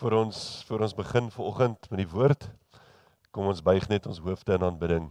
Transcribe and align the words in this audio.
vir 0.00 0.14
ons 0.16 0.36
vir 0.64 0.80
ons 0.86 0.94
begin 0.96 1.26
vanoggend 1.34 1.88
met 1.92 2.00
die 2.00 2.08
woord. 2.08 2.46
Kom 3.36 3.50
ons 3.50 3.60
buig 3.60 3.84
net 3.90 4.06
ons 4.08 4.20
hoofde 4.24 4.54
in 4.56 4.62
aanbidding 4.64 5.10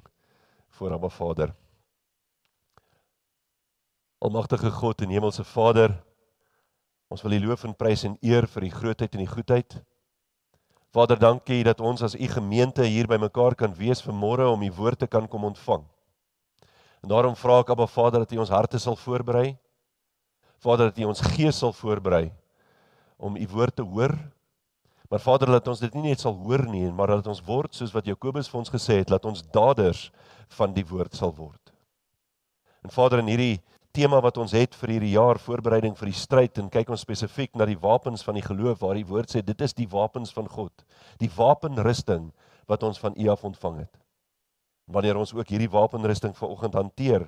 voor 0.80 0.96
Abba 0.96 1.12
Vader. 1.14 1.52
Almagtige 4.20 4.72
God 4.74 5.04
en 5.06 5.14
Hemelse 5.14 5.46
Vader, 5.46 5.94
ons 7.08 7.22
wil 7.24 7.38
U 7.38 7.40
loof 7.44 7.68
en 7.70 7.76
prys 7.78 8.04
en 8.08 8.18
eer 8.26 8.48
vir 8.50 8.66
U 8.66 8.72
grootheid 8.80 9.14
en 9.16 9.24
U 9.24 9.28
goedheid. 9.30 9.78
Vader, 10.90 11.22
dankie 11.22 11.62
dat 11.68 11.86
ons 11.86 12.02
as 12.04 12.18
U 12.18 12.32
gemeente 12.34 12.84
hier 12.84 13.08
bymekaar 13.08 13.56
kan 13.56 13.78
wees 13.78 14.02
vanmôre 14.02 14.50
om 14.50 14.66
U 14.66 14.72
woord 14.82 15.06
te 15.06 15.08
kan 15.08 15.30
kom 15.30 15.46
ontvang. 15.52 15.86
En 17.06 17.14
daarom 17.14 17.38
vra 17.38 17.62
ek 17.62 17.76
Abba 17.76 17.86
Vader 17.88 18.26
dat 18.26 18.34
U 18.34 18.42
ons 18.42 18.56
harte 18.58 18.82
sal 18.82 18.98
voorberei. 18.98 19.54
Vader 20.66 20.90
dat 20.90 20.98
U 20.98 21.12
ons 21.14 21.24
gees 21.38 21.62
sal 21.62 21.78
voorberei 21.78 22.32
om 23.22 23.38
U 23.38 23.48
woord 23.54 23.78
te 23.78 23.86
hoor 23.86 24.18
Maar 25.10 25.22
Vader, 25.24 25.50
laat 25.50 25.68
ons 25.68 25.80
dit 25.82 25.96
nie 25.98 26.12
net 26.12 26.22
sal 26.22 26.36
hoor 26.38 26.68
nie, 26.70 26.86
maar 26.94 27.10
laat 27.16 27.28
ons 27.32 27.42
word 27.46 27.74
soos 27.74 27.94
wat 27.96 28.06
Jakobus 28.06 28.50
vir 28.52 28.60
ons 28.60 28.70
gesê 28.70 29.00
het, 29.02 29.10
laat 29.10 29.26
ons 29.26 29.42
daders 29.54 30.10
van 30.54 30.74
die 30.76 30.86
woord 30.86 31.18
sal 31.18 31.34
word. 31.34 31.74
En 32.86 32.94
Vader, 32.94 33.24
in 33.24 33.32
hierdie 33.32 33.56
tema 33.96 34.20
wat 34.22 34.38
ons 34.38 34.54
het 34.54 34.76
vir 34.78 34.94
hierdie 34.94 35.16
jaar 35.16 35.40
voorbereiding 35.42 35.96
vir 35.98 36.12
die 36.12 36.20
stryd 36.20 36.60
en 36.62 36.70
kyk 36.70 36.92
ons 36.94 37.02
spesifiek 37.02 37.58
na 37.58 37.66
die 37.66 37.80
wapens 37.82 38.22
van 38.26 38.38
die 38.38 38.46
geloof 38.46 38.84
waar 38.84 39.00
die 39.00 39.08
woord 39.08 39.34
sê 39.34 39.42
dit 39.42 39.66
is 39.66 39.74
die 39.74 39.90
wapens 39.90 40.30
van 40.36 40.46
God, 40.48 40.86
die 41.18 41.32
wapenrusting 41.34 42.30
wat 42.70 42.86
ons 42.86 43.02
van 43.02 43.18
U 43.18 43.32
af 43.34 43.44
ontvang 43.50 43.82
het. 43.82 43.92
Wanneer 44.94 45.18
ons 45.18 45.34
ook 45.34 45.50
hierdie 45.50 45.72
wapenrusting 45.74 46.38
vanoggend 46.38 46.78
hanteer 46.78 47.26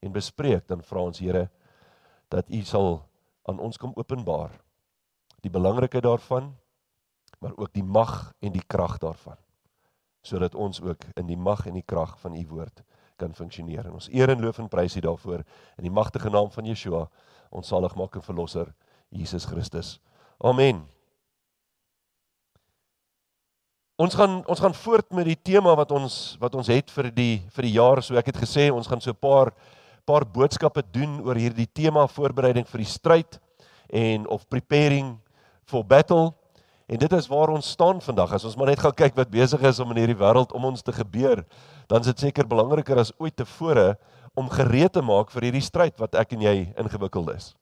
en 0.00 0.16
bespreek, 0.16 0.64
dan 0.72 0.80
vra 0.80 1.04
ons 1.04 1.20
Here 1.20 1.50
dat 2.32 2.48
U 2.48 2.64
sal 2.64 2.90
aan 3.48 3.60
ons 3.60 3.76
kom 3.76 3.92
openbaar 4.00 4.56
die 5.44 5.52
belangrikheid 5.52 6.04
daarvan 6.04 6.54
maar 7.40 7.56
ook 7.56 7.72
die 7.72 7.84
mag 7.84 8.32
en 8.40 8.52
die 8.52 8.64
krag 8.66 8.98
daarvan 9.02 9.38
sodat 10.20 10.54
ons 10.54 10.82
ook 10.84 11.04
in 11.16 11.26
die 11.26 11.38
mag 11.38 11.64
en 11.66 11.78
die 11.78 11.86
krag 11.86 12.18
van 12.20 12.34
u 12.36 12.42
woord 12.50 12.82
kan 13.20 13.34
funksioneer. 13.34 13.86
En 13.88 13.98
ons 13.98 14.08
eer 14.12 14.32
en 14.32 14.40
loof 14.40 14.58
en 14.60 14.68
prys 14.68 14.96
u 14.96 15.02
daarvoor 15.04 15.42
in 15.80 15.86
die 15.86 15.92
magtige 15.92 16.30
naam 16.32 16.50
van 16.52 16.68
Yeshua, 16.68 17.06
ons 17.50 17.68
saligmaker 17.72 18.20
en 18.20 18.26
verlosser 18.26 18.72
Jesus 19.08 19.46
Christus. 19.48 19.98
Amen. 20.38 20.82
Ons 24.00 24.16
gaan 24.16 24.40
ons 24.48 24.60
gaan 24.60 24.74
voort 24.74 25.10
met 25.12 25.28
die 25.28 25.36
tema 25.52 25.74
wat 25.76 25.90
ons 25.92 26.36
wat 26.40 26.54
ons 26.56 26.70
het 26.72 26.92
vir 26.94 27.10
die 27.12 27.42
vir 27.52 27.68
die 27.68 27.74
jaar. 27.74 28.00
So 28.00 28.16
ek 28.16 28.30
het 28.32 28.38
gesê 28.40 28.70
ons 28.72 28.88
gaan 28.88 29.00
so 29.00 29.12
'n 29.12 29.20
paar 29.20 29.52
paar 30.08 30.24
boodskappe 30.24 30.82
doen 30.92 31.20
oor 31.20 31.36
hierdie 31.36 31.68
tema 31.68 32.06
voorbereiding 32.06 32.66
vir 32.66 32.78
die 32.78 32.88
stryd 32.88 33.40
en 33.92 34.26
of 34.28 34.48
preparing 34.48 35.18
for 35.64 35.84
battle. 35.84 36.32
En 36.90 36.98
dit 36.98 37.12
is 37.12 37.26
waar 37.30 37.52
ons 37.54 37.70
staan 37.70 38.00
vandag. 38.02 38.32
As 38.34 38.44
ons 38.44 38.56
maar 38.58 38.72
net 38.72 38.80
gaan 38.82 38.94
kyk 38.98 39.14
wat 39.14 39.30
besig 39.30 39.62
is 39.62 39.78
om 39.78 39.92
in 39.94 40.00
hierdie 40.02 40.18
wêreld 40.18 40.50
om 40.58 40.64
ons 40.72 40.82
te 40.82 40.92
gebeur, 40.92 41.44
dan 41.86 42.02
is 42.02 42.10
dit 42.10 42.24
seker 42.26 42.48
belangriker 42.50 42.98
as 42.98 43.12
ooit 43.22 43.36
tevore 43.38 43.92
om 44.34 44.50
gereed 44.50 44.96
te 44.96 45.02
maak 45.02 45.30
vir 45.30 45.46
hierdie 45.46 45.62
stryd 45.62 45.94
wat 46.02 46.18
ek 46.18 46.34
en 46.34 46.42
jy 46.42 46.54
ingewikkeld 46.74 47.30
is. 47.36 47.52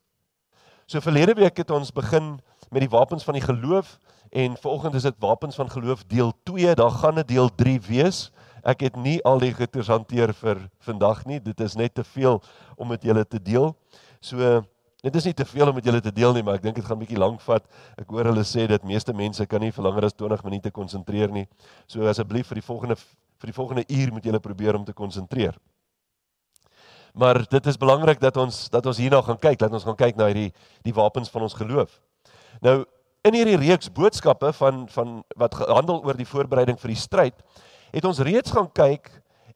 So 0.89 0.97
verlede 1.05 1.35
week 1.37 1.61
het 1.61 1.69
ons 1.69 1.93
begin 1.93 2.39
met 2.73 2.81
die 2.81 2.89
wapens 2.89 3.25
van 3.27 3.37
die 3.37 3.45
geloof 3.45 3.99
en 4.33 4.57
vanoggend 4.57 4.97
is 4.97 5.05
dit 5.05 5.21
wapens 5.21 5.61
van 5.61 5.69
geloof 5.69 6.01
deel 6.09 6.33
2. 6.49 6.73
Daar 6.75 6.97
gaan 6.97 7.21
'n 7.21 7.29
deel 7.29 7.53
3 7.53 7.79
wees. 7.85 8.31
Ek 8.65 8.81
het 8.81 8.95
nie 8.95 9.21
al 9.23 9.39
die 9.39 9.53
goeders 9.53 9.87
hanteer 9.87 10.33
vir 10.33 10.69
vandag 10.81 11.25
nie. 11.25 11.39
Dit 11.39 11.61
is 11.61 11.75
net 11.75 11.93
te 11.93 12.03
veel 12.03 12.41
om 12.77 12.87
met 12.87 13.03
julle 13.03 13.25
te 13.27 13.41
deel. 13.41 13.75
So 14.21 14.65
Dit 14.99 15.15
is 15.15 15.29
nie 15.29 15.33
te 15.33 15.45
veel 15.47 15.69
om 15.71 15.77
met 15.77 15.85
julle 15.87 16.01
te 16.03 16.11
deel 16.11 16.33
nie, 16.35 16.41
maar 16.43 16.57
ek 16.59 16.65
dink 16.65 16.75
dit 16.75 16.83
gaan 16.83 16.99
bietjie 16.99 17.19
lank 17.19 17.39
vat. 17.45 17.63
Ek 18.01 18.09
hoor 18.11 18.27
hulle 18.33 18.43
sê 18.43 18.65
dat 18.67 18.83
meeste 18.83 19.13
mense 19.15 19.45
kan 19.47 19.63
nie 19.63 19.71
vir 19.71 19.85
langer 19.85 20.09
as 20.09 20.15
20 20.19 20.43
minute 20.43 20.71
konsentreer 20.75 21.31
nie. 21.31 21.45
So 21.87 22.03
asseblief 22.11 22.51
vir 22.51 22.59
die 22.59 22.65
volgende 22.65 22.97
vir 23.39 23.47
die 23.47 23.55
volgende 23.55 23.85
uur 23.87 24.11
moet 24.11 24.25
julle 24.27 24.41
probeer 24.43 24.75
om 24.75 24.83
te 24.83 24.93
konsentreer. 24.93 25.55
Maar 27.15 27.45
dit 27.47 27.71
is 27.71 27.79
belangrik 27.79 28.19
dat 28.19 28.35
ons 28.37 28.67
dat 28.69 28.91
ons 28.91 28.99
hierna 28.99 29.21
gaan 29.23 29.39
kyk, 29.39 29.61
dat 29.63 29.71
ons 29.71 29.87
gaan 29.87 29.95
kyk 29.95 30.19
na 30.19 30.27
hierdie 30.27 30.51
die 30.83 30.93
wapens 30.93 31.31
van 31.31 31.47
ons 31.47 31.55
geloof. 31.55 31.95
Nou 32.59 32.83
in 33.23 33.39
hierdie 33.39 33.57
reeks 33.63 33.87
boodskappe 33.95 34.51
van 34.59 34.83
van 34.91 35.21
wat 35.39 35.55
handel 35.63 36.03
oor 36.03 36.19
die 36.19 36.27
voorbereiding 36.27 36.79
vir 36.79 36.91
die 36.91 36.99
stryd, 36.99 37.39
het 37.95 38.03
ons 38.03 38.19
reeds 38.19 38.51
gaan 38.51 38.67
kyk 38.67 39.07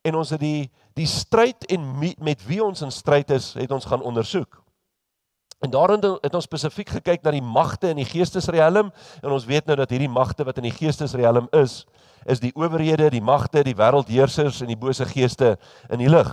en 0.08 0.16
ons 0.24 0.32
het 0.32 0.40
die 0.40 0.72
die 0.96 1.10
stryd 1.10 1.68
en 1.68 1.84
met 2.00 2.48
wie 2.48 2.64
ons 2.64 2.80
in 2.86 2.92
stryd 2.96 3.36
is, 3.36 3.58
het 3.60 3.72
ons 3.76 3.92
gaan 3.92 4.08
ondersoek. 4.08 4.63
En 5.64 5.72
daarin 5.72 6.02
het 6.22 6.34
ons 6.36 6.44
spesifiek 6.44 6.90
gekyk 6.98 7.22
na 7.24 7.32
die 7.32 7.44
magte 7.44 7.88
in 7.94 8.02
die 8.02 8.08
geestesriem 8.08 8.90
en 9.24 9.32
ons 9.32 9.46
weet 9.48 9.70
nou 9.70 9.78
dat 9.80 9.94
hierdie 9.96 10.12
magte 10.12 10.44
wat 10.44 10.58
in 10.60 10.68
die 10.68 10.76
geestesriem 10.76 11.48
is, 11.56 11.86
is 12.28 12.42
die 12.44 12.52
owerhede, 12.56 13.08
die 13.14 13.24
magte, 13.24 13.64
die 13.64 13.76
wêreldheersers 13.80 14.60
en 14.62 14.74
die 14.74 14.80
bose 14.80 15.08
geeste 15.08 15.56
in 15.88 16.04
die 16.04 16.12
lig. 16.12 16.32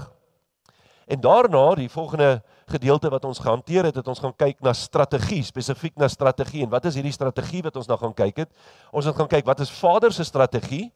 En 1.11 1.23
daarna, 1.23 1.75
die 1.79 1.91
volgende 1.91 2.41
gedeelte 2.71 3.11
wat 3.11 3.25
ons 3.25 3.39
gehanteer 3.43 3.89
het, 3.91 3.97
het 3.99 4.09
ons 4.11 4.19
gaan 4.23 4.35
kyk 4.35 4.61
na 4.67 4.75
strategie, 4.75 5.43
spesifiek 5.47 5.95
na 5.99 6.09
strategie. 6.11 6.63
En 6.67 6.71
wat 6.71 6.91
is 6.91 6.99
hierdie 6.99 7.15
strategie 7.15 7.63
wat 7.67 7.79
ons 7.79 7.87
nou 7.91 7.99
gaan 7.99 8.15
kyk 8.15 8.45
het? 8.45 8.51
Ons 8.91 9.07
het 9.11 9.19
gaan 9.19 9.31
kyk 9.31 9.47
wat 9.47 9.63
is 9.63 9.71
Vader 9.75 10.15
se 10.15 10.27
strategie? 10.27 10.89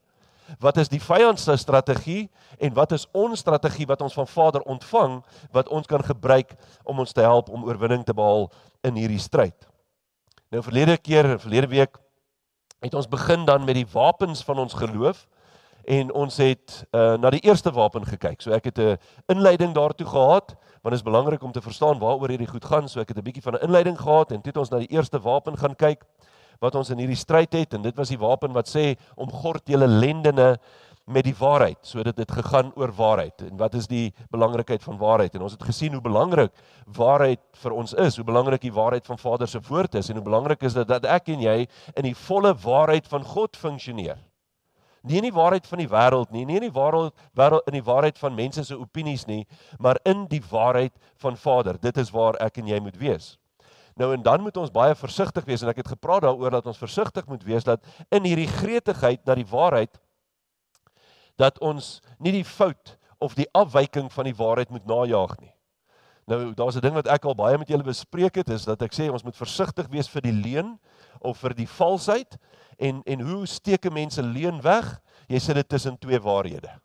Wat 0.58 0.76
is 0.76 0.88
die 0.88 1.00
vyand 1.00 1.40
se 1.40 1.56
strategie 1.56 2.30
en 2.58 2.74
wat 2.74 2.92
is 2.92 3.06
ons 3.12 3.38
strategie 3.38 3.86
wat 3.86 4.00
ons 4.00 4.14
van 4.14 4.26
Vader 4.26 4.60
ontvang 4.60 5.20
wat 5.52 5.68
ons 5.68 5.86
kan 5.86 6.04
gebruik 6.04 6.54
om 6.84 6.98
ons 6.98 7.12
te 7.12 7.20
help 7.20 7.48
om 7.48 7.64
oorwinning 7.64 8.04
te 8.04 8.14
behaal 8.14 8.50
in 8.82 8.94
hierdie 8.94 9.20
stryd. 9.20 9.68
Nou 10.50 10.62
verlede 10.62 10.96
keer, 10.96 11.38
verlede 11.40 11.68
week 11.72 11.98
het 12.84 12.94
ons 12.94 13.08
begin 13.08 13.44
dan 13.44 13.64
met 13.64 13.74
die 13.74 13.88
wapens 13.92 14.44
van 14.44 14.58
ons 14.58 14.76
geloof 14.76 15.26
en 15.84 16.12
ons 16.12 16.36
het 16.36 16.84
uh, 16.92 17.14
na 17.20 17.30
die 17.30 17.42
eerste 17.44 17.72
wapen 17.72 18.06
gekyk. 18.08 18.40
So 18.40 18.52
ek 18.52 18.64
het 18.64 18.78
'n 18.78 18.98
inleiding 19.28 19.74
daartoe 19.74 20.06
gehad 20.06 20.56
want 20.84 20.92
dit 20.92 21.00
is 21.00 21.10
belangrik 21.10 21.42
om 21.42 21.52
te 21.52 21.62
verstaan 21.62 21.98
waaroor 21.98 22.28
hierdie 22.28 22.48
goed 22.48 22.64
gaan. 22.64 22.88
So 22.88 23.00
ek 23.00 23.08
het 23.08 23.18
'n 23.18 23.22
bietjie 23.22 23.42
van 23.42 23.54
'n 23.54 23.64
inleiding 23.64 23.98
gehad 24.00 24.30
en 24.32 24.40
toe 24.40 24.52
het 24.52 24.56
ons 24.56 24.70
na 24.70 24.78
die 24.78 24.92
eerste 24.92 25.20
wapen 25.20 25.58
gaan 25.58 25.76
kyk 25.76 26.04
wat 26.60 26.74
ons 26.74 26.90
in 26.90 26.98
hierdie 27.02 27.18
stryd 27.18 27.52
het 27.52 27.74
en 27.74 27.82
dit 27.82 27.96
was 27.96 28.12
die 28.12 28.20
wapen 28.20 28.52
wat 28.52 28.70
sê 28.70 28.94
om 29.16 29.30
gord 29.30 29.66
julle 29.68 29.88
lendene 29.88 30.54
met 31.04 31.26
die 31.26 31.36
waarheid 31.36 31.78
sodat 31.84 32.16
dit 32.16 32.30
gegaan 32.32 32.72
oor 32.76 32.92
waarheid. 32.96 33.42
En 33.42 33.56
wat 33.56 33.74
is 33.74 33.86
die 33.86 34.12
belangrikheid 34.30 34.82
van 34.82 34.98
waarheid? 34.98 35.34
En 35.34 35.42
ons 35.42 35.52
het 35.52 35.62
gesien 35.62 35.92
hoe 35.92 36.02
belangrik 36.02 36.52
waarheid 36.96 37.40
vir 37.60 37.72
ons 37.72 37.92
is 37.92 38.16
hoe 38.16 38.24
belangrik 38.24 38.62
die 38.64 38.72
waarheid 38.72 39.06
van 39.06 39.18
Vader 39.18 39.48
se 39.48 39.60
woord 39.68 39.94
is 39.94 40.08
en 40.08 40.20
hoe 40.20 40.24
belangrik 40.24 40.62
is 40.62 40.74
dit 40.74 40.88
dat 40.88 41.04
ek 41.04 41.28
en 41.28 41.44
jy 41.44 41.58
in 41.94 42.08
die 42.08 42.16
volle 42.16 42.54
waarheid 42.54 43.08
van 43.08 43.24
God 43.24 43.56
funksioneer. 43.56 44.16
Nie 45.04 45.20
in 45.20 45.28
die 45.28 45.36
waarheid 45.36 45.66
van 45.68 45.82
die 45.82 45.88
wêreld 45.88 46.32
nie 46.32 46.46
nie 46.48 46.56
in 46.56 46.68
die 46.70 46.76
wêreld 46.80 47.12
wêreld 47.36 47.68
in 47.68 47.76
die 47.76 47.84
waarheid 47.84 48.18
van 48.18 48.34
mense 48.34 48.64
se 48.64 48.78
opinies 48.78 49.26
nie 49.28 49.44
maar 49.78 50.00
in 50.04 50.24
die 50.32 50.42
waarheid 50.50 50.96
van 51.20 51.36
Vader. 51.36 51.80
Dit 51.80 52.00
is 52.00 52.10
waar 52.10 52.40
ek 52.40 52.62
en 52.62 52.72
jy 52.72 52.80
moet 52.80 52.96
wees 52.96 53.34
Nou 53.94 54.10
en 54.14 54.22
dan 54.22 54.42
moet 54.42 54.56
ons 54.56 54.72
baie 54.74 54.94
versigtig 54.98 55.44
wees 55.46 55.62
en 55.62 55.70
ek 55.70 55.84
het 55.84 55.92
gepraat 55.94 56.24
daaroor 56.26 56.56
dat 56.56 56.66
ons 56.66 56.80
versigtig 56.80 57.26
moet 57.30 57.44
wees 57.46 57.66
dat 57.66 57.84
in 58.10 58.26
hierdie 58.26 58.50
gretigheid 58.50 59.22
na 59.26 59.36
die 59.38 59.46
waarheid 59.46 60.00
dat 61.38 61.58
ons 61.62 62.00
nie 62.18 62.32
die 62.34 62.46
fout 62.46 62.96
of 63.22 63.34
die 63.38 63.48
afwyking 63.54 64.10
van 64.12 64.26
die 64.28 64.36
waarheid 64.36 64.70
moet 64.70 64.86
najag 64.86 65.36
nie. 65.40 65.54
Nou 66.26 66.54
daar's 66.54 66.76
'n 66.76 66.80
ding 66.80 66.94
wat 66.94 67.08
ek 67.08 67.24
al 67.24 67.34
baie 67.34 67.58
met 67.58 67.68
julle 67.68 67.82
bespreek 67.82 68.34
het 68.34 68.48
is 68.48 68.64
dat 68.64 68.82
ek 68.82 68.94
sê 68.94 69.10
ons 69.10 69.24
moet 69.24 69.36
versigtig 69.36 69.86
wees 69.88 70.08
vir 70.08 70.22
die 70.22 70.32
leuen 70.32 70.78
of 71.20 71.38
vir 71.38 71.54
die 71.54 71.68
valsheid 71.68 72.38
en 72.78 73.02
en 73.04 73.20
hoe 73.20 73.46
steek 73.46 73.92
mense 73.92 74.22
leuen 74.22 74.62
weg? 74.62 75.00
Jy 75.28 75.38
sit 75.38 75.54
dit 75.54 75.68
tussen 75.68 75.98
twee 75.98 76.20
waarhede. 76.20 76.83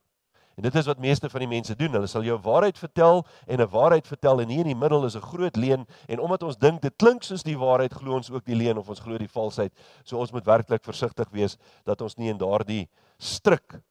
En 0.60 0.66
dit 0.68 0.76
is 0.76 0.86
wat 0.86 1.00
meeste 1.00 1.30
van 1.32 1.40
die 1.40 1.48
mense 1.48 1.76
doen. 1.80 1.94
Hulle 1.96 2.08
sal 2.12 2.26
jou 2.28 2.36
waarheid 2.44 2.78
vertel 2.78 3.22
en 3.48 3.62
'n 3.62 3.70
waarheid 3.72 4.08
vertel 4.08 4.42
en 4.42 4.50
hier 4.50 4.66
in 4.68 4.76
die 4.76 4.76
middel 4.76 5.06
is 5.06 5.16
'n 5.16 5.22
groot 5.22 5.56
leuen 5.56 5.88
en 6.08 6.20
omdat 6.20 6.44
ons 6.44 6.58
dink 6.58 6.82
dit 6.82 6.94
klink 6.98 7.24
soos 7.24 7.44
die 7.44 7.58
waarheid, 7.58 7.94
glo 7.94 8.16
ons 8.16 8.30
ook 8.30 8.46
die 8.46 8.56
leuen 8.56 8.78
of 8.78 8.90
ons 8.90 9.00
glo 9.00 9.18
die 9.18 9.28
valsheid. 9.28 9.72
So 10.04 10.18
ons 10.18 10.32
moet 10.32 10.46
werklik 10.46 10.84
versigtig 10.84 11.30
wees 11.32 11.58
dat 11.86 12.02
ons 12.02 12.18
nie 12.18 12.30
in 12.30 12.38
daardie 12.38 12.90
struik 13.18 13.82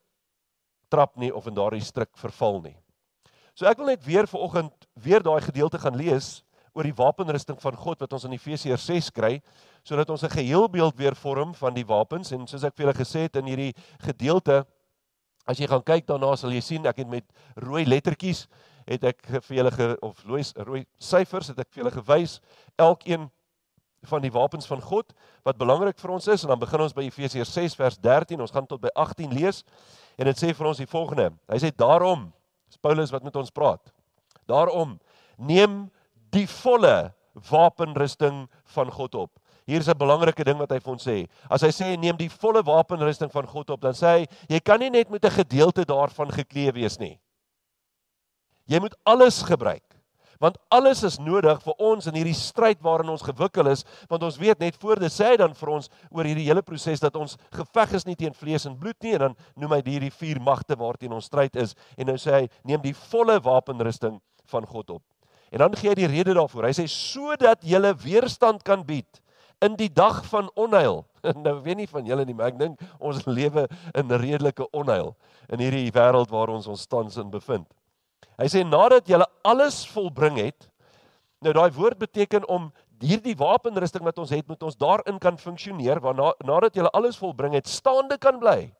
trap 0.89 1.17
nie 1.17 1.35
of 1.35 1.47
in 1.47 1.55
daardie 1.55 1.81
struik 1.81 2.17
verval 2.19 2.61
nie. 2.61 2.77
So 3.55 3.67
ek 3.67 3.79
wil 3.79 3.87
net 3.87 4.05
weer 4.05 4.27
vanoggend 4.27 4.73
weer 4.95 5.23
daai 5.23 5.41
gedeelte 5.41 5.79
gaan 5.79 5.97
lees 5.97 6.45
oor 6.75 6.85
die 6.85 6.95
wapenrusting 6.95 7.61
van 7.61 7.77
God 7.77 8.01
wat 8.01 8.13
ons 8.13 8.25
in 8.25 8.33
Efesiërs 8.33 8.85
6 8.87 9.11
kry 9.11 9.41
sodat 9.83 10.11
ons 10.11 10.23
'n 10.23 10.37
geheelbeeld 10.37 10.97
weer 10.97 11.15
vorm 11.15 11.55
van 11.55 11.75
die 11.75 11.87
wapens 11.87 12.33
en 12.33 12.47
soos 12.47 12.65
ek 12.65 12.77
vir 12.77 12.87
julle 12.87 13.05
gesê 13.05 13.21
het 13.21 13.37
in 13.37 13.47
hierdie 13.47 13.75
gedeelte 13.99 14.67
As 15.49 15.61
jy 15.61 15.69
gaan 15.71 15.85
kyk 15.87 16.07
daarna 16.09 16.35
sal 16.37 16.53
jy 16.53 16.63
sien 16.65 16.87
ek 16.89 17.03
het 17.03 17.11
met 17.11 17.27
rooi 17.65 17.87
lettertjies 17.89 18.47
het 18.89 19.05
ek 19.05 19.25
vir 19.49 19.57
julle 19.59 19.73
ge, 19.73 19.89
of 20.05 20.23
rooi 20.29 20.43
rooi 20.69 20.85
syfers 21.01 21.51
het 21.53 21.59
ek 21.65 21.73
vir 21.73 21.83
julle 21.83 21.97
gewys 21.97 22.39
elkeen 22.81 23.29
van 24.09 24.23
die 24.23 24.33
wapens 24.33 24.69
van 24.71 24.81
God 24.85 25.13
wat 25.45 25.59
belangrik 25.59 25.99
vir 25.99 26.15
ons 26.15 26.29
is. 26.31 26.45
En 26.45 26.53
dan 26.55 26.61
begin 26.61 26.85
ons 26.85 26.95
by 26.95 27.09
Efesiërs 27.09 27.53
6 27.57 27.77
vers 27.81 27.99
13 28.05 28.41
ons 28.41 28.55
gaan 28.55 28.69
tot 28.69 28.81
by 28.81 28.93
18 28.95 29.33
lees. 29.35 29.65
En 30.21 30.29
dit 30.29 30.39
sê 30.39 30.53
vir 30.55 30.71
ons 30.71 30.81
die 30.81 30.89
volgende. 30.89 31.33
Hy 31.51 31.61
sê 31.65 31.73
daarom 31.75 32.29
is 32.69 32.81
Paulus 32.81 33.13
wat 33.13 33.25
met 33.25 33.37
ons 33.41 33.53
praat 33.55 33.93
daarom 34.49 34.97
neem 35.37 35.87
die 36.33 36.49
volle 36.49 37.13
wapenrusting 37.51 38.47
van 38.75 38.93
God 38.93 39.15
op 39.15 39.33
Hier 39.69 39.81
is 39.85 39.89
'n 39.89 39.99
belangrike 40.01 40.45
ding 40.45 40.57
wat 40.57 40.71
hy 40.73 40.79
vir 40.81 40.93
ons 40.93 41.05
sê. 41.05 41.29
As 41.51 41.61
hy 41.61 41.69
sê 41.69 41.97
neem 41.99 42.17
die 42.17 42.31
volle 42.33 42.63
wapenrusting 42.65 43.31
van 43.31 43.47
God 43.47 43.71
op, 43.71 43.81
dan 43.81 43.93
sê 43.93 44.07
hy 44.07 44.27
jy 44.49 44.61
kan 44.65 44.81
nie 44.81 44.89
net 44.89 45.11
met 45.11 45.25
'n 45.25 45.45
gedeelte 45.45 45.85
daarvan 45.85 46.33
geklee 46.33 46.73
wees 46.73 46.99
nie. 46.99 47.19
Jy 48.67 48.81
moet 48.81 48.97
alles 49.05 49.43
gebruik. 49.43 49.85
Want 50.41 50.57
alles 50.71 51.03
is 51.03 51.19
nodig 51.19 51.61
vir 51.63 51.75
ons 51.79 52.07
in 52.07 52.15
hierdie 52.15 52.35
stryd 52.35 52.81
waarin 52.81 53.11
ons 53.11 53.23
gewikkel 53.23 53.67
is, 53.67 53.85
want 54.09 54.23
ons 54.23 54.39
weet 54.39 54.59
net 54.61 54.77
voor 54.77 54.97
dit 54.97 55.13
sê 55.13 55.33
hy 55.33 55.37
dan 55.37 55.55
vir 55.55 55.69
ons 55.69 55.91
oor 56.11 56.25
hierdie 56.25 56.47
hele 56.47 56.63
proses 56.63 57.01
dat 57.01 57.17
ons 57.17 57.37
geveg 57.51 57.93
is 57.93 58.07
nie 58.07 58.17
teen 58.17 58.33
vlees 58.33 58.65
en 58.65 58.79
bloed 58.79 58.97
nie 59.03 59.15
en 59.15 59.19
dan 59.19 59.37
noem 59.57 59.73
hy 59.73 59.83
hierdie 59.85 60.15
vier 60.15 60.41
magte 60.41 60.77
waarteen 60.77 61.13
ons 61.13 61.27
stryd 61.27 61.57
is 61.57 61.75
en 61.99 62.07
nou 62.07 62.17
sê 62.17 62.31
hy 62.33 62.49
neem 62.65 62.81
die 62.81 62.95
volle 62.95 63.41
wapenrusting 63.41 64.21
van 64.47 64.67
God 64.67 64.91
op. 64.91 65.03
En 65.51 65.59
dan 65.59 65.75
gee 65.75 65.91
hy 65.91 65.95
die 65.95 66.07
rede 66.07 66.35
daarvoor. 66.35 66.65
Hy 66.69 66.73
sê 66.73 66.87
sodat 66.87 67.65
jy 67.65 67.81
weerstand 68.05 68.63
kan 68.63 68.85
bied 68.87 69.21
in 69.65 69.75
die 69.79 69.91
dag 69.93 70.25
van 70.31 70.51
onheil. 70.55 71.05
Nou 71.45 71.59
weet 71.65 71.77
nie 71.81 71.89
van 71.91 72.07
julle 72.07 72.25
nie, 72.25 72.35
maar 72.35 72.53
ek 72.53 72.61
dink 72.61 72.83
ons 73.03 73.25
lewe 73.27 73.67
in 73.99 74.13
redelike 74.23 74.69
onheil 74.71 75.17
in 75.51 75.63
hierdie 75.63 75.91
wêreld 75.93 76.31
waar 76.31 76.53
ons 76.55 76.69
ons 76.71 76.87
tans 76.87 77.19
in 77.19 77.31
bevind. 77.33 77.67
Hy 78.39 78.47
sê 78.47 78.63
nadat 78.63 79.09
jy 79.11 79.19
alles 79.43 79.83
volbring 79.91 80.39
het, 80.39 80.69
nou 81.43 81.53
daai 81.57 81.75
woord 81.75 81.99
beteken 81.99 82.47
om 82.47 82.71
hierdie 83.03 83.35
wapenrusting 83.39 84.05
wat 84.07 84.19
ons 84.23 84.31
het, 84.35 84.47
moet 84.47 84.63
ons 84.63 84.79
daarin 84.79 85.19
kan 85.23 85.39
funksioneer, 85.39 86.01
want 86.03 86.19
na, 86.19 86.33
nadat 86.47 86.79
jy 86.79 86.87
alles 86.93 87.19
volbring 87.19 87.57
het, 87.59 87.67
staande 87.71 88.19
kan 88.23 88.39
bly. 88.39 88.71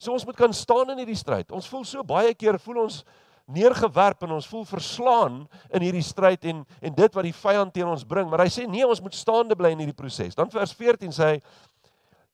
So 0.00 0.12
ons 0.12 0.24
moet 0.28 0.36
kan 0.36 0.52
staan 0.52 0.92
in 0.92 1.00
hierdie 1.00 1.16
stryd. 1.16 1.52
Ons 1.54 1.68
voel 1.70 1.84
so 1.88 2.04
baie 2.04 2.34
keer 2.36 2.58
voel 2.60 2.84
ons 2.86 3.00
neergewerp 3.44 4.24
en 4.24 4.34
ons 4.38 4.48
voel 4.48 4.64
verslaan 4.64 5.42
in 5.74 5.84
hierdie 5.84 6.04
stryd 6.04 6.46
en 6.48 6.62
en 6.80 6.94
dit 6.96 7.16
wat 7.16 7.26
die 7.26 7.36
vyand 7.36 7.74
teen 7.74 7.88
ons 7.88 8.06
bring, 8.08 8.28
maar 8.30 8.44
hy 8.46 8.50
sê 8.52 8.64
nee, 8.68 8.86
ons 8.86 9.02
moet 9.04 9.16
staande 9.16 9.56
bly 9.58 9.74
in 9.74 9.82
hierdie 9.84 9.96
proses. 9.96 10.36
Dan 10.36 10.52
vers 10.52 10.72
14 10.76 11.12
sê 11.12 11.34
hy 11.34 11.40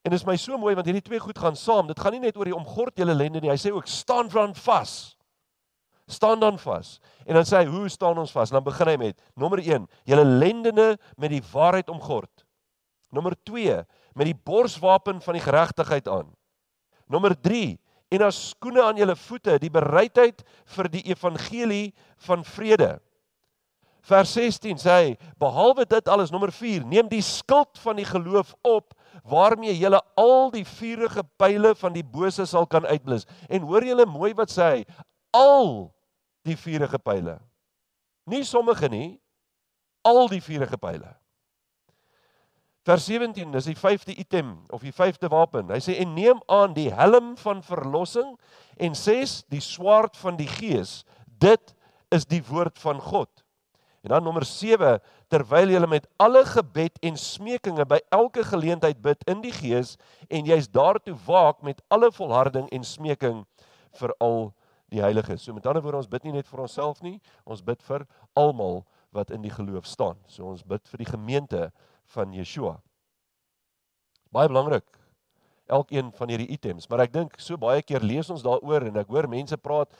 en 0.00 0.14
dit 0.14 0.16
is 0.16 0.26
my 0.26 0.36
so 0.40 0.56
mooi 0.58 0.74
want 0.78 0.86
hierdie 0.88 1.04
twee 1.04 1.20
goed 1.20 1.38
gaan 1.38 1.58
saam. 1.58 1.88
Dit 1.90 1.98
gaan 2.00 2.14
nie 2.16 2.22
net 2.22 2.38
oor 2.38 2.48
die 2.48 2.56
omgord 2.56 2.96
julle 2.96 3.16
lende 3.16 3.42
nie. 3.42 3.50
Hy 3.52 3.58
sê 3.60 3.72
ook 3.74 3.90
staan 3.90 4.30
van 4.32 4.54
vas. 4.62 5.16
Staan 6.10 6.40
dan 6.42 6.58
vas. 6.58 6.98
En 7.26 7.36
dan 7.38 7.46
sê 7.46 7.60
hy, 7.60 7.66
hoe 7.70 7.88
staan 7.92 8.18
ons 8.18 8.32
vas? 8.34 8.50
Dan 8.50 8.64
begin 8.66 8.88
hy 8.90 8.96
met 8.98 9.20
nommer 9.38 9.60
1, 9.62 9.84
julle 10.08 10.24
lendene 10.26 10.94
met 11.20 11.30
die 11.30 11.42
waarheid 11.52 11.92
omgord. 11.92 12.46
Nommer 13.14 13.36
2, 13.46 13.76
met 14.18 14.30
die 14.30 14.34
borswapen 14.34 15.20
van 15.22 15.38
die 15.38 15.44
geregtigheid 15.44 16.08
aan. 16.10 16.32
Nommer 17.10 17.36
en 18.10 18.24
as 18.26 18.38
skoene 18.50 18.82
aan 18.82 18.98
julle 18.98 19.14
voete 19.16 19.58
die 19.62 19.70
bereidheid 19.72 20.42
vir 20.74 20.88
die 20.90 21.04
evangelie 21.12 21.92
van 22.26 22.42
vrede. 22.44 22.96
Vers 24.06 24.32
16 24.34 24.80
sê 24.80 24.96
hy 24.96 25.10
behalwe 25.38 25.84
dit 25.88 26.08
alles 26.08 26.32
nommer 26.32 26.50
4 26.54 26.86
neem 26.88 27.08
die 27.10 27.22
skild 27.22 27.78
van 27.82 28.00
die 28.00 28.08
geloof 28.08 28.54
op 28.66 28.96
waarmee 29.28 29.74
jy 29.76 29.92
al 30.16 30.50
die 30.54 30.64
vuurige 30.64 31.22
pile 31.38 31.74
van 31.76 31.94
die 31.94 32.04
bose 32.04 32.46
sal 32.48 32.66
kan 32.66 32.86
uitblus. 32.88 33.26
En 33.48 33.62
hoor 33.68 33.84
julle 33.84 34.06
mooi 34.08 34.32
wat 34.34 34.50
sê 34.50 34.70
hy 34.72 34.84
al 35.36 35.90
die 36.46 36.56
vuurige 36.56 36.98
pile. 36.98 37.36
Nie 38.26 38.44
sommige 38.44 38.88
nie, 38.88 39.20
al 40.06 40.28
die 40.32 40.40
vuurige 40.40 40.78
pile. 40.80 41.19
Vers 42.88 43.04
17, 43.04 43.50
dis 43.52 43.66
die 43.68 43.76
5de 43.76 44.14
item 44.16 44.54
of 44.72 44.80
die 44.80 44.94
5de 44.94 45.28
wapen. 45.28 45.68
Hy 45.68 45.82
sê 45.84 45.98
en 46.00 46.14
neem 46.16 46.40
aan 46.48 46.72
die 46.72 46.88
helm 46.96 47.34
van 47.42 47.60
verlossing 47.64 48.32
en 48.80 48.96
6 48.96 49.42
die 49.52 49.60
swaard 49.60 50.16
van 50.16 50.38
die 50.40 50.48
gees. 50.48 51.02
Dit 51.40 51.74
is 52.08 52.24
die 52.24 52.40
woord 52.48 52.80
van 52.80 53.02
God. 53.04 53.28
En 54.00 54.14
dan 54.14 54.24
nommer 54.24 54.46
7, 54.48 54.96
terwyl 55.28 55.74
jy 55.74 55.80
met 55.92 56.06
alle 56.16 56.40
gebed 56.48 56.96
en 57.04 57.20
smekinge 57.20 57.84
by 57.84 57.98
elke 58.16 58.46
geleentheid 58.48 59.02
bid 59.04 59.28
in 59.28 59.42
die 59.44 59.52
gees 59.52 59.98
en 60.32 60.48
jy's 60.48 60.70
daartoe 60.72 61.18
waak 61.26 61.60
met 61.62 61.82
alle 61.92 62.08
volharding 62.16 62.70
en 62.72 62.86
smeking 62.86 63.44
vir 64.00 64.14
al 64.24 64.54
die 64.88 65.04
heiliges. 65.04 65.44
So 65.44 65.52
met 65.52 65.68
ander 65.68 65.84
woorde, 65.84 66.00
ons 66.00 66.10
bid 66.10 66.24
nie 66.24 66.38
net 66.38 66.48
vir 66.48 66.64
onsself 66.64 67.04
nie, 67.04 67.18
ons 67.44 67.60
bid 67.60 67.84
vir 67.84 68.08
almal 68.40 68.80
wat 69.12 69.30
in 69.36 69.44
die 69.44 69.52
geloof 69.52 69.84
staan. 69.86 70.16
So 70.32 70.48
ons 70.48 70.64
bid 70.64 70.88
vir 70.88 71.04
die 71.04 71.10
gemeente 71.12 71.68
van 72.14 72.32
Yeshua. 72.34 72.78
Baie 74.34 74.48
belangrik. 74.50 74.86
Elkeen 75.70 76.10
van 76.18 76.32
hierdie 76.32 76.50
items, 76.50 76.88
maar 76.90 77.04
ek 77.04 77.12
dink 77.14 77.36
so 77.38 77.58
baie 77.60 77.82
keer 77.86 78.02
lees 78.02 78.30
ons 78.30 78.42
daaroor 78.42 78.88
en 78.88 78.98
ek 78.98 79.10
hoor 79.12 79.28
mense 79.30 79.56
praat 79.62 79.92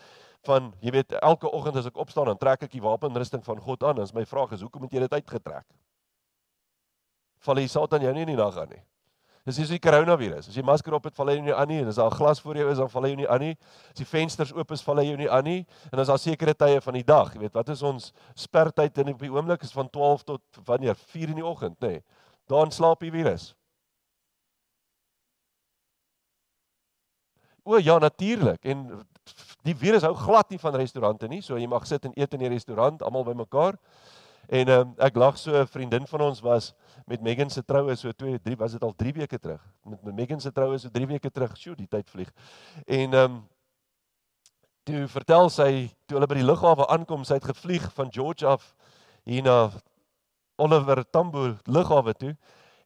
van 0.49 0.71
jy 0.83 0.95
weet 0.95 1.15
elke 1.21 1.51
oggend 1.51 1.77
as 1.79 1.87
ek 1.91 1.99
opstaan 2.01 2.31
dan 2.31 2.41
trek 2.41 2.65
ek 2.67 2.73
die 2.73 2.83
wapenrusting 2.83 3.45
van 3.47 3.61
God 3.63 3.85
aan. 3.87 4.01
Ons 4.03 4.15
my 4.17 4.25
vraag 4.27 4.57
is 4.57 4.65
hoekom 4.65 4.87
het 4.87 4.97
jy 4.97 5.05
dit 5.05 5.19
uitgetrek? 5.21 5.67
Val 7.45 7.61
die 7.61 7.71
Satan 7.71 8.03
jou 8.05 8.13
nie 8.15 8.25
in 8.27 8.33
die 8.35 8.41
nag 8.41 8.57
aan 8.59 8.73
nie. 8.73 8.83
Dis 9.49 9.59
is 9.59 9.71
die 9.73 9.81
koronavirus. 9.81 10.51
As 10.51 10.57
jy 10.57 10.63
masker 10.67 10.93
op 10.93 11.07
het, 11.09 11.15
val 11.17 11.31
hy 11.33 11.39
jou 11.39 11.45
nie 11.47 11.55
aan 11.57 11.71
nie 11.71 11.79
en 11.81 11.89
as 11.89 11.97
daar 11.97 12.11
'n 12.11 12.17
glas 12.19 12.41
voor 12.41 12.57
jou 12.57 12.71
is, 12.71 12.79
dan 12.79 12.91
val 12.91 13.03
hy 13.03 13.09
jou 13.09 13.17
nie 13.17 13.29
aan 13.29 13.41
nie. 13.41 13.57
As 13.91 13.97
die 13.97 14.05
vensters 14.05 14.53
oop 14.53 14.71
is, 14.71 14.83
val 14.83 14.97
hy 14.97 15.05
jou 15.05 15.17
nie 15.17 15.31
aan 15.31 15.45
nie. 15.45 15.67
En 15.93 15.99
as 15.99 16.07
daar 16.07 16.19
sekere 16.19 16.55
tye 16.55 16.81
van 16.81 16.95
die 16.95 17.05
dag, 17.05 17.33
jy 17.33 17.41
weet, 17.41 17.55
wat 17.55 17.69
is 17.69 17.83
ons 17.83 18.13
spertyd 18.35 18.99
in 18.99 19.15
op 19.15 19.19
die 19.19 19.31
oomblik 19.31 19.63
is 19.63 19.73
van 19.73 19.89
12 19.91 20.25
tot 20.25 20.43
wanneer 20.65 20.95
4 20.95 21.29
in 21.29 21.37
die 21.37 21.45
oggend, 21.45 21.81
nê. 21.81 21.89
Nee. 21.89 22.03
Dan 22.47 22.71
slaap 22.71 23.01
die 23.01 23.11
virus. 23.11 23.55
O 27.65 27.79
ja, 27.79 27.99
natuurlik. 27.99 28.65
En 28.65 29.07
die 29.63 29.77
virus 29.77 30.03
hou 30.03 30.15
glad 30.15 30.51
nie 30.51 30.59
van 30.59 30.75
restaurante 30.75 31.29
nie. 31.29 31.41
So 31.45 31.59
jy 31.61 31.69
mag 31.71 31.87
sit 31.87 32.05
en 32.05 32.17
eet 32.17 32.35
in 32.35 32.45
die 32.45 32.49
restaurant 32.49 33.03
almal 33.03 33.25
bymekaar. 33.25 33.79
En 34.51 34.69
um, 34.75 34.95
ek 34.99 35.15
lag 35.15 35.37
so 35.39 35.55
'n 35.55 35.67
vriendin 35.71 36.07
van 36.07 36.21
ons 36.27 36.41
was 36.43 36.73
met 37.07 37.23
Megan 37.23 37.51
se 37.51 37.63
troue 37.63 37.95
so 37.97 38.11
2 38.13 38.41
3 38.43 38.57
was 38.57 38.73
dit 38.73 38.83
al 38.83 38.95
3 38.95 39.13
weke 39.13 39.39
terug. 39.39 39.63
Met, 39.85 40.03
met 40.03 40.15
Megan 40.15 40.41
se 40.41 40.53
troue 40.53 40.79
so 40.79 40.91
3 40.91 41.07
weke 41.07 41.31
terug. 41.31 41.57
Sjoe, 41.57 41.77
die 41.77 41.87
tyd 41.87 42.11
vlieg. 42.11 42.33
En 42.87 43.15
ehm 43.15 43.25
um, 43.25 43.49
toe 44.83 45.07
vertel 45.09 45.51
sy 45.51 45.91
toe 46.07 46.17
hulle 46.17 46.27
by 46.27 46.35
die 46.41 46.47
lughawe 46.47 46.87
aankom, 46.89 47.25
sy 47.25 47.35
het 47.39 47.45
gevlieg 47.45 47.93
van 47.95 48.11
George 48.11 48.47
af 48.47 48.75
hier 49.25 49.43
na 49.43 49.71
Oliver 50.57 51.05
Tambo 51.11 51.57
lughawe 51.65 52.15
toe. 52.15 52.37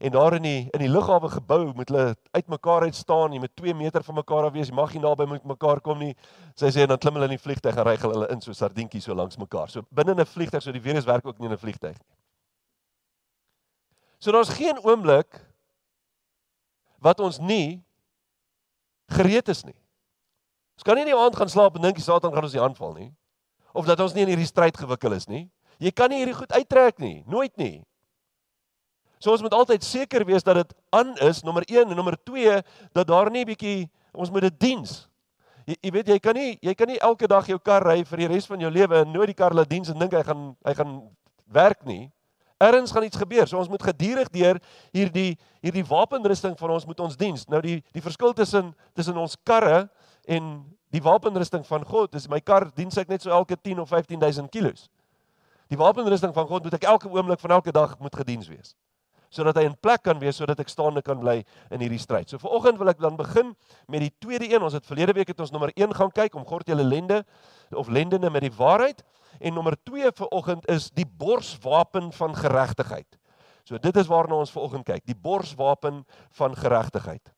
En 0.04 0.12
daar 0.12 0.34
in 0.36 0.44
die 0.44 0.68
in 0.70 0.82
die 0.82 0.90
lughawe 0.90 1.28
gebou 1.32 1.72
moet 1.72 1.88
hulle 1.88 2.16
uitmekaar 2.36 2.82
uit 2.82 2.96
staan, 2.96 3.32
jy 3.32 3.38
moet 3.40 3.54
2 3.56 3.74
meter 3.74 4.02
van 4.04 4.18
mekaar 4.18 4.48
af 4.50 4.52
wees, 4.52 4.68
jy 4.68 4.74
mag 4.76 4.92
nie 4.92 5.00
naby 5.00 5.24
mekaar 5.48 5.80
kom 5.80 6.02
nie. 6.02 6.12
Sy 6.60 6.68
sê 6.74 6.84
dan 6.84 7.00
klim 7.00 7.16
hulle 7.16 7.30
in 7.30 7.38
die 7.38 7.40
vliegtuig 7.40 7.78
en 7.78 7.86
ry 7.88 7.94
hulle 8.02 8.28
in 8.34 8.44
so 8.44 8.52
sardientjies 8.52 9.08
so 9.08 9.16
langs 9.16 9.40
mekaar. 9.40 9.72
So 9.72 9.86
binne 9.88 10.12
'n 10.12 10.26
vliegtuig, 10.26 10.62
so 10.62 10.72
die 10.72 10.84
virus 10.84 11.08
werk 11.08 11.24
ook 11.26 11.38
nie 11.38 11.48
in 11.48 11.54
'n 11.56 11.58
vliegtuig 11.58 11.96
nie. 11.96 12.16
So 14.18 14.32
daar's 14.32 14.48
geen 14.48 14.78
oomblik 14.84 15.40
wat 16.98 17.20
ons 17.20 17.38
nie 17.38 17.84
gereed 19.12 19.48
is 19.48 19.64
nie. 19.64 19.80
Ons 20.74 20.82
kan 20.82 20.94
nie 20.94 21.04
in 21.04 21.12
die 21.12 21.18
aand 21.18 21.36
gaan 21.36 21.48
slaap 21.48 21.76
en 21.76 21.82
dink 21.82 21.96
die 21.96 22.04
Satan 22.04 22.32
gaan 22.32 22.46
ons 22.46 22.52
nie 22.52 22.62
aanval 22.62 22.94
nie. 22.94 23.10
Of 23.72 23.86
dat 23.86 24.00
ons 24.00 24.14
nie 24.14 24.22
in 24.22 24.28
hierdie 24.28 24.48
stryd 24.48 24.76
gewikkel 24.76 25.12
is 25.12 25.28
nie. 25.28 25.50
Jy 25.78 25.90
kan 25.90 26.10
nie 26.10 26.22
hierdie 26.22 26.36
goed 26.38 26.52
uittrek 26.52 26.98
nie, 26.98 27.22
nooit 27.26 27.56
nie. 27.56 27.84
So 29.24 29.32
ons 29.32 29.40
moet 29.40 29.54
altyd 29.56 29.84
seker 29.84 30.20
wees 30.28 30.44
dat 30.44 30.58
dit 30.58 30.72
aan 30.92 31.14
is, 31.24 31.40
nommer 31.46 31.64
1 31.64 31.88
en 31.88 31.96
nommer 31.96 32.16
2 32.28 32.58
dat 32.92 33.06
daar 33.08 33.30
nie 33.32 33.46
bietjie 33.48 33.86
ons 34.12 34.28
moet 34.30 34.44
dit 34.50 34.58
diens. 34.66 34.90
Jy, 35.64 35.78
jy 35.80 35.92
weet 35.94 36.10
jy 36.12 36.18
kan 36.20 36.36
nie 36.36 36.58
jy 36.60 36.74
kan 36.76 36.92
nie 36.92 36.98
elke 37.00 37.24
dag 37.30 37.48
jou 37.48 37.56
kar 37.56 37.86
ry 37.88 38.02
vir 38.04 38.20
die 38.20 38.28
res 38.34 38.50
van 38.50 38.60
jou 38.60 38.68
lewe 38.68 39.00
en 39.00 39.14
nooit 39.14 39.32
die 39.32 39.38
kar 39.38 39.56
laat 39.56 39.70
diens 39.70 39.88
en 39.88 39.96
dink 39.96 40.12
hy 40.12 40.20
gaan 40.28 40.44
hy 40.68 40.76
gaan 40.76 40.92
werk 41.56 41.88
nie. 41.88 42.10
Erns 42.60 42.92
gaan 42.92 43.08
iets 43.08 43.16
gebeur. 43.16 43.48
So 43.48 43.56
ons 43.62 43.72
moet 43.72 43.88
gedurig 43.88 44.28
deur 44.34 44.60
hierdie 44.92 45.38
hierdie 45.64 45.86
wapenrusting 45.88 46.60
van 46.60 46.76
ons 46.76 46.84
moet 46.84 47.00
ons 47.00 47.16
diens. 47.16 47.48
Nou 47.48 47.64
die 47.64 47.80
die 47.96 48.04
verskil 48.04 48.36
tussen 48.36 48.74
tussen 48.92 49.16
ons 49.16 49.40
karre 49.40 49.86
en 50.28 50.54
die 50.92 51.02
wapenrusting 51.02 51.64
van 51.64 51.88
God 51.88 52.12
is 52.20 52.28
my 52.28 52.44
kar 52.44 52.68
diens 52.76 53.00
ek 53.00 53.08
net 53.08 53.24
so 53.24 53.32
elke 53.32 53.56
10 53.56 53.80
of 53.80 53.88
15000 53.88 54.52
km. 54.52 54.76
Die 55.72 55.80
wapenrusting 55.80 56.36
van 56.36 56.44
God 56.44 56.68
moet 56.68 56.76
ek 56.76 56.90
elke 56.92 57.08
oomblik 57.08 57.40
van 57.40 57.56
elke 57.56 57.72
dag 57.72 57.96
moet 58.04 58.20
gediens 58.20 58.52
wees 58.52 58.76
sodat 59.34 59.58
hy 59.58 59.66
in 59.68 59.76
plek 59.82 60.04
kan 60.06 60.20
wees 60.22 60.38
sodat 60.38 60.60
ek 60.62 60.70
staande 60.70 61.02
kan 61.04 61.18
bly 61.20 61.40
in 61.74 61.82
hierdie 61.82 62.00
stryd. 62.02 62.30
So 62.30 62.40
viroggend 62.42 62.78
wil 62.80 62.92
ek 62.92 63.02
dan 63.02 63.18
begin 63.18 63.52
met 63.90 64.04
die 64.04 64.12
tweede 64.22 64.48
een. 64.48 64.62
Ons 64.62 64.76
het 64.78 64.86
verlede 64.86 65.16
week 65.16 65.32
het 65.32 65.42
ons 65.42 65.52
nommer 65.54 65.72
1 65.74 65.94
gaan 65.98 66.14
kyk 66.14 66.38
om 66.38 66.46
gord 66.46 66.68
julle 66.70 66.86
lende 66.86 67.22
of 67.74 67.90
lendene 67.90 68.30
met 68.30 68.46
die 68.46 68.54
waarheid 68.54 69.02
en 69.40 69.56
nommer 69.56 69.76
2 69.88 70.14
viroggend 70.14 70.66
is 70.70 70.90
die 70.94 71.06
borswapen 71.06 72.12
van 72.14 72.36
geregtigheid. 72.38 73.18
So 73.64 73.80
dit 73.80 73.96
is 73.96 74.10
waarna 74.10 74.42
ons 74.44 74.52
viroggend 74.52 74.86
kyk, 74.86 75.06
die 75.08 75.16
borswapen 75.16 76.04
van 76.38 76.56
geregtigheid. 76.56 77.32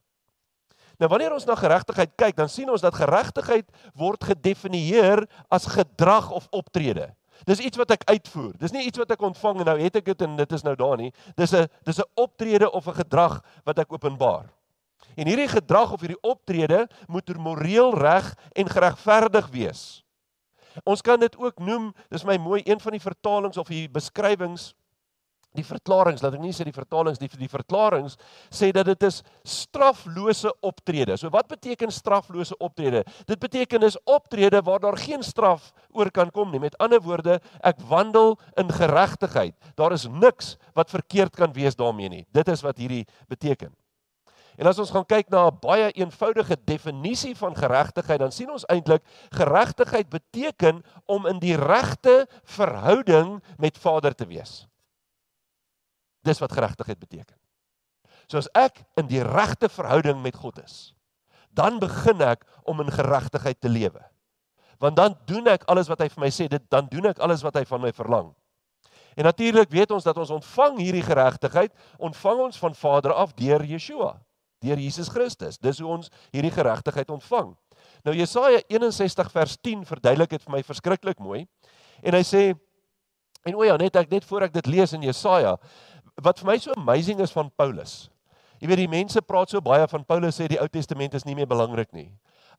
Nou 1.01 1.11
wanneer 1.13 1.35
ons 1.37 1.45
na 1.45 1.55
geregtigheid 1.59 2.15
kyk, 2.17 2.37
dan 2.39 2.49
sien 2.49 2.71
ons 2.73 2.83
dat 2.83 2.97
geregtigheid 2.97 3.69
word 4.01 4.25
gedefinieer 4.25 5.27
as 5.53 5.69
gedrag 5.69 6.31
of 6.33 6.49
optrede. 6.57 7.11
Dis 7.45 7.59
iets 7.59 7.77
wat 7.77 7.91
ek 7.91 8.05
uitvoer. 8.09 8.55
Dis 8.59 8.73
nie 8.73 8.87
iets 8.87 8.99
wat 8.99 9.11
ek 9.11 9.23
ontvang 9.23 9.61
en 9.61 9.65
nou 9.65 9.79
het 9.81 9.97
ek 9.97 10.05
dit 10.05 10.23
en 10.23 10.37
dit 10.37 10.53
is 10.53 10.63
nou 10.63 10.75
daar 10.77 10.97
nie. 10.97 11.13
Dis 11.37 11.53
'n 11.53 11.69
dis 11.85 11.99
'n 11.99 12.11
optrede 12.15 12.71
of 12.71 12.87
'n 12.87 12.95
gedrag 13.03 13.43
wat 13.65 13.79
ek 13.79 13.93
openbaar. 13.93 14.53
En 15.17 15.27
hierdie 15.27 15.49
gedrag 15.49 15.93
of 15.93 16.01
hierdie 16.01 16.21
optrede 16.23 16.89
moet 17.07 17.37
moreel 17.37 17.95
reg 17.95 18.35
en 18.53 18.69
geregverdig 18.69 19.49
wees. 19.49 20.05
Ons 20.85 21.01
kan 21.01 21.21
dit 21.21 21.37
ook 21.37 21.59
noem, 21.59 21.95
dis 22.09 22.25
my 22.25 22.37
mooi 22.37 22.61
een 22.65 22.81
van 22.81 22.93
die 22.93 23.01
vertalings 23.01 23.57
of 23.57 23.69
die 23.69 23.89
beskrywings 23.89 24.75
die 25.57 25.65
verklaringe, 25.67 26.21
laat 26.23 26.37
ek 26.37 26.43
nie 26.43 26.55
sê 26.55 26.67
die 26.69 26.75
vertalings 26.75 27.21
nie, 27.23 27.31
die 27.41 27.51
verklaringe 27.51 28.13
sê 28.55 28.71
dat 28.75 28.89
dit 28.91 29.07
is 29.09 29.23
straflose 29.47 30.53
optrede. 30.65 31.17
So 31.17 31.33
wat 31.35 31.49
beteken 31.51 31.93
straflose 31.95 32.57
optrede? 32.63 33.05
Dit 33.29 33.41
beteken 33.43 33.87
is 33.87 33.99
optrede 34.05 34.63
waar 34.67 34.83
daar 34.85 34.99
geen 35.01 35.25
straf 35.27 35.73
oor 35.97 36.11
kan 36.11 36.31
kom 36.31 36.53
nie. 36.53 36.63
Met 36.63 36.77
ander 36.83 37.03
woorde, 37.03 37.41
ek 37.65 37.81
wandel 37.89 38.37
in 38.61 38.71
geregtigheid. 38.73 39.57
Daar 39.79 39.97
is 39.97 40.07
niks 40.11 40.55
wat 40.77 40.93
verkeerd 40.93 41.37
kan 41.37 41.53
wees 41.57 41.77
daarmee 41.77 42.13
nie. 42.13 42.25
Dit 42.33 42.49
is 42.53 42.65
wat 42.67 42.79
hierdie 42.79 43.05
beteken. 43.29 43.73
En 44.57 44.69
as 44.71 44.79
ons 44.81 44.91
gaan 44.91 45.05
kyk 45.05 45.29
na 45.29 45.49
'n 45.49 45.59
baie 45.61 45.91
eenvoudige 45.93 46.57
definisie 46.65 47.37
van 47.37 47.57
geregtigheid, 47.57 48.19
dan 48.19 48.33
sien 48.33 48.51
ons 48.51 48.65
eintlik 48.73 49.03
geregtigheid 49.31 50.09
beteken 50.09 50.83
om 51.07 51.27
in 51.27 51.39
die 51.39 51.57
regte 51.57 52.27
verhouding 52.45 53.43
met 53.59 53.79
Vader 53.79 54.15
te 54.15 54.27
wees. 54.27 54.67
Dis 56.27 56.43
wat 56.43 56.55
geregtigheid 56.55 56.99
beteken. 56.99 57.37
So 58.27 58.41
as 58.43 58.51
ek 58.59 58.83
in 58.99 59.07
die 59.11 59.23
regte 59.23 59.71
verhouding 59.71 60.19
met 60.23 60.37
God 60.39 60.59
is, 60.65 60.91
dan 61.57 61.79
begin 61.81 62.21
ek 62.27 62.43
om 62.69 62.83
in 62.83 62.91
geregtigheid 62.93 63.61
te 63.63 63.71
lewe. 63.71 64.03
Want 64.83 64.99
dan 64.99 65.15
doen 65.31 65.47
ek 65.49 65.65
alles 65.73 65.89
wat 65.89 66.03
hy 66.05 66.11
vir 66.13 66.27
my 66.27 66.31
sê, 66.35 66.51
dit 66.53 66.65
dan 66.73 66.91
doen 66.91 67.09
ek 67.13 67.23
alles 67.25 67.45
wat 67.47 67.57
hy 67.57 67.65
van 67.69 67.81
my 67.87 67.93
verlang. 67.97 68.35
En 69.17 69.25
natuurlik 69.25 69.71
weet 69.73 69.95
ons 69.97 70.05
dat 70.05 70.19
ons 70.21 70.35
ontvang 70.37 70.83
hierdie 70.83 71.05
geregtigheid, 71.07 71.73
ontvang 71.97 72.43
ons 72.51 72.59
van 72.61 72.75
Vader 72.77 73.15
af 73.17 73.33
deur 73.39 73.65
Yeshua, 73.65 74.13
deur 74.61 74.83
Jesus 74.83 75.09
Christus. 75.09 75.57
Dis 75.57 75.81
hoe 75.81 75.89
ons 75.95 76.11
hierdie 76.35 76.53
geregtigheid 76.53 77.09
ontvang. 77.15 77.55
Nou 78.05 78.13
Jesaja 78.17 78.61
61 78.69 79.33
vers 79.33 79.57
10 79.65 79.87
verduidelik 79.89 80.37
dit 80.37 80.45
vir 80.45 80.57
my 80.59 80.63
verskriklik 80.67 81.23
mooi. 81.23 81.47
En 82.05 82.17
hy 82.19 82.23
sê 82.27 82.43
en 83.47 83.57
o 83.57 83.65
ja, 83.65 83.79
net 83.81 83.97
ek 83.97 84.11
net 84.11 84.27
voor 84.27 84.49
ek 84.49 84.57
dit 84.59 84.69
lees 84.69 84.93
in 84.97 85.05
Jesaja, 85.07 85.55
wat 86.23 86.41
vir 86.41 86.51
my 86.51 86.59
so 86.59 86.73
amazing 86.77 87.21
is 87.21 87.35
van 87.35 87.51
Paulus. 87.57 88.07
Jy 88.61 88.71
weet 88.71 88.87
die 88.87 88.93
mense 88.93 89.21
praat 89.21 89.53
so 89.53 89.61
baie 89.61 89.85
van 89.91 90.05
Paulus 90.09 90.39
sê 90.41 90.47
die 90.49 90.61
Ou 90.61 90.69
Testament 90.73 91.15
is 91.15 91.27
nie 91.29 91.37
meer 91.37 91.49
belangrik 91.49 91.93
nie. 91.93 92.09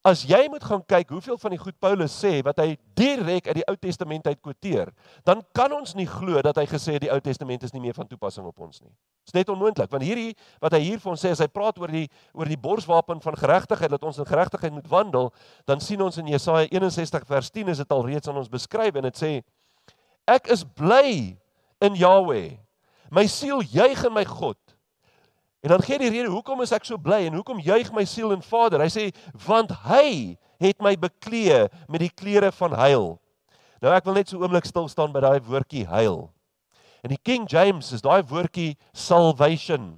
As 0.06 0.22
jy 0.30 0.44
moet 0.52 0.62
gaan 0.62 0.84
kyk 0.86 1.10
hoeveel 1.10 1.40
van 1.42 1.54
die 1.56 1.60
goed 1.60 1.76
Paulus 1.82 2.14
sê 2.22 2.38
wat 2.46 2.60
hy 2.62 2.76
direk 2.96 3.48
uit 3.50 3.58
die 3.58 3.66
Ou 3.66 3.74
Testament 3.82 4.28
uit 4.30 4.38
quoteer, 4.46 4.92
dan 5.26 5.42
kan 5.58 5.74
ons 5.74 5.96
nie 5.98 6.06
glo 6.08 6.38
dat 6.46 6.60
hy 6.62 6.68
gesê 6.70 7.00
die 7.02 7.10
Ou 7.12 7.18
Testament 7.24 7.66
is 7.66 7.74
nie 7.74 7.82
meer 7.82 7.98
van 7.98 8.08
toepassing 8.08 8.46
op 8.46 8.62
ons 8.62 8.78
nie. 8.84 8.94
Dit 9.26 9.34
is 9.34 9.38
net 9.40 9.50
onmoontlik 9.52 9.90
want 9.92 10.06
hierdie 10.06 10.36
wat 10.64 10.78
hy 10.78 10.84
hier 10.86 11.02
vir 11.02 11.14
ons 11.16 11.26
sê 11.26 11.34
as 11.34 11.42
hy 11.42 11.50
praat 11.50 11.82
oor 11.82 11.92
die 11.92 12.06
oor 12.38 12.48
die 12.48 12.60
borswapen 12.62 13.24
van 13.26 13.40
geregtigheid 13.42 13.96
dat 13.98 14.06
ons 14.06 14.22
in 14.22 14.30
geregtigheid 14.30 14.76
moet 14.78 14.88
wandel, 14.92 15.32
dan 15.66 15.82
sien 15.82 16.06
ons 16.06 16.22
in 16.22 16.30
Jesaja 16.30 16.70
61 16.70 17.26
vers 17.28 17.52
10 17.58 17.74
is 17.74 17.82
dit 17.82 17.98
al 17.98 18.06
reeds 18.06 18.30
aan 18.30 18.38
ons 18.38 18.54
beskryf 18.54 19.02
en 19.02 19.10
dit 19.10 19.18
sê 19.18 19.34
ek 20.30 20.54
is 20.54 20.62
bly 20.78 21.34
in 21.82 21.98
Jahweh 21.98 22.60
My 23.12 23.26
siel 23.32 23.62
juig 23.62 24.04
in 24.06 24.14
my 24.14 24.26
God. 24.28 24.58
En 25.66 25.74
dan 25.74 25.84
gee 25.84 26.00
die 26.00 26.12
rede 26.14 26.30
hoekom 26.32 26.62
is 26.64 26.72
ek 26.76 26.86
so 26.88 27.00
bly 27.02 27.26
en 27.28 27.38
hoekom 27.40 27.60
juig 27.64 27.90
my 27.96 28.06
siel 28.08 28.32
in 28.36 28.44
Vader? 28.46 28.84
Hy 28.84 28.92
sê 28.94 29.06
want 29.46 29.74
hy 29.88 30.38
het 30.62 30.82
my 30.84 30.96
beklee 31.00 31.66
met 31.90 32.04
die 32.04 32.14
klere 32.14 32.52
van 32.56 32.76
heil. 32.78 33.16
Nou 33.82 33.94
ek 33.94 34.08
wil 34.08 34.18
net 34.18 34.32
so 34.32 34.42
oomblik 34.42 34.68
stil 34.70 34.90
staan 34.90 35.14
by 35.14 35.22
daai 35.26 35.40
woordjie 35.46 35.86
heil. 35.90 36.28
In 37.06 37.14
die 37.14 37.22
King 37.22 37.46
James 37.50 37.92
is 37.94 38.06
daai 38.06 38.22
woordjie 38.26 38.76
salvation 38.94 39.96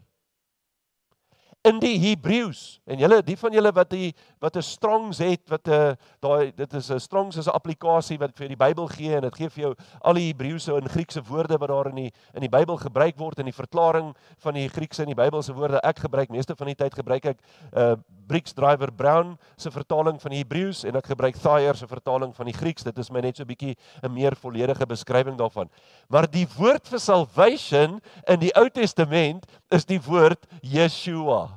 in 1.67 1.79
die 1.83 1.97
Hebreëus. 1.99 2.79
En 2.87 2.99
julle, 3.01 3.19
die 3.25 3.37
van 3.39 3.55
julle 3.55 3.71
wat 3.75 3.91
die 3.91 4.11
wat 4.39 4.55
'n 4.55 4.62
Strongs 4.62 5.17
het, 5.17 5.41
wat 5.50 5.67
'n 5.67 5.98
daai 6.19 6.51
dit 6.55 6.74
is 6.74 6.89
'n 6.89 7.00
Strongs 7.00 7.36
is 7.36 7.48
'n 7.48 7.55
applikasie 7.55 8.17
wat 8.17 8.31
vir 8.36 8.48
die 8.48 8.55
Bybel 8.55 8.88
gee 8.88 9.15
en 9.15 9.22
dit 9.22 9.36
gee 9.36 9.50
vir 9.50 9.63
jou 9.63 9.75
al 10.01 10.13
die 10.13 10.34
Hebreëse 10.34 10.75
en 10.75 10.89
Griekse 10.89 11.22
woorde 11.24 11.58
wat 11.58 11.69
daar 11.69 11.88
in 11.88 11.96
die 11.96 12.12
in 12.34 12.41
die 12.41 12.50
Bybel 12.50 12.77
gebruik 12.77 13.17
word 13.17 13.39
in 13.39 13.46
die 13.46 13.53
verklaring 13.53 14.15
van 14.38 14.53
die 14.53 14.69
Griekse 14.69 15.01
en 15.01 15.08
die 15.08 15.15
Bybelse 15.15 15.53
woorde. 15.53 15.81
Ek 15.81 16.00
gebruik 16.00 16.29
meeste 16.29 16.55
van 16.55 16.67
die 16.67 16.75
tyd 16.75 16.93
gebruik 16.93 17.25
ek 17.25 17.39
uh 17.75 17.96
Briggs 18.27 18.53
Driver 18.53 18.91
Brown 18.93 19.38
se 19.58 19.72
vertaling 19.72 20.22
van 20.22 20.31
die 20.31 20.43
Hebreëus 20.43 20.84
en 20.84 20.96
ek 20.96 21.05
gebruik 21.05 21.36
Thayer 21.36 21.75
se 21.75 21.88
vertaling 21.88 22.36
van 22.36 22.46
die 22.46 22.53
Grieks. 22.53 22.84
Dit 22.84 22.98
is 22.98 23.10
my 23.10 23.19
net 23.19 23.38
so 23.38 23.43
'n 23.43 23.48
bietjie 23.48 23.75
'n 24.03 24.13
meer 24.13 24.36
volledige 24.36 24.86
beskrywing 24.86 25.38
daarvan. 25.38 25.69
Maar 26.10 26.29
die 26.29 26.48
woord 26.58 26.88
vir 26.88 27.00
salvation 27.00 28.01
in 28.27 28.39
die 28.39 28.55
Ou 28.55 28.69
Testament 28.69 29.46
is 29.72 29.86
die 29.86 30.01
woord 30.01 30.46
Yeshua. 30.62 31.50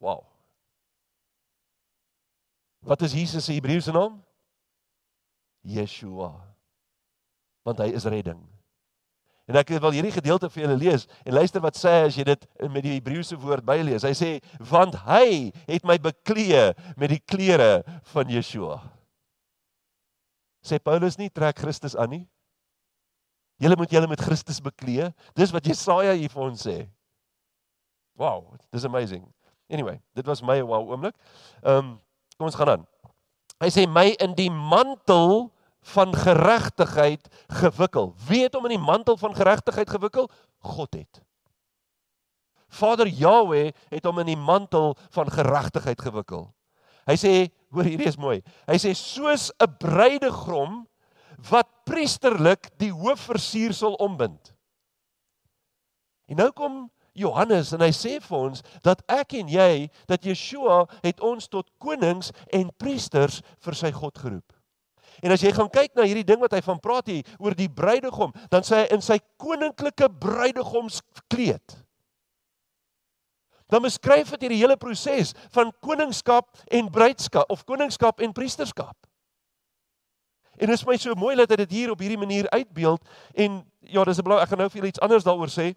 Wow. 0.00 0.31
Wat 2.82 3.02
is 3.02 3.14
Jesus 3.14 3.44
se 3.46 3.54
Hebreëse 3.54 3.92
naam? 3.94 4.18
Yeshua. 5.62 6.32
Want 7.62 7.78
hy 7.78 7.92
is 7.94 8.08
redding. 8.10 8.40
En 9.50 9.58
ek 9.58 9.72
wil 9.82 9.94
hierdie 9.94 10.14
gedeelte 10.14 10.48
vir 10.50 10.64
julle 10.64 10.78
lees 10.78 11.04
en 11.26 11.34
luister 11.34 11.62
wat 11.62 11.78
sê 11.78 11.92
as 12.06 12.16
jy 12.18 12.24
dit 12.26 12.44
met 12.70 12.82
die 12.84 12.94
Hebreëse 12.96 13.38
woord 13.42 13.66
bylees. 13.66 14.06
Hy 14.06 14.14
sê 14.16 14.30
want 14.70 14.96
hy 15.06 15.50
het 15.66 15.86
my 15.86 15.98
beklee 16.02 16.70
met 16.98 17.10
die 17.14 17.20
klere 17.20 17.82
van 18.14 18.30
Yeshua. 18.30 18.78
Sê 20.62 20.78
Paulus 20.78 21.18
nie 21.18 21.30
trek 21.30 21.58
Christus 21.58 21.98
aan 21.98 22.14
nie. 22.14 22.24
Julle 23.62 23.78
moet 23.78 23.90
julle 23.94 24.10
met 24.10 24.22
Christus 24.22 24.62
beklee. 24.62 25.10
Dis 25.38 25.52
wat 25.54 25.66
Jesaja 25.66 26.14
hier 26.18 26.30
vir 26.30 26.44
ons 26.46 26.62
sê. 26.66 26.76
Wow, 28.18 28.54
dis 28.74 28.86
amazing. 28.86 29.26
Anyway, 29.70 29.98
dit 30.14 30.26
was 30.26 30.42
my 30.42 30.60
wow 30.62 30.90
oomblik. 30.90 31.18
Ehm 31.62 31.92
um, 31.92 31.92
kom 32.36 32.48
ons 32.50 32.58
gaan 32.58 32.76
aan. 32.76 32.86
Hy 33.62 33.70
sê 33.70 33.86
my 33.86 34.08
in 34.22 34.34
die 34.38 34.50
mantel 34.50 35.52
van 35.94 36.14
geregtigheid 36.14 37.28
gewikkel. 37.62 38.12
Wie 38.28 38.42
het 38.44 38.54
hom 38.54 38.66
in 38.70 38.76
die 38.76 38.86
mantel 38.86 39.18
van 39.18 39.34
geregtigheid 39.34 39.90
gewikkel? 39.90 40.30
God 40.62 40.94
het. 40.94 41.22
Vader 42.72 43.06
Jahweh 43.06 43.72
het 43.90 44.06
hom 44.08 44.22
in 44.22 44.32
die 44.32 44.38
mantel 44.38 44.94
van 45.12 45.30
geregtigheid 45.30 46.00
gewikkel. 46.00 46.48
Hy 47.06 47.16
sê, 47.18 47.32
hoor 47.74 47.88
hierdie 47.88 48.08
is 48.08 48.18
mooi. 48.20 48.38
Hy 48.70 48.78
sê 48.78 48.94
soos 48.96 49.50
'n 49.58 49.76
bruidegom 49.78 50.86
wat 51.50 51.68
priesterlik 51.84 52.70
die 52.78 52.92
hoofversiersel 52.92 53.98
ombind. 53.98 54.54
En 56.30 56.36
nou 56.36 56.50
kom 56.52 56.90
Johannes 57.14 57.72
en 57.76 57.84
hy 57.84 57.90
sê 57.92 58.16
vir 58.24 58.38
ons 58.38 58.62
dat 58.84 59.02
ek 59.12 59.36
en 59.40 59.50
jy 59.52 59.90
dat 60.08 60.24
Yeshua 60.24 60.86
het 61.04 61.20
ons 61.20 61.48
tot 61.52 61.68
konings 61.82 62.32
en 62.52 62.72
priesters 62.80 63.42
vir 63.64 63.76
sy 63.76 63.92
God 63.92 64.18
geroep. 64.18 64.52
En 65.22 65.34
as 65.34 65.44
jy 65.44 65.52
gaan 65.54 65.70
kyk 65.70 65.94
na 65.94 66.06
hierdie 66.08 66.26
ding 66.26 66.40
wat 66.42 66.54
hy 66.56 66.62
van 66.64 66.80
praat 66.82 67.12
hier 67.12 67.36
oor 67.38 67.54
die 67.54 67.70
bruidegom, 67.70 68.32
dan 68.50 68.64
sê 68.66 68.82
hy 68.82 68.96
in 68.96 69.04
sy 69.04 69.20
koninklike 69.38 70.08
bruidegomskleed. 70.22 71.76
Dan 73.72 73.84
beskryf 73.86 74.34
dit 74.34 74.48
hierdie 74.48 74.60
hele 74.60 74.76
proses 74.76 75.32
van 75.54 75.70
koningskap 75.84 76.50
en 76.72 76.90
bruidskap 76.92 77.52
of 77.52 77.64
koningskap 77.68 78.20
en 78.20 78.34
priesterskap. 78.36 78.96
En 80.60 80.68
dit 80.68 80.76
is 80.76 80.84
my 80.86 80.98
so 81.00 81.16
mooi 81.16 81.32
dat 81.38 81.50
hy 81.50 81.62
dit 81.62 81.78
hier 81.78 81.92
op 81.94 82.02
hierdie 82.02 82.20
manier 82.20 82.48
uitbeeld 82.52 83.00
en 83.34 83.62
ja, 83.80 84.04
dis 84.04 84.18
'n 84.18 84.22
belang 84.26 84.42
ek 84.42 84.48
gaan 84.48 84.58
nou 84.58 84.68
vir 84.68 84.78
julle 84.80 84.92
iets 84.92 85.00
anders 85.00 85.24
daaroor 85.24 85.48
sê. 85.48 85.72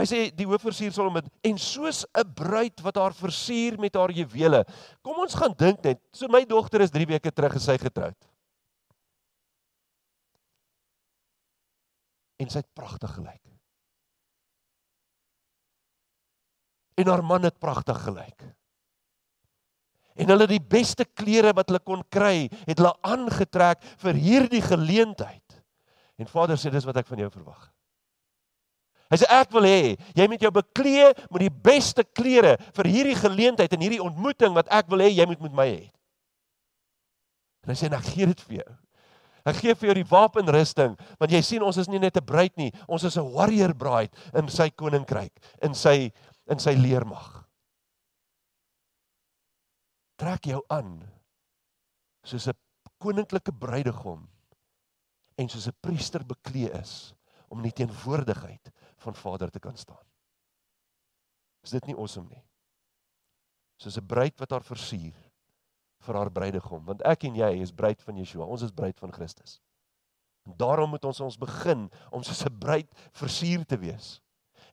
Hy 0.00 0.06
sê 0.08 0.20
die 0.32 0.46
hoofversier 0.48 0.94
sal 0.96 1.10
hom 1.10 1.18
met 1.18 1.26
en 1.44 1.58
soos 1.60 2.06
'n 2.16 2.24
bruid 2.32 2.80
wat 2.80 2.96
haar 2.96 3.12
versier 3.12 3.76
met 3.76 3.94
haar 3.94 4.10
juwele. 4.10 4.64
Kom 5.04 5.18
ons 5.20 5.34
gaan 5.34 5.52
dink 5.52 5.84
net. 5.84 6.00
So 6.12 6.26
my 6.28 6.44
dogter 6.44 6.80
is 6.80 6.90
3 6.90 7.06
weke 7.06 7.30
terug 7.30 7.52
gesy 7.52 7.76
getroud. 7.76 8.16
En 12.40 12.48
sy 12.48 12.58
het 12.64 12.74
pragtig 12.74 13.12
gelyk. 13.12 13.44
En 16.96 17.06
haar 17.06 17.22
man 17.22 17.44
het 17.44 17.58
pragtig 17.60 18.00
gelyk. 18.00 18.40
En 20.16 20.28
hulle 20.28 20.46
die 20.46 20.60
beste 20.60 21.04
klere 21.04 21.52
wat 21.52 21.68
hulle 21.68 21.84
kon 21.84 22.02
kry, 22.08 22.48
het 22.66 22.78
hulle 22.78 22.96
aangetrek 23.02 23.84
vir 23.98 24.14
hierdie 24.14 24.62
geleentheid. 24.62 25.62
En 26.16 26.26
Vader 26.26 26.56
sê 26.56 26.72
dis 26.72 26.84
wat 26.84 26.96
ek 26.96 27.06
van 27.06 27.18
jou 27.18 27.30
verwag. 27.30 27.68
Hy 29.10 29.18
sê 29.18 29.26
ek 29.34 29.50
wil 29.50 29.66
hê 29.66 29.96
jy 30.14 30.26
moet 30.30 30.42
jou 30.42 30.52
beklee 30.54 31.10
met 31.34 31.42
die 31.42 31.50
beste 31.50 32.04
klere 32.06 32.54
vir 32.76 32.86
hierdie 32.86 33.16
geleentheid 33.18 33.72
en 33.74 33.82
hierdie 33.82 34.04
ontmoeting 34.04 34.54
wat 34.54 34.70
ek 34.70 34.86
wil 34.92 35.02
hê 35.02 35.10
jy 35.10 35.26
moet 35.26 35.42
met 35.48 35.56
my 35.58 35.66
hê. 35.66 35.82
En 37.66 37.74
hy 37.74 37.76
sê 37.76 37.90
ek 37.90 38.06
gee 38.14 38.30
dit 38.30 38.46
vir 38.46 38.60
jou. 38.60 38.70
Ek 39.50 39.56
gee 39.56 39.74
vir 39.74 39.90
jou 39.90 39.96
die 39.98 40.10
wapenrusting 40.12 40.94
want 41.18 41.34
jy 41.34 41.42
sien 41.42 41.66
ons 41.66 41.80
is 41.82 41.90
nie 41.90 41.98
net 41.98 42.16
'n 42.16 42.24
bruid 42.24 42.54
nie, 42.56 42.70
ons 42.86 43.04
is 43.04 43.18
'n 43.18 43.32
warrior 43.34 43.74
bride 43.74 44.14
in 44.34 44.48
sy 44.48 44.70
koninkryk, 44.70 45.34
in 45.62 45.74
sy 45.74 46.12
in 46.50 46.58
sy 46.58 46.74
leermag. 46.74 47.44
Trek 50.18 50.46
jou 50.46 50.62
aan 50.70 51.00
soos 52.22 52.46
'n 52.46 52.54
koninklike 53.00 53.52
bruidegom 53.52 54.28
en 55.38 55.48
soos 55.48 55.66
'n 55.66 55.78
priester 55.80 56.22
beklee 56.22 56.70
is 56.78 57.14
om 57.48 57.58
in 57.58 57.70
die 57.70 57.78
teenwoordigheid 57.82 58.70
van 59.00 59.14
Vader 59.14 59.50
te 59.50 59.58
kan 59.58 59.76
staan. 59.76 60.04
Is 61.64 61.74
dit 61.76 61.90
nie 61.90 61.96
awesome 61.96 62.28
nie? 62.28 62.42
Soos 63.80 63.96
'n 63.96 64.06
bruid 64.06 64.38
wat 64.38 64.50
haar 64.50 64.64
versier 64.64 65.16
vir 66.00 66.16
haar 66.16 66.30
bruidegom, 66.32 66.84
want 66.84 67.02
ek 67.02 67.24
en 67.24 67.36
jy 67.36 67.60
is 67.60 67.72
bruid 67.72 68.02
van 68.02 68.16
Yeshua. 68.16 68.44
Ons 68.44 68.62
is 68.62 68.72
bruid 68.72 68.98
van 68.98 69.12
Christus. 69.12 69.60
Daarom 70.44 70.90
moet 70.90 71.04
ons 71.04 71.20
ons 71.20 71.36
begin 71.38 71.90
om 72.10 72.22
soos 72.22 72.44
'n 72.44 72.58
bruid 72.58 72.88
versier 73.12 73.64
te 73.66 73.76
wees. 73.76 74.20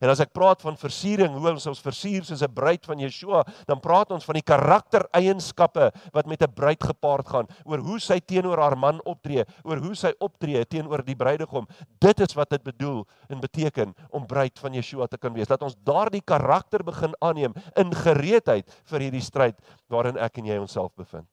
En 0.00 0.12
as 0.12 0.20
ek 0.22 0.32
praat 0.36 0.62
van 0.62 0.76
versiering, 0.78 1.32
hoe 1.34 1.50
ons 1.50 1.66
ons 1.70 1.82
versier 1.82 2.24
soos 2.24 2.42
'n 2.42 2.54
bruid 2.54 2.84
van 2.86 2.98
Yeshua, 2.98 3.44
dan 3.66 3.80
praat 3.80 4.10
ons 4.10 4.24
van 4.24 4.34
die 4.34 4.46
karaktereienskappe 4.46 5.90
wat 6.12 6.26
met 6.26 6.42
'n 6.42 6.52
bruid 6.54 6.82
gepaard 6.82 7.26
gaan, 7.28 7.46
oor 7.64 7.78
hoe 7.78 7.98
sy 8.00 8.20
teenoor 8.20 8.58
haar 8.58 8.78
man 8.78 9.00
optree, 9.04 9.44
oor 9.64 9.78
hoe 9.78 9.94
sy 9.94 10.12
optree 10.20 10.64
teenoor 10.64 11.04
die 11.04 11.16
bruidegom. 11.16 11.66
Dit 12.00 12.20
is 12.20 12.34
wat 12.34 12.50
dit 12.50 12.62
bedoel 12.62 13.06
en 13.28 13.40
beteken 13.40 13.94
om 14.10 14.26
bruid 14.26 14.58
van 14.58 14.72
Yeshua 14.72 15.06
te 15.06 15.18
kan 15.18 15.32
wees. 15.32 15.48
Dat 15.48 15.62
ons 15.62 15.76
daardie 15.84 16.22
karakter 16.22 16.84
begin 16.84 17.14
aanneem 17.20 17.54
in 17.76 17.92
gereedheid 17.94 18.82
vir 18.84 19.00
hierdie 19.00 19.22
stryd 19.22 19.56
waarin 19.88 20.16
ek 20.16 20.38
en 20.38 20.46
jy 20.46 20.58
onsself 20.58 20.94
bevind. 20.94 21.28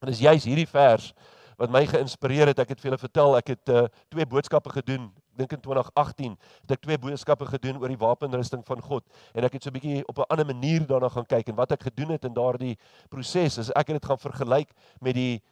En 0.00 0.08
dis 0.08 0.20
juis 0.20 0.44
hierdie 0.44 0.68
vers 0.68 1.14
wat 1.56 1.72
my 1.72 1.86
geïnspireer 1.88 2.52
het. 2.52 2.58
Ek 2.58 2.74
het 2.74 2.80
vir 2.80 2.90
julle 2.90 3.00
vertel, 3.00 3.36
ek 3.36 3.54
het 3.54 3.72
uh, 3.72 3.86
twee 4.12 4.26
boodskappe 4.28 4.70
gedoen 4.70 5.08
dink 5.36 5.52
in 5.52 5.60
2018 5.60 6.36
het 6.62 6.76
ek 6.76 6.82
twee 6.86 6.98
boodskappe 6.98 7.46
gedoen 7.46 7.80
oor 7.80 7.88
die 7.88 8.00
wapenrusting 8.00 8.64
van 8.66 8.82
God 8.82 9.04
en 9.34 9.44
ek 9.44 9.58
het 9.58 9.62
so 9.62 9.70
'n 9.70 9.78
bietjie 9.78 10.04
op 10.08 10.18
'n 10.18 10.30
ander 10.30 10.46
manier 10.46 10.86
daarna 10.86 11.08
gaan 11.08 11.26
kyk 11.26 11.48
en 11.48 11.54
wat 11.54 11.72
ek 11.72 11.82
gedoen 11.82 12.10
het 12.10 12.24
in 12.24 12.34
daardie 12.34 12.78
proses 13.08 13.58
is 13.58 13.70
ek 13.70 13.88
het 13.88 14.00
dit 14.00 14.06
gaan 14.06 14.18
vergelyk 14.18 14.70
met 15.00 15.14
die 15.14 15.42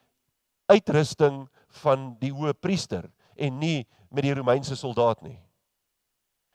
uitrusting 0.66 1.48
van 1.82 2.16
die 2.20 2.32
hoë 2.32 2.54
priester 2.60 3.10
en 3.36 3.58
nie 3.58 3.86
met 4.10 4.22
die 4.22 4.34
Romeinse 4.34 4.76
soldaat 4.76 5.22
nie. 5.22 5.38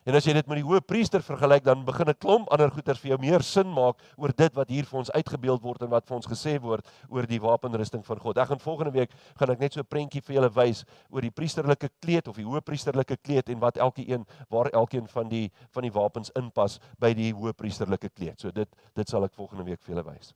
En 0.09 0.15
as 0.17 0.25
jy 0.25 0.33
dit 0.33 0.47
met 0.49 0.57
die 0.57 0.65
hoë 0.65 0.79
priester 0.89 1.21
vergelyk, 1.21 1.61
dan 1.67 1.83
begin 1.85 2.09
'n 2.09 2.17
klomp 2.17 2.47
ander 2.49 2.71
goeters 2.73 2.97
vir 2.99 3.09
jou 3.11 3.19
meer 3.21 3.43
sin 3.43 3.67
maak 3.69 3.99
oor 4.17 4.33
dit 4.33 4.53
wat 4.55 4.69
hier 4.69 4.85
vir 4.85 4.99
ons 4.99 5.11
uitgebeeld 5.11 5.61
word 5.61 5.81
en 5.83 5.89
wat 5.89 6.07
vir 6.07 6.15
ons 6.15 6.25
gesê 6.25 6.59
word 6.59 6.87
oor 7.09 7.27
die 7.27 7.39
wapenrusting 7.39 8.03
van 8.05 8.19
God. 8.19 8.37
Ek 8.37 8.47
gaan 8.47 8.59
volgende 8.59 8.91
week 8.91 9.11
gaan 9.37 9.51
ek 9.51 9.59
net 9.59 9.73
so 9.73 9.81
'n 9.81 9.85
prentjie 9.85 10.21
vir 10.21 10.35
julle 10.35 10.49
wys 10.49 10.83
oor 11.11 11.21
die 11.21 11.29
priesterlike 11.29 11.89
kleed 12.01 12.27
of 12.27 12.35
die 12.35 12.45
hoë 12.45 12.61
priesterlike 12.61 13.17
kleed 13.21 13.49
en 13.49 13.59
wat 13.59 13.77
elke 13.77 14.01
een 14.09 14.25
waar 14.49 14.71
elkeen 14.73 15.07
van 15.07 15.29
die 15.29 15.51
van 15.69 15.83
die 15.83 15.91
wapens 15.91 16.31
inpas 16.35 16.79
by 16.99 17.13
die 17.13 17.31
hoë 17.31 17.53
priesterlike 17.53 18.09
kleed. 18.09 18.41
So 18.41 18.51
dit 18.51 18.69
dit 18.95 19.07
sal 19.07 19.23
ek 19.23 19.33
volgende 19.33 19.63
week 19.63 19.81
vir 19.81 19.95
julle 19.95 20.11
wys. 20.11 20.33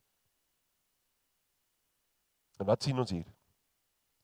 En 2.60 2.66
wat 2.68 2.84
sien 2.84 3.00
ons 3.00 3.10
hier? 3.10 3.26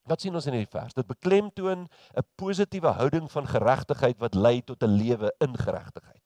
Wat 0.10 0.24
sien 0.24 0.34
ons 0.34 0.48
in 0.50 0.56
hierdie 0.58 0.74
vers? 0.74 0.96
Dit 0.98 1.08
beklemtoon 1.08 1.86
'n 1.86 2.26
positiewe 2.36 2.92
houding 2.98 3.30
van 3.32 3.48
geregtigheid 3.48 4.18
wat 4.18 4.34
lei 4.34 4.62
tot 4.62 4.84
'n 4.84 4.98
lewe 4.98 5.34
in 5.40 5.58
geregtigheid. 5.58 6.24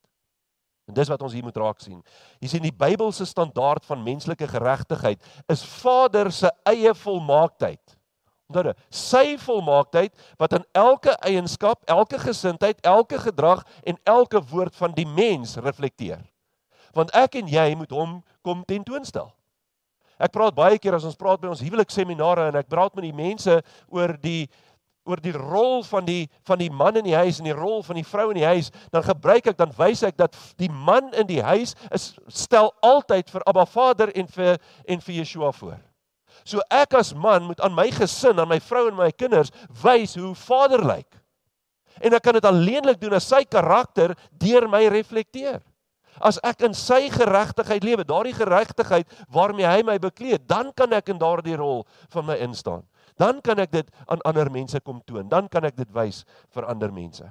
En 0.87 0.93
dis 0.93 1.07
wat 1.07 1.21
ons 1.21 1.33
hier 1.33 1.43
moet 1.43 1.57
raak 1.57 1.79
sien. 1.79 2.03
Jy 2.39 2.47
sien 2.47 2.61
die 2.61 2.75
Bybelse 2.75 3.25
standaard 3.25 3.85
van 3.85 4.03
menslike 4.03 4.47
geregtigheid 4.47 5.23
is 5.47 5.63
Vader 5.63 6.31
se 6.31 6.51
eie 6.63 6.93
volmaaktheid. 6.93 7.97
Onthou 8.51 8.73
sy 8.89 9.37
volmaaktheid 9.37 10.13
wat 10.37 10.53
in 10.53 10.65
elke 10.71 11.15
eienskap, 11.23 11.83
elke 11.85 12.19
gesindheid, 12.19 12.81
elke 12.81 13.19
gedrag 13.19 13.63
en 13.83 13.97
elke 14.03 14.41
woord 14.41 14.75
van 14.75 14.91
die 14.91 15.07
mens 15.07 15.55
reflekteer. 15.55 16.21
Want 16.93 17.11
ek 17.15 17.35
en 17.35 17.47
jy 17.47 17.75
moet 17.75 17.91
hom 17.91 18.23
kom 18.41 18.65
tentoonstel. 18.65 19.31
Ek 20.23 20.31
praat 20.31 20.55
baie 20.55 20.79
keer 20.79 20.95
as 20.95 21.07
ons 21.07 21.19
praat 21.19 21.41
by 21.41 21.49
ons 21.51 21.63
huwelikseminare 21.63 22.47
en 22.51 22.59
ek 22.61 22.69
praat 22.71 22.95
met 22.95 23.07
die 23.09 23.15
mense 23.15 23.59
oor 23.91 24.15
die 24.23 24.47
oor 25.03 25.19
die 25.19 25.33
rol 25.35 25.81
van 25.83 26.05
die 26.07 26.29
van 26.47 26.61
die 26.61 26.69
man 26.71 26.95
in 26.95 27.03
die 27.03 27.15
huis 27.15 27.41
en 27.41 27.49
die 27.49 27.55
rol 27.55 27.81
van 27.83 27.97
die 27.99 28.05
vrou 28.07 28.29
in 28.31 28.39
die 28.39 28.47
huis, 28.47 28.69
dan 28.93 29.03
gebruik 29.03 29.49
ek 29.51 29.57
dan 29.59 29.73
wys 29.75 30.03
ek 30.07 30.15
dat 30.19 30.37
die 30.61 30.71
man 30.71 31.11
in 31.19 31.27
die 31.27 31.41
huis 31.43 31.75
is 31.91 32.13
stel 32.31 32.71
altyd 32.85 33.31
vir 33.33 33.43
Abba 33.51 33.65
Vader 33.67 34.13
en 34.15 34.29
vir 34.31 34.55
en 34.87 35.03
vir 35.03 35.17
Yeshua 35.19 35.51
voor. 35.59 35.81
So 36.47 36.63
ek 36.71 36.95
as 36.99 37.11
man 37.15 37.49
moet 37.49 37.59
aan 37.63 37.75
my 37.75 37.89
gesin, 37.91 38.39
aan 38.39 38.49
my 38.51 38.61
vrou 38.63 38.87
en 38.89 38.97
my 38.97 39.11
kinders 39.11 39.51
wys 39.83 40.15
hoe 40.19 40.33
Vader 40.39 40.83
lyk. 40.87 41.19
En 42.01 42.15
ek 42.15 42.23
kan 42.25 42.39
dit 42.39 42.47
alleenlik 42.47 42.99
doen 43.01 43.13
as 43.19 43.27
sy 43.27 43.43
karakter 43.45 44.15
deur 44.39 44.67
my 44.71 44.85
reflekteer. 44.91 45.61
As 46.21 46.39
ek 46.45 46.65
in 46.67 46.75
sy 46.77 47.07
geregtigheid 47.13 47.83
lewe, 47.83 48.05
daardie 48.05 48.35
geregtigheid 48.37 49.09
waarmee 49.33 49.65
hy 49.65 49.81
my 49.85 49.97
bekleed, 50.01 50.47
dan 50.47 50.73
kan 50.75 50.93
ek 50.93 51.09
in 51.13 51.21
daardie 51.21 51.57
rol 51.57 51.85
van 52.13 52.27
my 52.27 52.37
instaan. 52.43 52.83
Dan 53.17 53.41
kan 53.41 53.59
ek 53.61 53.71
dit 53.71 53.89
aan 54.07 54.21
ander 54.25 54.49
mense 54.51 54.79
kom 54.81 55.01
toon. 55.05 55.29
Dan 55.29 55.49
kan 55.49 55.65
ek 55.65 55.77
dit 55.77 55.89
wys 55.93 56.23
vir 56.53 56.65
ander 56.69 56.93
mense. 56.93 57.25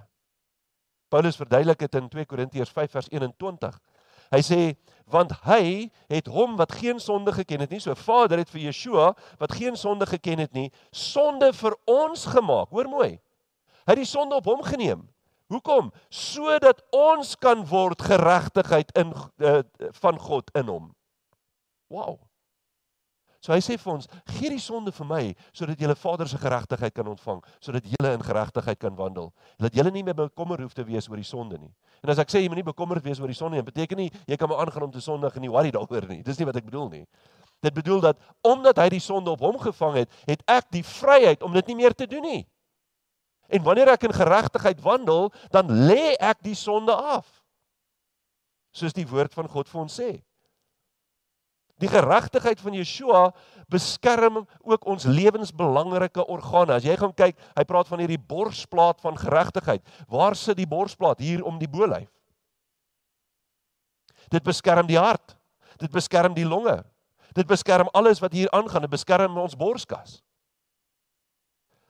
Paulus 1.13 1.37
verduidelik 1.37 1.83
dit 1.85 1.99
in 1.99 2.09
2 2.09 2.27
Korintiërs 2.31 2.73
5 2.73 2.95
vers 2.97 3.11
21. 3.13 3.75
Hy 4.33 4.41
sê 4.41 4.61
want 5.13 5.35
hy 5.45 5.91
het 6.09 6.29
hom 6.33 6.55
wat 6.57 6.73
geen 6.79 7.01
sonde 7.03 7.35
geken 7.37 7.67
het 7.67 7.73
nie, 7.75 7.81
so 7.83 7.93
Vader 7.99 8.41
het 8.41 8.49
vir 8.49 8.63
Yeshua 8.71 9.11
wat 9.43 9.53
geen 9.59 9.77
sonde 9.77 10.07
geken 10.09 10.41
het 10.41 10.55
nie, 10.57 10.71
sonde 10.89 11.51
vir 11.53 11.77
ons 11.91 12.25
gemaak. 12.33 12.71
Hoor 12.73 12.89
mooi. 12.89 13.11
Hy 13.83 13.93
het 13.93 14.01
die 14.01 14.09
sonde 14.09 14.39
op 14.39 14.49
hom 14.49 14.63
geneem 14.65 15.03
Hoekom? 15.53 15.93
Sodat 16.09 16.83
ons 16.97 17.37
kan 17.37 17.65
word 17.69 18.03
geregtigheid 18.03 18.93
in 18.99 19.13
uh, 19.13 19.61
van 20.01 20.21
God 20.21 20.53
in 20.59 20.71
hom. 20.73 20.93
Wow. 21.93 22.21
So 23.43 23.51
hy 23.51 23.59
sê 23.59 23.75
vir 23.75 23.91
ons, 23.91 24.07
gee 24.37 24.53
die 24.53 24.63
sonde 24.63 24.93
vir 24.95 25.07
my 25.09 25.23
sodat 25.51 25.81
'n 25.83 25.95
Vader 25.99 26.29
se 26.29 26.39
geregtigheid 26.39 26.95
kan 26.95 27.09
ontvang, 27.11 27.43
sodat 27.61 27.83
jy 27.85 28.13
in 28.13 28.23
geregtigheid 28.23 28.79
kan 28.79 28.95
wandel. 28.95 29.33
Dat 29.59 29.75
jy 29.75 29.83
nie 29.91 30.05
meer 30.05 30.15
bekommer 30.15 30.63
hoef 30.63 30.73
te 30.73 30.85
wees 30.85 31.09
oor 31.09 31.17
die 31.17 31.27
sonde 31.27 31.59
nie. 31.59 31.75
En 32.03 32.11
as 32.11 32.19
ek 32.19 32.31
sê 32.31 32.39
jy 32.39 32.49
moet 32.49 32.63
nie 32.63 32.73
bekommerd 32.73 33.03
wees 33.03 33.19
oor 33.19 33.27
die 33.27 33.35
sonde 33.35 33.57
nie, 33.57 33.65
beteken 33.65 33.97
nie 33.99 34.11
jy 34.29 34.37
kan 34.37 34.49
maar 34.49 34.65
aangaan 34.65 34.85
om 34.85 34.93
te 34.93 35.01
sondig 35.01 35.35
en 35.35 35.41
nie 35.43 35.51
worry 35.51 35.71
daaroor 35.71 36.07
nie. 36.09 36.23
Dis 36.23 36.39
nie 36.39 36.47
wat 36.47 36.57
ek 36.57 36.65
bedoel 36.65 36.89
nie. 36.89 37.07
Dit 37.63 37.75
bedoel 37.75 38.01
dat 38.01 38.19
omdat 38.43 38.79
hy 38.79 38.89
die 38.89 39.01
sonde 39.01 39.31
op 39.31 39.41
hom 39.41 39.59
gevang 39.59 39.95
het, 39.97 40.11
het 40.27 40.43
ek 40.47 40.71
die 40.71 40.85
vryheid 40.85 41.43
om 41.43 41.53
dit 41.53 41.67
nie 41.67 41.77
meer 41.77 41.95
te 41.95 42.07
doen 42.07 42.23
nie. 42.23 42.47
En 43.53 43.63
wanneer 43.67 43.93
ek 43.93 44.09
in 44.09 44.17
geregtigheid 44.17 44.81
wandel, 44.81 45.29
dan 45.53 45.69
lê 45.69 46.15
ek 46.17 46.41
die 46.45 46.57
sonde 46.57 46.95
af. 46.95 47.27
Soos 48.73 48.97
die 48.97 49.09
woord 49.09 49.35
van 49.37 49.51
God 49.53 49.69
vir 49.69 49.83
ons 49.85 49.99
sê. 50.01 50.13
Die 51.83 51.91
geregtigheid 51.91 52.61
van 52.63 52.77
Yeshua 52.79 53.23
beskerm 53.73 54.45
ook 54.63 54.87
ons 54.87 55.05
lewensbelangrike 55.05 56.25
organe. 56.31 56.77
As 56.79 56.87
jy 56.87 56.95
gaan 56.97 57.13
kyk, 57.17 57.37
hy 57.59 57.65
praat 57.69 57.91
van 57.91 58.01
hierdie 58.05 58.21
borsplaat 58.21 59.03
van 59.03 59.19
geregtigheid. 59.19 59.83
Waar 60.09 60.39
sit 60.39 60.61
die 60.61 60.69
borsplaat? 60.69 61.21
Hier 61.21 61.43
om 61.45 61.59
die 61.61 61.71
bolyf. 61.71 62.09
Dit 64.33 64.47
beskerm 64.47 64.87
die 64.89 65.01
hart. 65.01 65.35
Dit 65.83 65.93
beskerm 65.93 66.37
die 66.37 66.47
longe. 66.47 66.79
Dit 67.35 67.49
beskerm 67.51 67.91
alles 67.97 68.23
wat 68.23 68.33
hier 68.37 68.51
aangaan. 68.55 68.87
Dit 68.87 68.95
beskerm 68.95 69.37
ons 69.41 69.59
borskas. 69.59 70.21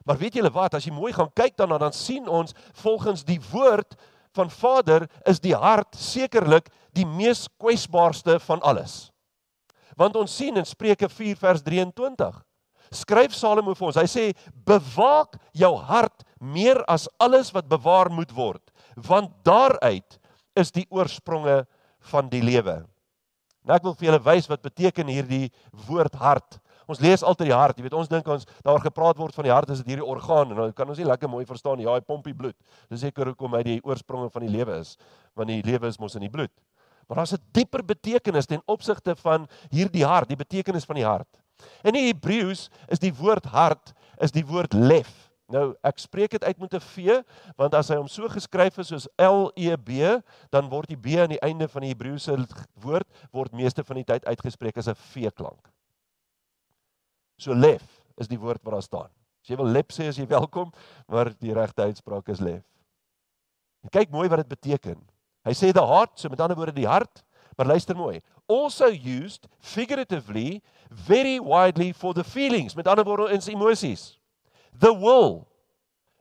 Maar 0.05 0.19
weet 0.19 0.39
julle 0.39 0.51
wat, 0.51 0.75
as 0.75 0.87
jy 0.87 0.93
mooi 0.95 1.13
gaan 1.15 1.31
kyk 1.35 1.57
daarna, 1.57 1.79
dan 1.79 1.95
sien 1.97 2.29
ons 2.29 2.55
volgens 2.83 3.25
die 3.25 3.41
woord 3.53 3.97
van 4.37 4.51
Vader 4.51 5.07
is 5.29 5.41
die 5.41 5.55
hart 5.55 5.97
sekerlik 5.99 6.71
die 6.97 7.07
mees 7.07 7.47
kwesbaarste 7.61 8.39
van 8.47 8.63
alles. 8.63 9.13
Want 9.97 10.17
ons 10.17 10.33
sien 10.37 10.57
in 10.57 10.67
Spreuke 10.67 11.09
4 11.09 11.37
vers 11.37 11.63
23 11.63 12.41
skryf 12.93 13.35
Salomo 13.37 13.75
vir 13.77 13.89
ons. 13.89 13.97
Hy 13.97 14.09
sê: 14.09 14.25
"Bewaak 14.67 15.39
jou 15.57 15.75
hart 15.77 16.25
meer 16.41 16.83
as 16.89 17.09
alles 17.19 17.53
wat 17.55 17.69
bewaar 17.69 18.11
moet 18.11 18.33
word, 18.33 18.63
want 18.97 19.33
daaruit 19.45 20.19
is 20.57 20.71
die 20.71 20.87
oorspronge 20.91 21.67
van 22.13 22.29
die 22.29 22.43
lewe." 22.43 22.85
Nou 23.65 23.77
ek 23.77 23.85
wil 23.85 23.95
vir 23.95 24.11
julle 24.11 24.25
wys 24.25 24.49
wat 24.51 24.63
beteken 24.63 25.07
hierdie 25.07 25.51
woord 25.87 26.15
hart. 26.15 26.59
Ons 26.87 27.01
lees 27.01 27.23
altyd 27.23 27.47
die 27.47 27.55
hart. 27.57 27.77
Jy 27.77 27.83
weet, 27.83 27.95
ons 27.95 28.09
dink 28.09 28.27
ons 28.29 28.47
daar 28.63 28.81
gepraat 28.81 29.17
word 29.17 29.35
van 29.35 29.45
die 29.45 29.53
hart 29.53 29.71
is 29.71 29.79
dit 29.79 29.87
hierdie 29.87 30.07
orgaan 30.07 30.51
en 30.51 30.57
dan 30.57 30.73
kan 30.73 30.89
ons 30.89 30.99
nie 30.99 31.07
lekker 31.07 31.29
mooi 31.29 31.45
verstaan 31.47 31.81
ja, 31.81 31.93
hy 31.95 32.01
pompie 32.01 32.35
bloed. 32.35 32.57
Dis 32.91 33.01
seker 33.01 33.27
hoekom 33.27 33.55
hy 33.55 33.63
die 33.63 33.81
oorspronge 33.83 34.31
van 34.31 34.43
die 34.43 34.51
lewe 34.51 34.79
is, 34.81 34.97
want 35.35 35.49
die 35.49 35.63
lewe 35.63 35.87
is 35.87 35.99
mos 35.99 36.15
in 36.15 36.21
die 36.21 36.31
bloed. 36.31 36.53
Maar 37.09 37.17
daar's 37.17 37.33
'n 37.33 37.43
dieper 37.53 37.83
betekenis 37.85 38.47
ten 38.47 38.63
opsigte 38.67 39.17
van 39.17 39.49
hierdie 39.71 40.05
hart, 40.07 40.29
die 40.29 40.37
betekenis 40.37 40.85
van 40.85 40.97
die 40.97 41.05
hart. 41.05 41.29
In 41.85 41.95
die 41.95 42.13
Hebreëus 42.13 42.71
is 42.89 42.99
die 42.99 43.15
woord 43.15 43.45
hart 43.45 43.93
is 44.21 44.31
die 44.31 44.47
woord 44.47 44.73
lef. 44.73 45.31
Nou, 45.49 45.75
ek 45.85 45.99
spreek 45.99 46.31
dit 46.31 46.45
uit 46.45 46.59
met 46.59 46.75
'n 46.75 46.81
v, 46.81 47.23
want 47.57 47.75
as 47.75 47.89
hy 47.89 47.97
hom 47.97 48.09
so 48.09 48.29
geskryf 48.29 48.79
is 48.79 48.89
soos 48.89 49.09
L 49.19 49.51
E 49.57 49.77
B, 49.77 50.23
dan 50.51 50.69
word 50.69 50.89
die 50.89 50.97
B 50.97 51.21
aan 51.21 51.29
die 51.29 51.41
einde 51.41 51.69
van 51.69 51.83
die 51.83 51.93
Hebreëse 51.93 52.47
woord 52.81 53.07
word 53.33 53.53
meeste 53.53 53.85
van 53.85 53.97
die 53.97 54.05
tyd 54.05 54.25
uitgespreek 54.25 54.77
as 54.79 54.89
'n 54.89 54.95
v 54.95 55.31
klank. 55.35 55.72
So 57.43 57.57
lef 57.59 57.83
is 58.21 58.31
die 58.31 58.39
woord 58.39 58.63
wat 58.63 58.77
daar 58.77 58.87
staan. 58.87 59.11
As 59.43 59.51
jy 59.51 59.59
wil 59.59 59.73
lep 59.75 59.91
sê 59.91 60.07
as 60.07 60.19
jy 60.21 60.29
welkom, 60.31 60.71
maar 61.11 61.33
die 61.43 61.55
regte 61.57 61.89
uitspraak 61.89 62.31
is 62.31 62.43
lef. 62.45 62.63
En 63.83 63.91
kyk 63.91 64.13
mooi 64.15 64.29
wat 64.31 64.45
dit 64.45 64.53
beteken. 64.55 65.01
Hy 65.43 65.55
sê 65.59 65.73
the 65.75 65.83
heart, 65.83 66.15
so 66.21 66.31
met 66.31 66.41
ander 66.41 66.59
woorde 66.59 66.77
die 66.77 66.87
hart, 66.87 67.25
maar 67.59 67.73
luister 67.73 67.99
mooi. 67.99 68.21
Also 68.47 68.93
used 68.93 69.49
figuratively 69.59 70.63
very 70.91 71.41
widely 71.41 71.91
for 71.93 72.15
the 72.15 72.25
feelings, 72.25 72.77
met 72.79 72.87
ander 72.87 73.05
woorde 73.05 73.33
in 73.35 73.43
emosies. 73.51 74.21
The 74.79 74.93
will, 74.95 75.49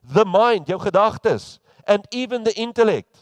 the 0.02 0.24
mind, 0.26 0.66
jou 0.66 0.80
gedagtes 0.82 1.60
and 1.86 2.06
even 2.10 2.42
the 2.42 2.52
intellect. 2.54 3.18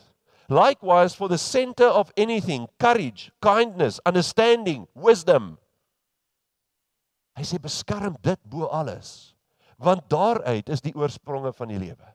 Likewise 0.49 1.15
for 1.15 1.29
the 1.29 1.39
center 1.39 1.87
of 1.87 2.11
anything, 2.17 2.67
courage, 2.79 3.31
kindness, 3.41 4.01
understanding, 4.07 4.89
wisdom. 4.95 5.59
Hy 7.41 7.47
sê 7.49 7.57
beskerm 7.57 8.19
dit 8.21 8.41
bo 8.45 8.69
alles. 8.69 9.33
Want 9.81 10.05
daaruit 10.13 10.69
is 10.69 10.85
die 10.85 10.93
oorspronge 10.93 11.55
van 11.57 11.73
die 11.73 11.81
lewe. 11.81 12.09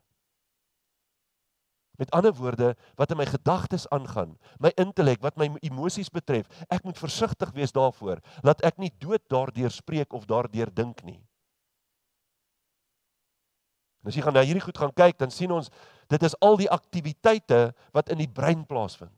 Met 1.97 2.11
ander 2.13 2.33
woorde, 2.35 2.75
wat 2.99 3.11
in 3.11 3.17
my 3.17 3.25
gedagtes 3.25 3.87
aangaan, 3.89 4.35
my 4.59 4.69
intellek, 4.77 5.23
wat 5.23 5.39
my 5.39 5.47
emosies 5.63 6.11
betref, 6.13 6.45
ek 6.69 6.83
moet 6.85 6.99
versigtig 6.99 7.53
wees 7.55 7.73
daarvoor 7.73 8.19
dat 8.45 8.61
ek 8.67 8.77
nie 8.83 8.91
dood 8.99 9.23
daardeur 9.31 9.71
spreek 9.73 10.13
of 10.13 10.27
daardeur 10.29 10.69
dink 10.75 11.01
nie. 11.07 11.21
En 14.03 14.11
as 14.11 14.19
jy 14.19 14.21
gaan 14.21 14.35
na 14.37 14.43
hierdie 14.45 14.61
goed 14.61 14.77
gaan 14.77 14.93
kyk, 14.93 15.17
dan 15.17 15.31
sien 15.33 15.49
ons 15.55 15.71
dit 16.11 16.21
is 16.27 16.35
al 16.45 16.59
die 16.61 16.69
aktiwiteite 16.69 17.71
wat 17.95 18.11
in 18.13 18.19
die 18.21 18.29
brein 18.29 18.67
plaasvind. 18.67 19.15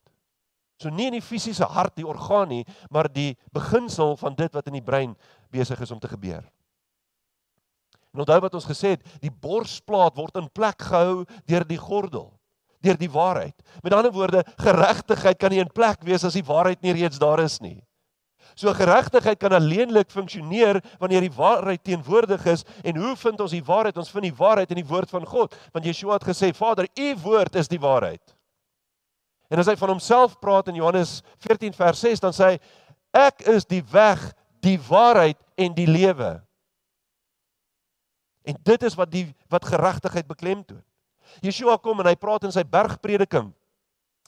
So 0.77 0.93
nie 0.93 1.09
in 1.09 1.17
die 1.17 1.25
fisiese 1.25 1.65
hart, 1.73 1.95
die 1.97 2.05
orgaan 2.05 2.51
nie, 2.53 2.63
maar 2.93 3.09
die 3.09 3.33
beginsel 3.51 4.13
van 4.21 4.37
dit 4.37 4.53
wat 4.53 4.69
in 4.69 4.77
die 4.77 4.85
brein 4.85 5.15
besig 5.51 5.79
is 5.81 5.91
om 5.91 5.99
te 5.99 6.07
gebeur. 6.07 6.43
En 8.13 8.23
onthou 8.23 8.39
wat 8.41 8.53
ons 8.53 8.65
gesê 8.65 8.95
het, 8.95 9.03
die 9.21 9.31
borsplaat 9.31 10.15
word 10.17 10.39
in 10.39 10.49
plek 10.49 10.81
gehou 10.81 11.25
deur 11.45 11.67
die 11.67 11.81
gordel 11.81 12.31
deur 12.83 12.97
die 12.99 13.11
waarheid. 13.11 13.55
Met 13.83 13.95
ander 13.97 14.13
woorde, 14.13 14.43
geregtigheid 14.61 15.39
kan 15.41 15.53
nie 15.53 15.61
in 15.63 15.73
plek 15.73 16.03
wees 16.05 16.25
as 16.27 16.37
die 16.37 16.45
waarheid 16.45 16.81
nie 16.85 16.95
reeds 16.97 17.19
daar 17.21 17.41
is 17.43 17.59
nie. 17.63 17.79
So 18.57 18.73
geregtigheid 18.73 19.37
kan 19.41 19.53
alleenlik 19.53 20.09
funksioneer 20.09 20.79
wanneer 21.01 21.27
die 21.27 21.33
waarheid 21.33 21.83
teenwoordig 21.85 22.45
is 22.49 22.63
en 22.81 22.97
hoe 22.97 23.13
vind 23.19 23.43
ons 23.43 23.53
die 23.53 23.63
waarheid? 23.65 23.99
Ons 24.01 24.09
vind 24.13 24.29
die 24.29 24.37
waarheid 24.37 24.71
in 24.73 24.81
die 24.81 24.87
woord 24.87 25.11
van 25.13 25.27
God, 25.29 25.53
want 25.75 25.85
Yeshua 25.85 26.17
het 26.17 26.25
gesê, 26.25 26.53
"Vader, 26.55 26.87
u 26.97 27.15
woord 27.21 27.55
is 27.55 27.67
die 27.67 27.79
waarheid." 27.79 28.33
En 29.49 29.59
as 29.59 29.67
hy 29.67 29.75
van 29.75 29.89
homself 29.89 30.39
praat 30.39 30.67
in 30.67 30.75
Johannes 30.75 31.21
14 31.37 31.73
vers 31.73 31.99
6, 31.99 32.19
dan 32.19 32.31
sê 32.33 32.43
hy, 32.45 32.59
"Ek 33.13 33.41
is 33.47 33.65
die 33.65 33.83
weg, 33.91 34.33
die 34.67 34.77
waarheid 34.89 35.39
en 35.55 35.73
die 35.77 35.87
lewe." 35.87 36.35
En 38.47 38.55
dit 38.63 38.83
is 38.83 38.95
wat 38.95 39.11
die 39.11 39.25
wat 39.51 39.65
geregtigheid 39.67 40.27
beklemtoon. 40.27 40.83
Yeshua 41.43 41.75
kom 41.83 41.99
en 41.99 42.07
hy 42.07 42.15
praat 42.15 42.47
in 42.47 42.53
sy 42.55 42.63
bergprediking. 42.63 43.51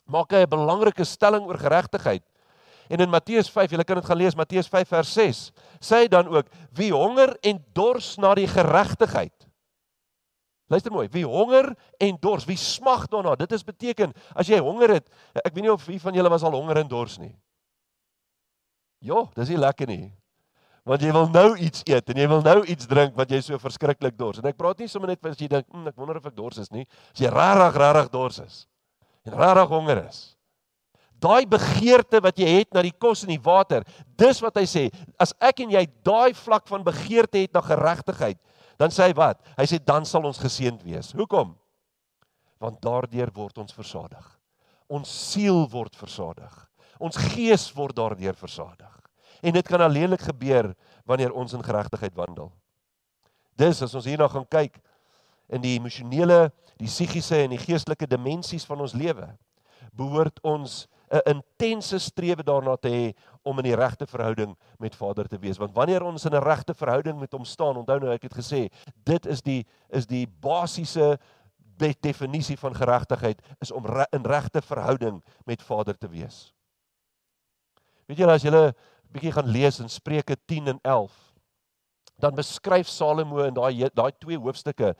Maak 0.04 0.34
hy 0.34 0.44
'n 0.44 0.52
belangrike 0.52 1.04
stelling 1.04 1.46
oor 1.48 1.58
geregtigheid. 1.58 2.22
En 2.90 3.00
in 3.00 3.10
Matteus 3.10 3.48
5, 3.48 3.70
julle 3.70 3.84
kan 3.84 3.96
dit 3.96 4.04
gaan 4.04 4.16
lees, 4.16 4.34
Matteus 4.34 4.68
5 4.68 4.88
vers 4.88 5.12
6, 5.12 5.52
sê 5.80 6.02
hy 6.02 6.08
dan 6.08 6.28
ook: 6.28 6.46
"Wie 6.74 6.92
honger 6.92 7.36
en 7.40 7.64
dors 7.72 8.16
na 8.18 8.34
die 8.34 8.48
geregtigheid." 8.48 9.46
Luister 10.66 10.92
mooi, 10.92 11.08
wie 11.10 11.26
honger 11.26 11.76
en 11.98 12.16
dors, 12.20 12.44
wie 12.44 12.56
smag 12.56 13.08
daarna. 13.08 13.34
Dit 13.34 13.52
is 13.52 13.64
beteken 13.64 14.12
as 14.34 14.46
jy 14.46 14.58
honger 14.58 14.88
het, 14.88 15.08
ek 15.34 15.54
weet 15.54 15.62
nie 15.62 15.72
of 15.72 15.86
wie 15.86 16.00
van 16.00 16.14
julle 16.14 16.30
was 16.30 16.42
al 16.42 16.54
honger 16.54 16.76
en 16.76 16.88
dors 16.88 17.18
nie. 17.18 17.34
Ja, 19.00 19.26
dis 19.34 19.48
nie 19.48 19.58
lekker 19.58 19.86
nie 19.86 20.19
want 20.90 21.04
jy 21.06 21.12
wil 21.14 21.28
nou 21.30 21.52
iets 21.62 21.84
eet 21.86 22.10
en 22.10 22.18
jy 22.18 22.26
wil 22.32 22.42
nou 22.42 22.56
iets 22.66 22.88
drink 22.90 23.14
wat 23.18 23.30
jy 23.30 23.38
so 23.46 23.58
verskriklik 23.62 24.16
dors. 24.18 24.40
En 24.40 24.48
ek 24.50 24.58
praat 24.58 24.82
nie 24.82 24.90
sommer 24.90 25.12
net 25.12 25.22
as 25.28 25.38
jy 25.38 25.46
dink, 25.50 25.68
hm, 25.70 25.86
ek 25.92 26.00
wonder 26.00 26.18
of 26.18 26.26
ek 26.26 26.34
dors 26.34 26.58
is 26.58 26.72
nie. 26.74 26.82
As 27.14 27.22
jy 27.22 27.30
regtig 27.30 27.78
regtig 27.78 28.10
dors 28.14 28.40
is 28.42 28.60
en 29.28 29.36
regtig 29.38 29.70
honger 29.70 30.02
is. 30.08 30.20
Daai 31.20 31.44
begeerte 31.46 32.22
wat 32.24 32.38
jy 32.40 32.48
het 32.48 32.70
na 32.74 32.82
die 32.82 32.94
kos 32.96 33.26
en 33.26 33.30
die 33.30 33.42
water, 33.44 33.84
dis 34.18 34.40
wat 34.40 34.56
hy 34.56 34.64
sê, 34.64 34.86
as 35.20 35.34
ek 35.44 35.60
en 35.66 35.74
jy 35.76 35.84
daai 36.06 36.32
vlak 36.34 36.64
van 36.70 36.86
begeerte 36.86 37.42
het 37.42 37.52
na 37.54 37.60
geregtigheid, 37.62 38.40
dan 38.80 38.90
sê 38.90 39.10
hy 39.10 39.16
wat? 39.18 39.42
Hy 39.58 39.66
sê 39.68 39.78
dan 39.84 40.08
sal 40.08 40.24
ons 40.24 40.40
geseënd 40.40 40.80
wees. 40.86 41.12
Hoekom? 41.12 41.52
Want 42.60 42.80
daardeur 42.82 43.30
word 43.36 43.60
ons 43.60 43.76
versadig. 43.76 44.24
Ons 44.88 45.12
siel 45.12 45.66
word 45.70 45.94
versadig. 45.94 46.56
Ons 46.98 47.20
gees 47.30 47.68
word 47.76 48.00
daardeur 48.00 48.34
versadig. 48.40 48.99
En 49.40 49.52
dit 49.52 49.66
kan 49.66 49.80
alleenlik 49.80 50.20
gebeur 50.20 50.74
wanneer 51.04 51.32
ons 51.32 51.52
in 51.52 51.64
geregtigheid 51.64 52.14
wandel. 52.14 52.52
Dis 53.56 53.82
as 53.82 53.94
ons 53.94 54.08
hierna 54.08 54.28
gaan 54.28 54.48
kyk 54.48 54.78
in 55.50 55.62
die 55.64 55.76
emosionele, 55.78 56.50
die 56.78 56.88
psigiese 56.88 57.42
en 57.44 57.54
die 57.54 57.60
geestelike 57.60 58.06
dimensies 58.08 58.64
van 58.68 58.80
ons 58.80 58.94
lewe, 58.96 59.26
behoort 59.96 60.38
ons 60.46 60.86
'n 61.10 61.20
intense 61.26 61.98
strewe 61.98 62.42
daarna 62.42 62.76
te 62.76 62.88
hê 62.88 63.14
om 63.42 63.58
in 63.58 63.64
die 63.64 63.74
regte 63.74 64.06
verhouding 64.06 64.56
met 64.78 64.94
Vader 64.94 65.26
te 65.26 65.38
wees. 65.38 65.58
Want 65.58 65.74
wanneer 65.74 66.02
ons 66.02 66.24
in 66.24 66.34
'n 66.34 66.42
regte 66.42 66.74
verhouding 66.74 67.18
met 67.18 67.32
hom 67.32 67.44
staan, 67.44 67.76
onthou 67.76 67.98
nou 67.98 68.12
ek 68.12 68.22
het 68.22 68.34
gesê, 68.34 68.70
dit 69.04 69.26
is 69.26 69.42
die 69.42 69.66
is 69.88 70.06
die 70.06 70.26
basiese 70.26 71.18
definisie 72.00 72.58
van 72.58 72.74
geregtigheid 72.74 73.42
is 73.60 73.70
om 73.70 73.86
re, 73.86 74.06
in 74.12 74.22
regte 74.22 74.62
verhouding 74.62 75.22
met 75.44 75.62
Vader 75.62 75.98
te 75.98 76.08
wees. 76.08 76.54
Weet 78.06 78.18
julle 78.18 78.32
as 78.32 78.42
julle 78.42 78.74
bietjie 79.12 79.32
gaan 79.32 79.50
lees 79.50 79.80
in 79.80 79.88
Spreuke 79.88 80.36
10 80.46 80.68
en 80.74 80.78
11, 80.82 81.12
dan 82.20 82.34
beskryf 82.34 82.88
Salomo 82.88 83.42
in 83.44 83.54
daai 83.54 83.88
daai 83.94 84.12
twee 84.18 84.38
hoofstukke 84.38 84.94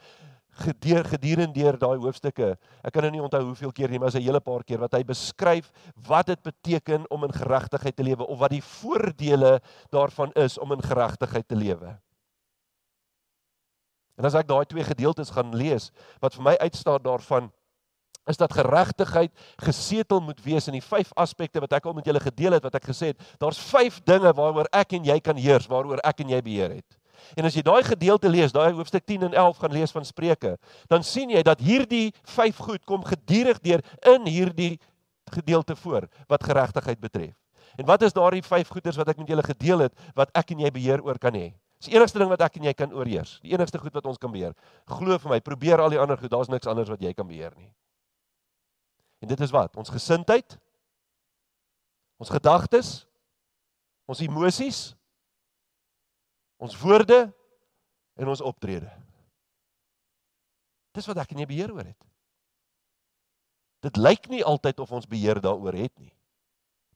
gedeur 0.59 1.05
gedurende 1.07 1.55
deur 1.55 1.79
daai 1.79 1.99
hoofstukke. 2.01 2.55
Ek 2.85 2.95
kan 2.95 3.05
nou 3.07 3.13
nie 3.15 3.23
onthou 3.23 3.43
hoeveel 3.45 3.73
keer 3.75 3.91
nie, 3.91 3.99
maar 3.99 4.09
is 4.09 4.17
'n 4.19 4.27
hele 4.27 4.41
paar 4.41 4.65
keer 4.65 4.79
wat 4.79 4.93
hy 4.93 5.03
beskryf 5.05 5.71
wat 6.09 6.27
dit 6.27 6.43
beteken 6.43 7.11
om 7.11 7.25
in 7.25 7.33
geregtigheid 7.33 7.97
te 7.97 8.03
lewe 8.03 8.27
of 8.27 8.39
wat 8.39 8.51
die 8.51 8.63
voordele 8.63 9.61
daarvan 9.91 10.33
is 10.35 10.59
om 10.59 10.73
in 10.73 10.83
geregtigheid 10.83 11.49
te 11.49 11.57
lewe. 11.57 11.99
En 14.19 14.25
as 14.25 14.35
ek 14.35 14.49
daai 14.49 14.65
twee 14.67 14.85
gedeeltes 14.85 15.31
gaan 15.31 15.55
lees, 15.57 15.91
wat 16.21 16.35
vir 16.35 16.43
my 16.43 16.57
uitstaan 16.57 17.03
daarvan 17.03 17.53
is 18.31 18.39
dat 18.41 18.55
geregtigheid 18.55 19.33
gesetel 19.65 20.23
moet 20.25 20.41
wees 20.45 20.69
in 20.71 20.79
die 20.79 20.85
vyf 20.85 21.13
aspekte 21.19 21.63
wat 21.63 21.75
ek 21.79 21.87
al 21.87 21.97
met 21.99 22.07
julle 22.09 22.23
gedeel 22.23 22.57
het 22.57 22.67
wat 22.67 22.79
ek 22.79 22.89
gesê 22.91 23.13
het 23.13 23.29
daar's 23.43 23.61
vyf 23.71 24.01
dinge 24.09 24.33
waaroor 24.37 24.71
ek 24.73 24.97
en 24.99 25.07
jy 25.11 25.19
kan 25.25 25.39
heers 25.41 25.69
waaroor 25.71 26.03
ek 26.07 26.25
en 26.25 26.35
jy 26.35 26.41
beheer 26.47 26.77
het 26.79 26.99
en 27.37 27.49
as 27.49 27.57
jy 27.57 27.65
daai 27.67 27.83
gedeelte 27.85 28.31
lees 28.33 28.55
daai 28.57 28.73
hoofstuk 28.73 29.05
10 29.07 29.29
en 29.31 29.37
11 29.47 29.65
gaan 29.65 29.77
lees 29.77 29.95
van 29.97 30.07
Spreuke 30.09 30.57
dan 30.93 31.07
sien 31.07 31.33
jy 31.35 31.43
dat 31.47 31.61
hierdie 31.61 32.11
vyf 32.37 32.63
goed 32.69 32.85
kom 32.89 33.05
gedurig 33.07 33.61
deur 33.65 33.85
in 34.15 34.29
hierdie 34.31 34.77
gedeelte 35.31 35.77
voor 35.77 36.09
wat 36.31 36.47
geregtigheid 36.47 37.01
betref 37.01 37.37
en 37.79 37.87
wat 37.87 38.03
is 38.07 38.17
daardie 38.17 38.45
vyf 38.45 38.71
goeders 38.73 38.99
wat 39.01 39.13
ek 39.13 39.21
met 39.21 39.35
julle 39.35 39.47
gedeel 39.47 39.89
het 39.89 40.15
wat 40.15 40.33
ek 40.39 40.55
en 40.55 40.65
jy 40.67 40.73
beheer 40.75 41.05
oor 41.07 41.21
kan 41.21 41.37
hê 41.37 41.51
Dis 41.81 41.89
die 41.89 41.97
enigste 41.97 42.21
ding 42.21 42.29
wat 42.29 42.43
ek 42.45 42.59
en 42.59 42.67
jy 42.69 42.73
kan 42.77 42.91
oorheers. 42.93 43.39
Die 43.41 43.55
enigste 43.55 43.79
goed 43.81 43.95
wat 43.97 44.05
ons 44.11 44.19
kan 44.21 44.29
beheer. 44.33 44.53
Glo 44.85 45.17
vir 45.23 45.33
my, 45.33 45.39
probeer 45.41 45.81
al 45.81 45.95
die 45.95 46.01
ander 46.01 46.19
goed, 46.21 46.29
daar's 46.29 46.51
niks 46.53 46.69
anders 46.69 46.91
wat 46.93 47.01
jy 47.01 47.15
kan 47.17 47.25
beheer 47.25 47.55
nie. 47.57 47.71
En 49.21 49.29
dit 49.29 49.41
is 49.41 49.53
wat? 49.53 49.77
Ons 49.77 49.93
gesindheid, 49.93 50.57
ons 52.21 52.33
gedagtes, 52.33 53.03
ons 54.09 54.21
emosies, 54.25 54.81
ons 56.61 56.77
woorde 56.81 57.21
en 58.21 58.29
ons 58.29 58.45
optrede. 58.45 58.89
Dis 60.97 61.07
wat 61.09 61.21
ek 61.23 61.37
jy 61.37 61.47
beheer 61.49 61.73
oor 61.73 61.87
het. 61.87 62.09
Dit 63.85 63.97
lyk 63.97 64.27
nie 64.29 64.45
altyd 64.45 64.81
of 64.83 64.91
ons 64.93 65.09
beheer 65.09 65.41
daaroor 65.41 65.77
het 65.79 65.93
nie. 66.01 66.13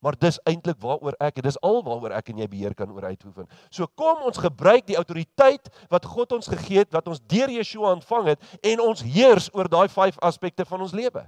Maar 0.04 0.18
dis 0.20 0.36
eintlik 0.44 0.76
waaroor 0.84 1.16
ek 1.24 1.38
en 1.40 1.46
dis 1.46 1.56
al 1.64 1.78
waaroor 1.86 2.12
ek 2.18 2.28
en 2.28 2.42
jy 2.42 2.48
beheer 2.52 2.74
kan 2.76 2.90
oor 2.92 3.06
uitoefen. 3.08 3.46
So 3.72 3.88
kom 3.96 4.26
ons 4.28 4.40
gebruik 4.42 4.84
die 4.90 4.98
autoriteit 5.00 5.70
wat 5.92 6.04
God 6.04 6.34
ons 6.36 6.50
gegee 6.52 6.82
het, 6.82 6.90
wat 6.92 7.08
ons 7.08 7.22
deur 7.24 7.48
Yeshua 7.48 7.94
ontvang 7.94 8.34
het 8.34 8.44
en 8.60 8.82
ons 8.84 9.00
heers 9.00 9.48
oor 9.56 9.70
daai 9.72 9.88
vyf 9.88 10.20
aspekte 10.20 10.66
van 10.68 10.84
ons 10.84 10.92
lewe. 10.92 11.24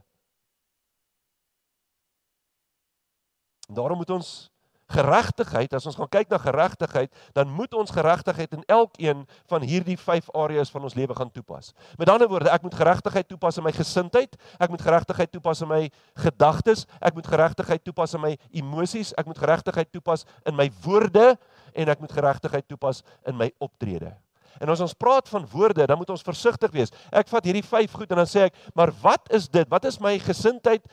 Daarom 3.66 3.98
moet 3.98 4.10
ons 4.10 4.50
geregtigheid, 4.86 5.72
as 5.74 5.86
ons 5.90 5.96
gaan 5.98 6.10
kyk 6.10 6.28
na 6.30 6.38
geregtigheid, 6.38 7.10
dan 7.34 7.50
moet 7.50 7.72
ons 7.74 7.90
geregtigheid 7.90 8.52
in 8.54 8.62
elkeen 8.70 9.24
van 9.50 9.64
hierdie 9.66 9.96
vyf 9.98 10.28
areas 10.38 10.70
van 10.70 10.84
ons 10.86 10.94
lewe 10.94 11.14
gaan 11.18 11.30
toepas. 11.34 11.72
Met 11.98 12.10
ander 12.12 12.30
woorde, 12.30 12.52
ek 12.54 12.62
moet 12.62 12.76
geregtigheid 12.78 13.26
toepas 13.26 13.58
in 13.58 13.66
my 13.66 13.72
gesindheid, 13.74 14.36
ek 14.62 14.70
moet 14.70 14.84
geregtigheid 14.86 15.32
toepas 15.34 15.64
in 15.66 15.70
my 15.72 15.80
gedagtes, 16.22 16.84
ek 17.02 17.18
moet 17.18 17.26
geregtigheid 17.26 17.82
toepas 17.82 18.14
in 18.14 18.22
my 18.22 18.36
emosies, 18.62 19.10
ek 19.18 19.26
moet 19.26 19.42
geregtigheid 19.42 19.90
toepas 19.90 20.22
in 20.46 20.54
my 20.54 20.68
woorde 20.86 21.32
en 21.74 21.90
ek 21.90 22.04
moet 22.04 22.14
geregtigheid 22.14 22.68
toepas 22.70 23.02
in 23.26 23.36
my 23.42 23.50
optrede. 23.58 24.14
En 24.62 24.70
as 24.72 24.80
ons 24.80 24.94
praat 24.96 25.26
van 25.28 25.44
woorde, 25.52 25.84
dan 25.84 25.98
moet 26.00 26.10
ons 26.14 26.24
versigtig 26.24 26.70
wees. 26.72 26.94
Ek 27.12 27.28
vat 27.28 27.44
hierdie 27.44 27.64
5 27.66 27.98
goed 27.98 28.14
en 28.14 28.22
dan 28.22 28.30
sê 28.30 28.46
ek, 28.46 28.54
maar 28.78 28.94
wat 29.02 29.28
is 29.34 29.50
dit? 29.52 29.66
Wat 29.68 29.84
is 29.84 29.98
my 30.00 30.14
gesindheid, 30.22 30.86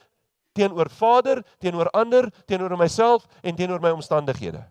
teenoor 0.54 0.89
Vader, 0.89 1.44
teenoor 1.58 1.89
ander, 1.89 2.30
teenoor 2.46 2.78
myself 2.78 3.26
en 3.42 3.56
teenoor 3.56 3.82
my 3.82 3.89
omstandighede. 3.89 4.63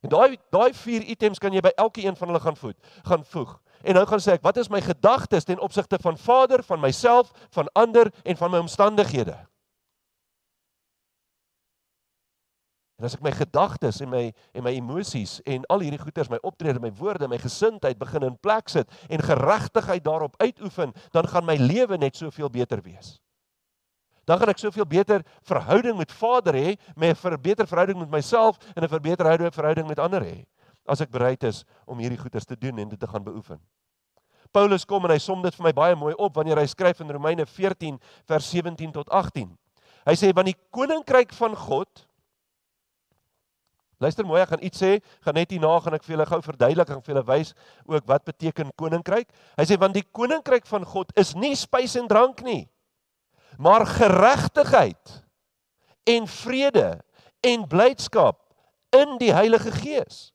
En 0.00 0.08
daai 0.08 0.38
daai 0.52 0.72
vier 0.74 1.04
items 1.12 1.40
kan 1.40 1.52
jy 1.52 1.60
by 1.64 1.72
elke 1.76 2.04
een 2.04 2.16
van 2.16 2.30
hulle 2.30 2.40
gaan 2.40 2.56
voed, 2.56 2.76
gaan 3.04 3.24
voeg. 3.24 3.58
En 3.84 3.96
nou 3.96 4.06
gaan 4.08 4.20
sê 4.20 4.36
ek, 4.36 4.44
wat 4.44 4.56
is 4.60 4.68
my 4.72 4.80
gedagtes 4.84 5.46
ten 5.48 5.60
opsigte 5.60 5.98
van 6.00 6.18
Vader, 6.20 6.64
van 6.64 6.80
myself, 6.80 7.32
van 7.52 7.68
ander 7.72 8.12
en 8.24 8.36
van 8.36 8.52
my 8.52 8.60
omstandighede? 8.64 9.36
En 13.00 13.08
as 13.08 13.16
ek 13.16 13.24
my 13.24 13.32
gedagtes 13.32 14.02
en 14.04 14.10
my 14.12 14.26
en 14.52 14.64
my 14.64 14.74
emosies 14.76 15.38
en 15.48 15.64
al 15.72 15.84
hierdie 15.86 16.00
goeters, 16.00 16.28
my 16.28 16.36
optrede, 16.44 16.80
my 16.80 16.92
woorde, 16.98 17.28
my 17.28 17.38
gesindheid 17.40 17.96
begin 18.00 18.28
in 18.28 18.36
plek 18.44 18.68
sit 18.68 18.92
en 19.08 19.24
geregtigheid 19.24 20.04
daarop 20.04 20.36
uitoefen, 20.40 20.92
dan 21.16 21.28
gaan 21.28 21.48
my 21.48 21.56
lewe 21.56 21.96
net 21.96 22.16
soveel 22.16 22.52
beter 22.52 22.84
wees 22.84 23.16
dan 24.24 24.38
gaan 24.38 24.52
ek 24.52 24.58
soveel 24.58 24.86
beter 24.86 25.24
verhouding 25.48 25.96
met 25.98 26.12
Vader 26.12 26.54
hê, 26.54 26.76
met 26.96 27.16
'n 27.24 27.40
beter 27.40 27.66
verhouding 27.66 27.98
met 27.98 28.10
myself 28.10 28.58
en 28.74 28.84
'n 28.84 28.88
verbeterde 28.88 29.50
verhouding 29.50 29.86
met 29.86 29.98
ander 29.98 30.22
hê 30.22 30.46
as 30.86 31.00
ek 31.00 31.10
bereid 31.10 31.42
is 31.44 31.64
om 31.86 31.98
hierdie 31.98 32.18
goeders 32.18 32.44
te 32.44 32.58
doen 32.58 32.78
en 32.78 32.88
dit 32.88 33.00
te 33.00 33.06
gaan 33.06 33.22
beoefen. 33.22 33.60
Paulus 34.50 34.84
kom 34.84 35.04
en 35.04 35.10
hy 35.10 35.18
som 35.18 35.42
dit 35.42 35.54
vir 35.54 35.64
my 35.64 35.72
baie 35.72 35.96
mooi 35.96 36.14
op 36.18 36.34
wanneer 36.34 36.58
hy 36.58 36.66
skryf 36.66 37.00
in 37.00 37.10
Romeine 37.10 37.46
14 37.46 38.00
vers 38.26 38.50
17 38.50 38.92
tot 38.92 39.10
18. 39.10 39.56
Hy 40.06 40.14
sê 40.18 40.32
want 40.34 40.46
die 40.46 40.58
koninkryk 40.70 41.32
van 41.32 41.54
God 41.56 42.06
Luister 44.00 44.24
mooi, 44.24 44.38
ek 44.40 44.54
gaan 44.54 44.62
iets 44.64 44.80
sê, 44.80 44.94
gaan 45.20 45.36
net 45.36 45.50
hierna 45.52 45.74
gaan 45.84 45.92
ek 45.98 46.04
vir 46.06 46.14
julle 46.14 46.24
gou 46.30 46.38
verduidelik 46.40 46.88
en 46.94 47.02
vir 47.04 47.12
julle 47.12 47.22
wys 47.28 47.50
ook 47.84 48.06
wat 48.08 48.24
beteken 48.24 48.70
koninkryk. 48.80 49.28
Hy 49.60 49.66
sê 49.68 49.76
want 49.76 49.92
die 49.92 50.06
koninkryk 50.16 50.64
van 50.70 50.86
God 50.88 51.12
is 51.20 51.34
nie 51.36 51.52
spys 51.52 51.98
en 52.00 52.08
drank 52.08 52.40
nie, 52.46 52.62
maar 53.58 53.86
geregtigheid 53.86 55.22
en 56.04 56.28
vrede 56.28 57.00
en 57.40 57.66
blydskap 57.66 58.42
in 58.90 59.16
die 59.18 59.32
Heilige 59.32 59.72
Gees. 59.72 60.32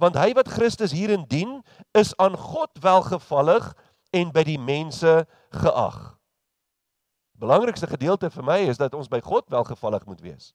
Want 0.00 0.16
hy 0.16 0.32
wat 0.32 0.48
Christus 0.48 0.94
hierin 0.96 1.26
dien, 1.28 1.60
is 1.92 2.14
aan 2.16 2.36
God 2.36 2.70
welgevallig 2.80 3.72
en 4.16 4.32
by 4.32 4.44
die 4.46 4.58
mense 4.58 5.26
geag. 5.50 5.98
Belangrikste 7.40 7.88
gedeelte 7.88 8.30
vir 8.30 8.44
my 8.44 8.58
is 8.68 8.80
dat 8.80 8.94
ons 8.96 9.08
by 9.08 9.20
God 9.24 9.48
welgevallig 9.52 10.06
moet 10.08 10.20
wees. 10.24 10.52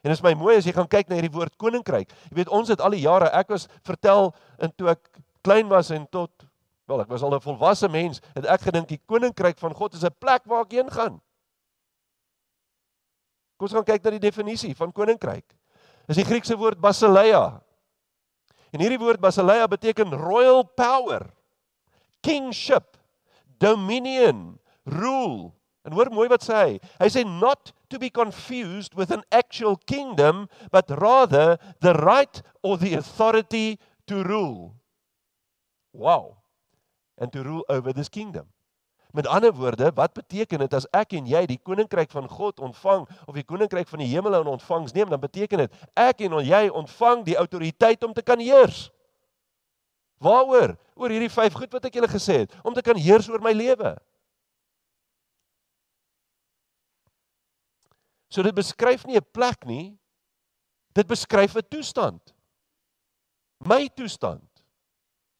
En 0.00 0.08
dit 0.08 0.16
is 0.16 0.24
my 0.24 0.32
mooi 0.36 0.56
as 0.56 0.64
jy 0.64 0.72
gaan 0.76 0.88
kyk 0.88 1.10
na 1.10 1.18
hierdie 1.18 1.32
woord 1.34 1.56
koninkryk. 1.60 2.12
Jy 2.30 2.38
weet 2.40 2.52
ons 2.52 2.70
het 2.72 2.80
al 2.80 2.96
die 2.96 3.04
jare 3.04 3.28
ek 3.36 3.52
was 3.52 3.66
vertel 3.84 4.32
in 4.60 4.72
toe 4.76 4.94
ek 4.94 5.10
klein 5.44 5.68
was 5.68 5.92
en 5.92 6.06
tot 6.12 6.39
wel 6.90 7.04
ek 7.04 7.10
was 7.12 7.22
al 7.22 7.34
'n 7.34 7.40
volwasse 7.40 7.88
mens, 7.88 8.20
het 8.34 8.46
ek 8.46 8.68
gedink 8.68 8.88
die 8.88 9.00
koninkryk 9.06 9.58
van 9.58 9.74
God 9.74 9.94
is 9.94 10.04
'n 10.04 10.18
plek 10.18 10.44
waar 10.44 10.64
ek 10.66 10.72
heen 10.72 10.90
gaan. 10.90 11.20
Kom 13.56 13.68
ons 13.68 13.72
gaan 13.72 13.84
kyk 13.84 14.04
na 14.04 14.10
die 14.16 14.30
definisie 14.30 14.74
van 14.74 14.92
koninkryk. 14.92 15.44
Dis 16.08 16.16
die 16.16 16.24
Griekse 16.24 16.56
woord 16.56 16.80
basileia. 16.80 17.60
En 18.72 18.80
hierdie 18.80 18.98
woord 18.98 19.20
basileia 19.20 19.66
beteken 19.68 20.14
royal 20.14 20.64
power, 20.64 21.28
kingship, 22.22 22.96
dominion, 23.58 24.58
rule. 24.84 25.52
En 25.84 25.92
hoor 25.92 26.10
mooi 26.12 26.28
wat 26.28 26.44
sê 26.44 26.56
hy. 26.56 26.80
Hy 27.00 27.08
sê 27.12 27.24
not 27.24 27.72
to 27.90 27.98
be 27.98 28.10
confused 28.10 28.94
with 28.94 29.10
an 29.10 29.24
actual 29.30 29.76
kingdom, 29.86 30.48
but 30.72 30.90
rather 30.90 31.58
the 31.80 31.92
right 31.94 32.42
or 32.62 32.78
the 32.78 32.94
authority 32.94 33.78
to 34.06 34.22
rule. 34.22 34.76
Wow. 35.92 36.39
And 37.20 37.32
to 37.32 37.44
rule 37.44 37.64
over 37.68 37.92
this 37.92 38.08
kingdom. 38.08 38.48
Met 39.12 39.26
ander 39.26 39.52
woorde, 39.52 39.90
wat 39.94 40.12
beteken 40.14 40.62
dit 40.62 40.74
as 40.74 40.86
ek 40.94 41.16
en 41.18 41.26
jy 41.26 41.42
die 41.50 41.58
koninkryk 41.58 42.12
van 42.14 42.28
God 42.30 42.60
ontvang 42.62 43.08
of 43.26 43.34
die 43.34 43.44
koninkryk 43.44 43.88
van 43.90 44.02
die 44.04 44.08
hemele 44.08 44.40
in 44.40 44.52
ontvangs 44.52 44.94
neem, 44.94 45.10
dan 45.10 45.20
beteken 45.20 45.64
dit 45.64 45.80
ek 45.98 46.22
en 46.26 46.38
jy 46.46 46.68
ontvang 46.68 47.24
die 47.26 47.36
autoriteit 47.36 48.06
om 48.06 48.14
te 48.14 48.22
kan 48.22 48.38
heers. 48.38 48.86
Waaroor? 50.22 50.76
Oor 50.94 51.10
hierdie 51.10 51.32
vyf 51.32 51.56
goed 51.58 51.74
wat 51.74 51.88
ek 51.88 51.98
julle 51.98 52.10
gesê 52.12 52.44
het, 52.44 52.54
om 52.62 52.76
te 52.76 52.84
kan 52.86 52.98
heers 53.00 53.28
oor 53.32 53.42
my 53.42 53.52
lewe. 53.56 53.96
So 58.30 58.46
dit 58.46 58.54
beskryf 58.54 59.06
nie 59.06 59.18
'n 59.18 59.26
plek 59.32 59.66
nie. 59.66 59.98
Dit 60.94 61.06
beskryf 61.06 61.56
'n 61.56 61.66
toestand. 61.68 62.34
My 63.58 63.88
toestand. 63.88 64.46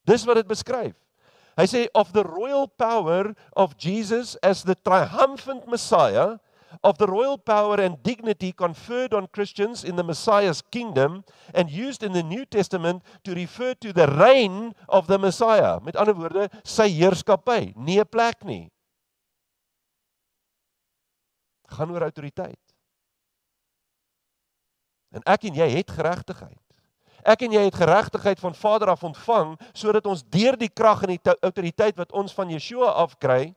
Dis 0.04 0.24
wat 0.24 0.36
dit 0.36 0.46
beskryf. 0.46 0.96
Hy 1.58 1.66
sê 1.66 1.88
of 1.94 2.12
the 2.12 2.24
royal 2.24 2.68
power 2.68 3.34
of 3.56 3.76
Jesus 3.76 4.36
as 4.42 4.62
the 4.62 4.74
triumphant 4.74 5.66
Messiah 5.66 6.38
of 6.84 6.98
the 6.98 7.06
royal 7.06 7.36
power 7.36 7.80
and 7.80 8.00
dignity 8.02 8.52
conferred 8.52 9.12
on 9.12 9.26
Christians 9.26 9.82
in 9.82 9.96
the 9.96 10.04
Messiah's 10.04 10.62
kingdom 10.62 11.24
and 11.52 11.68
used 11.68 12.02
in 12.02 12.12
the 12.12 12.22
New 12.22 12.46
Testament 12.46 13.02
to 13.24 13.34
refer 13.34 13.74
to 13.82 13.92
the 13.92 14.06
reign 14.06 14.74
of 14.88 15.08
the 15.08 15.18
Messiah. 15.18 15.80
Met 15.82 15.96
ander 15.96 16.14
woorde, 16.14 16.46
sy 16.62 16.86
heerskappy, 16.88 17.74
nie 17.76 17.98
'n 17.98 18.06
plek 18.06 18.44
nie. 18.44 18.70
gaan 21.70 21.90
oor 21.90 22.02
autoriteit. 22.02 22.74
En 25.10 25.22
ek 25.26 25.48
en 25.50 25.58
jy 25.62 25.68
het 25.74 25.90
geregtigheid. 25.90 26.66
Ek 27.24 27.42
en 27.44 27.52
jy 27.52 27.62
het 27.66 27.76
geregtigheid 27.76 28.40
van 28.40 28.54
Vader 28.56 28.92
af 28.92 29.04
ontvang 29.04 29.56
sodat 29.72 30.06
ons 30.06 30.24
deur 30.24 30.56
die 30.56 30.70
krag 30.72 31.04
en 31.04 31.14
die 31.14 31.36
autoriteit 31.40 31.98
wat 32.00 32.12
ons 32.12 32.34
van 32.34 32.50
Yeshua 32.50 32.92
af 33.02 33.18
kry, 33.20 33.52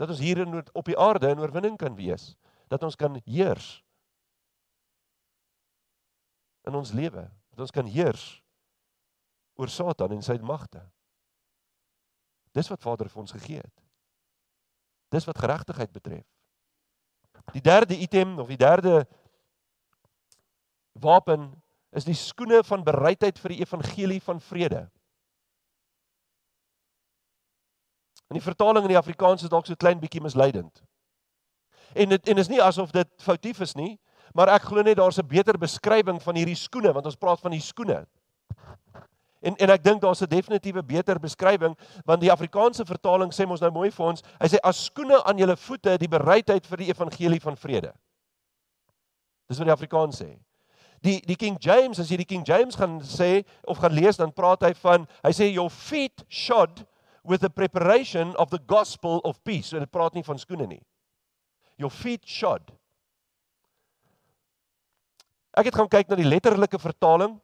dat 0.00 0.08
ons 0.08 0.22
hier 0.22 0.40
in 0.40 0.62
op 0.72 0.86
die 0.88 0.98
aarde 0.98 1.28
in 1.28 1.40
oorwinning 1.42 1.76
kan 1.76 1.96
wees, 1.98 2.34
dat 2.72 2.82
ons 2.82 2.96
kan 2.96 3.20
heers 3.26 3.82
in 6.68 6.76
ons 6.76 6.92
lewe, 6.92 7.26
dat 7.52 7.60
ons 7.66 7.74
kan 7.74 7.86
heers 7.88 8.24
oor 9.60 9.68
Satan 9.68 10.14
en 10.16 10.24
sy 10.24 10.38
magte. 10.40 10.80
Dis 12.56 12.70
wat 12.72 12.82
Vader 12.82 13.10
vir 13.10 13.22
ons 13.22 13.34
gegee 13.36 13.60
het. 13.60 13.76
Dis 15.12 15.26
wat 15.28 15.38
geregtigheid 15.38 15.92
betref. 15.92 16.26
Die 17.52 17.62
derde 17.64 17.96
item 17.98 18.38
of 18.38 18.48
die 18.48 18.60
derde 18.60 19.04
wapen 21.00 21.50
is 21.90 22.06
die 22.06 22.14
skoene 22.14 22.62
van 22.64 22.84
bereidheid 22.86 23.38
vir 23.38 23.54
die 23.54 23.60
evangelie 23.64 24.20
van 24.22 24.40
vrede. 24.40 24.84
In 28.30 28.38
die 28.38 28.44
vertaling 28.44 28.86
in 28.86 28.94
die 28.94 29.00
Afrikaans 29.00 29.42
is 29.42 29.50
dalk 29.50 29.66
so 29.66 29.74
klein 29.74 29.98
bietjie 29.98 30.22
misleidend. 30.22 30.84
En 31.98 32.12
dit 32.14 32.28
en 32.28 32.38
is 32.38 32.48
nie 32.48 32.62
asof 32.62 32.92
dit 32.94 33.08
foutief 33.18 33.60
is 33.60 33.74
nie, 33.74 33.96
maar 34.34 34.52
ek 34.54 34.68
glo 34.70 34.82
net 34.86 35.00
daar's 35.00 35.18
'n 35.18 35.26
beter 35.26 35.58
beskrywing 35.58 36.22
van 36.22 36.36
hierdie 36.36 36.54
skoene 36.54 36.92
want 36.92 37.06
ons 37.06 37.18
praat 37.18 37.40
van 37.40 37.50
die 37.50 37.60
skoene. 37.60 38.06
En 39.40 39.56
en 39.56 39.70
ek 39.70 39.82
dink 39.82 40.00
daar's 40.00 40.22
'n 40.22 40.28
definitiewe 40.28 40.82
beter 40.82 41.18
beskrywing 41.18 41.76
want 42.04 42.20
die 42.20 42.32
Afrikaanse 42.32 42.84
vertaling 42.84 43.32
sê 43.32 43.50
ons 43.50 43.60
nou 43.60 43.70
mooi 43.70 43.90
vir 43.90 44.06
ons, 44.06 44.22
hy 44.40 44.48
sê 44.48 44.58
as 44.62 44.84
skoene 44.84 45.24
aan 45.24 45.38
julle 45.38 45.56
voete 45.56 45.98
die 45.98 46.08
bereidheid 46.08 46.66
vir 46.66 46.76
die 46.76 46.88
evangelie 46.88 47.40
van 47.40 47.56
vrede. 47.56 47.92
Dis 49.48 49.58
wat 49.58 49.66
die 49.66 49.72
Afrikaans 49.72 50.22
sê. 50.22 50.38
Die 51.00 51.20
die 51.24 51.36
King 51.36 51.56
James 51.60 51.98
as 51.98 52.10
jy 52.12 52.20
die 52.20 52.28
King 52.28 52.44
James 52.44 52.76
gaan 52.76 52.98
sê 53.00 53.42
of 53.64 53.80
gaan 53.80 53.94
lees 53.96 54.20
dan 54.20 54.32
praat 54.36 54.66
hy 54.66 54.74
van 54.82 55.06
hy 55.24 55.32
sê 55.32 55.48
your 55.48 55.70
feet 55.72 56.24
shod 56.28 56.84
with 57.24 57.40
the 57.40 57.50
preparation 57.50 58.34
of 58.36 58.50
the 58.50 58.60
gospel 58.66 59.20
of 59.24 59.42
peace. 59.44 59.70
So 59.72 59.80
dit 59.80 59.90
praat 59.90 60.14
nie 60.14 60.24
van 60.26 60.40
skoene 60.40 60.66
nie. 60.68 60.82
Your 61.80 61.92
feet 61.92 62.26
shod. 62.28 62.72
Ek 65.56 65.70
het 65.70 65.76
gaan 65.76 65.88
kyk 65.90 66.10
na 66.10 66.18
die 66.20 66.28
letterlike 66.28 66.78
vertaling. 66.78 67.40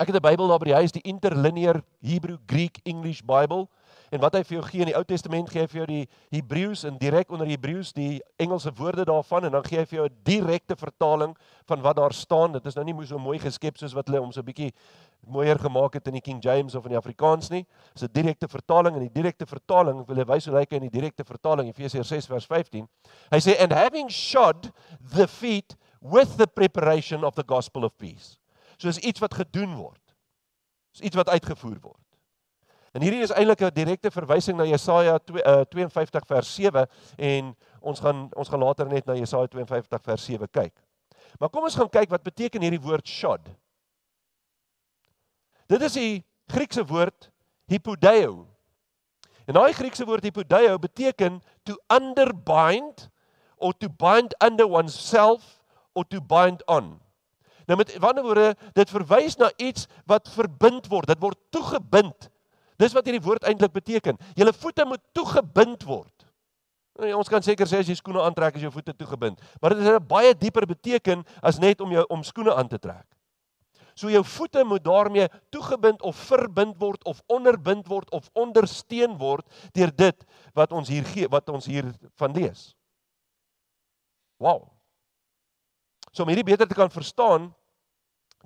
Ek 0.00 0.10
het 0.10 0.16
'n 0.16 0.26
Bybel 0.26 0.48
daar 0.48 0.58
by 0.58 0.64
die 0.64 0.80
huis, 0.80 0.92
die 0.92 1.04
Interlinear 1.06 1.82
Hebrew 2.02 2.38
Greek 2.46 2.80
English 2.84 3.22
Bible. 3.22 3.68
En 4.12 4.20
wat 4.20 4.34
hy 4.36 4.42
vir 4.44 4.58
jou 4.58 4.62
gee 4.66 4.84
in 4.84 4.90
die 4.90 4.96
Ou 4.98 5.04
Testament 5.08 5.48
gee 5.48 5.62
hy 5.62 5.68
vir 5.72 5.78
jou 5.78 5.86
die 5.88 6.02
Hebreëus 6.34 6.82
en 6.84 6.98
direk 7.00 7.30
onder 7.32 7.48
Hebreëus 7.48 7.94
die 7.96 8.18
Engelse 8.42 8.68
woorde 8.76 9.06
daarvan 9.08 9.46
en 9.48 9.54
dan 9.56 9.64
gee 9.64 9.78
hy 9.80 9.86
vir 9.88 9.98
jou 9.98 10.08
'n 10.08 10.18
direkte 10.28 10.76
vertaling 10.76 11.32
van 11.64 11.80
wat 11.80 11.96
daar 11.96 12.12
staan. 12.12 12.52
Dit 12.52 12.66
is 12.66 12.74
nou 12.76 12.84
nie 12.84 13.06
so 13.06 13.18
mooi 13.18 13.38
geskep 13.38 13.78
soos 13.78 13.94
wat 13.94 14.06
hulle 14.08 14.20
hom 14.20 14.32
so 14.32 14.40
'n 14.40 14.44
bietjie 14.44 14.72
mooier 15.26 15.58
gemaak 15.58 15.94
het 15.94 16.06
in 16.08 16.12
die 16.12 16.20
King 16.20 16.44
James 16.44 16.74
of 16.74 16.84
in 16.84 16.90
die 16.90 16.98
Afrikaans 16.98 17.48
nie. 17.48 17.64
Dit 17.94 18.02
is 18.02 18.02
'n 18.02 18.12
direkte 18.12 18.48
vertaling 18.48 18.96
en 18.96 19.08
die 19.08 19.22
direkte 19.22 19.46
vertaling 19.46 20.06
wil 20.06 20.16
hy 20.16 20.24
wys 20.24 20.44
hoe 20.44 20.58
lyk 20.58 20.70
hy 20.70 20.76
in 20.76 20.90
die 20.90 21.00
direkte 21.00 21.24
vertaling 21.24 21.68
Efesiërs 21.68 22.08
6 22.08 22.26
vers 22.26 22.46
15. 22.46 22.86
Hy 23.30 23.38
sê 23.38 23.58
and 23.62 23.72
having 23.72 24.10
shod 24.10 24.70
the 25.14 25.26
feet 25.26 25.74
with 26.02 26.36
the 26.36 26.46
preparation 26.46 27.24
of 27.24 27.34
the 27.34 27.44
gospel 27.46 27.84
of 27.84 27.96
peace. 27.96 28.36
So 28.76 28.88
is 28.88 28.98
iets 28.98 29.20
wat 29.20 29.34
gedoen 29.34 29.74
word. 29.74 30.14
Is 30.92 31.00
iets 31.00 31.16
wat 31.16 31.28
uitgevoer 31.28 31.80
word. 31.80 32.01
En 32.92 33.00
hierdie 33.00 33.22
is 33.24 33.32
eintlik 33.32 33.62
'n 33.64 33.72
direkte 33.72 34.10
verwysing 34.10 34.56
na 34.56 34.64
Jesaja 34.68 35.18
52 35.18 36.20
uh, 36.20 36.28
vers 36.28 36.54
7 36.54 36.86
en 37.16 37.56
ons 37.80 38.00
gaan 38.00 38.28
ons 38.36 38.48
gaan 38.48 38.60
later 38.60 38.86
net 38.86 39.06
na 39.06 39.16
Jesaja 39.16 39.46
52 39.46 40.02
vers 40.02 40.24
7 40.24 40.48
kyk. 40.50 40.74
Maar 41.38 41.48
kom 41.48 41.64
ons 41.64 41.76
gaan 41.76 41.88
kyk 41.88 42.10
wat 42.10 42.22
beteken 42.22 42.60
hierdie 42.60 42.80
woord 42.80 43.08
shod. 43.08 43.40
Dit 45.66 45.82
is 45.82 45.96
die 45.96 46.24
Griekse 46.52 46.84
woord 46.84 47.30
hypodeo. 47.66 48.46
En 49.48 49.56
daai 49.56 49.72
Griekse 49.72 50.04
woord 50.04 50.24
hypodeo 50.28 50.76
beteken 50.78 51.40
to 51.64 51.78
underbind 51.88 53.08
or 53.56 53.72
to 53.72 53.88
bind 53.88 54.34
under 54.44 54.68
oneself 54.68 55.64
or 55.94 56.04
to 56.04 56.20
bind 56.20 56.60
on. 56.68 57.00
Nou 57.66 57.78
met 57.78 57.94
ander 58.04 58.22
woorde, 58.22 58.54
dit 58.74 58.90
verwys 58.90 59.38
na 59.38 59.48
iets 59.56 59.86
wat 60.04 60.28
verbind 60.28 60.90
word. 60.92 61.08
Dit 61.08 61.22
word 61.22 61.38
toegebind 61.54 62.28
Dis 62.82 62.94
wat 62.96 63.06
hierdie 63.06 63.22
woord 63.22 63.46
eintlik 63.46 63.74
beteken. 63.76 64.18
Julle 64.38 64.52
voete 64.56 64.86
moet 64.88 65.02
toegebind 65.14 65.86
word. 65.86 66.26
Nee, 67.00 67.14
ons 67.16 67.30
kan 67.30 67.42
seker 67.44 67.68
sê 67.70 67.80
as 67.80 67.88
jy 67.88 67.96
skoene 67.96 68.20
aantrek 68.20 68.58
is 68.58 68.66
jou 68.66 68.72
voete 68.74 68.92
toegebind, 68.92 69.38
maar 69.62 69.72
dit 69.72 69.80
het 69.80 69.96
'n 69.96 70.08
baie 70.08 70.34
dieper 70.36 70.66
beteken 70.66 71.24
as 71.40 71.58
net 71.58 71.80
om 71.80 71.90
jou 71.90 72.04
om 72.10 72.22
skoene 72.22 72.54
aan 72.54 72.68
te 72.68 72.78
trek. 72.78 73.06
So 73.94 74.10
jou 74.10 74.24
voete 74.24 74.64
moet 74.64 74.84
daarmee 74.84 75.28
toegebind 75.50 76.02
of 76.02 76.16
verbind 76.16 76.76
word 76.80 77.04
of 77.04 77.22
onderbind 77.26 77.88
word 77.88 78.10
of 78.10 78.28
ondersteun 78.32 79.18
word 79.18 79.46
deur 79.72 79.92
dit 79.96 80.24
wat 80.54 80.72
ons 80.72 80.88
hier 80.88 81.04
gee, 81.04 81.28
wat 81.28 81.48
ons 81.48 81.66
hier 81.66 81.84
van 82.16 82.32
lees. 82.32 82.74
Wow. 84.38 84.68
So 86.12 86.22
om 86.22 86.28
hierdie 86.28 86.44
beter 86.44 86.68
te 86.68 86.74
kan 86.74 86.90
verstaan, 86.90 87.54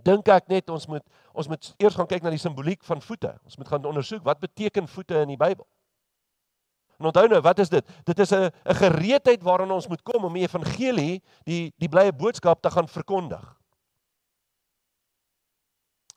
dink 0.03 0.29
ek 0.29 0.49
net 0.49 0.71
ons 0.71 0.87
moet 0.87 1.05
ons 1.33 1.49
moet 1.49 1.75
eers 1.79 1.95
gaan 1.95 2.09
kyk 2.09 2.23
na 2.23 2.31
die 2.33 2.41
simboliek 2.41 2.85
van 2.85 3.03
voete. 3.03 3.35
Ons 3.45 3.57
moet 3.57 3.69
gaan 3.69 3.85
ondersoek 3.85 4.25
wat 4.25 4.41
beteken 4.41 4.89
voete 4.89 5.21
in 5.21 5.29
die 5.29 5.41
Bybel. 5.41 5.67
En 6.97 7.11
onthou 7.11 7.27
nou, 7.29 7.41
wat 7.45 7.59
is 7.61 7.69
dit? 7.69 7.85
Dit 8.05 8.19
is 8.19 8.33
'n 8.33 8.51
'n 8.65 8.75
gereedheid 8.75 9.43
waaraan 9.43 9.71
ons 9.71 9.89
moet 9.89 10.03
kom 10.03 10.25
om 10.25 10.33
die 10.33 10.43
evangelie, 10.43 11.23
die 11.45 11.75
die 11.77 11.89
blye 11.89 12.13
boodskap 12.13 12.63
te 12.63 12.71
gaan 12.71 12.89
verkondig. 12.89 13.57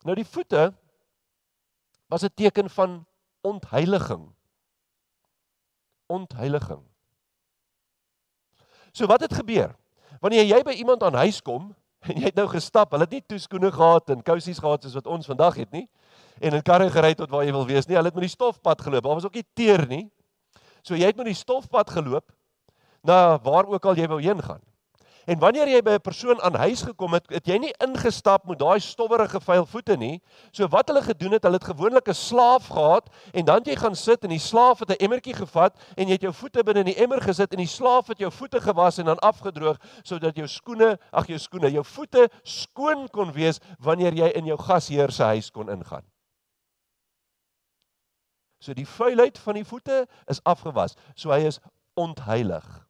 Nou 0.04 0.14
die 0.14 0.24
voete 0.24 0.74
was 2.08 2.22
'n 2.22 2.34
teken 2.34 2.70
van 2.70 3.06
ontheiliging. 3.40 4.34
Ontheiliging. 6.06 6.82
So 8.92 9.06
wat 9.06 9.20
het 9.20 9.34
gebeur? 9.34 9.76
Wanneer 10.20 10.44
jy 10.44 10.62
by 10.62 10.72
iemand 10.72 11.02
aan 11.02 11.14
huis 11.14 11.42
kom 11.42 11.74
en 12.08 12.16
jy 12.20 12.30
het 12.30 12.38
nou 12.38 12.46
gestap, 12.48 12.92
hulle 12.94 13.04
het 13.08 13.18
nie 13.18 13.24
toeskoene 13.26 13.72
gehad 13.72 14.10
en 14.14 14.22
kousies 14.22 14.58
gehad 14.58 14.84
soos 14.84 14.96
wat 14.96 15.06
ons 15.06 15.28
vandag 15.28 15.60
het 15.60 15.72
nie 15.72 15.86
en 16.40 16.56
'n 16.56 16.62
karre 16.62 16.90
gery 16.90 17.14
tot 17.14 17.30
waar 17.30 17.44
jy 17.44 17.52
wil 17.52 17.66
wees 17.66 17.86
nie. 17.86 17.96
Hulle 17.96 18.08
het 18.08 18.14
met 18.14 18.24
die 18.24 18.36
stofpad 18.36 18.80
geloop. 18.80 19.02
Daar 19.04 19.14
was 19.14 19.24
ook 19.24 19.34
nie 19.34 19.46
teer 19.54 19.86
nie. 19.86 20.10
So 20.82 20.94
jy 20.94 21.06
het 21.06 21.16
met 21.16 21.26
die 21.26 21.34
stofpad 21.34 21.90
geloop 21.90 22.32
na 23.02 23.38
waar 23.38 23.66
ook 23.66 23.84
al 23.84 23.94
jy 23.96 24.08
wou 24.08 24.20
heen 24.20 24.42
gaan. 24.42 24.60
En 25.28 25.38
wanneer 25.38 25.68
jy 25.68 25.80
by 25.82 25.90
'n 25.98 26.00
persoon 26.00 26.40
aan 26.40 26.54
huis 26.54 26.82
gekom 26.82 27.12
het, 27.12 27.28
het 27.28 27.46
jy 27.46 27.58
nie 27.58 27.74
ingestap 27.84 28.46
met 28.46 28.58
daai 28.58 28.80
stowwerige 28.80 29.40
vuil 29.40 29.66
voete 29.66 29.96
nie. 29.96 30.22
So 30.52 30.68
wat 30.68 30.88
hulle 30.88 31.02
gedoen 31.02 31.32
het, 31.32 31.42
hulle 31.42 31.58
het 31.60 31.64
gewoonlik 31.64 32.08
'n 32.08 32.14
slaaf 32.14 32.66
gehad 32.66 33.08
en 33.32 33.44
dan 33.44 33.60
jy 33.64 33.76
gaan 33.76 33.94
sit 33.94 34.22
en 34.24 34.28
die 34.28 34.38
slaaf 34.38 34.78
het 34.78 34.90
'n 34.90 35.04
emmertjie 35.04 35.34
gevat 35.34 35.76
en 35.96 36.06
jy 36.06 36.12
het 36.12 36.22
jou 36.22 36.32
voete 36.32 36.62
binne 36.62 36.80
in 36.80 36.86
die 36.86 37.02
emmer 37.02 37.20
gesit 37.20 37.52
en 37.52 37.58
die 37.58 37.66
slaaf 37.66 38.06
het 38.06 38.18
jou 38.18 38.32
voete 38.32 38.60
gewas 38.60 38.98
en 38.98 39.04
dan 39.04 39.18
afgedroog 39.18 39.76
sodat 40.02 40.36
jou 40.36 40.48
skoene, 40.48 40.98
ag 41.12 41.26
jou 41.26 41.38
skoene, 41.38 41.70
jou 41.70 41.84
voete 41.84 42.28
skoon 42.42 43.08
kon 43.08 43.32
wees 43.32 43.58
wanneer 43.78 44.12
jy 44.12 44.28
in 44.34 44.46
jou 44.46 44.58
gasheer 44.58 45.12
se 45.12 45.22
huis 45.22 45.50
kon 45.50 45.68
ingaan. 45.68 46.04
So 48.58 48.72
die 48.72 48.86
vuilheid 48.86 49.38
van 49.38 49.54
die 49.54 49.64
voete 49.64 50.06
is 50.26 50.40
afgewas. 50.44 50.94
So 51.14 51.30
hy 51.30 51.46
is 51.46 51.58
ontheilig 51.94 52.89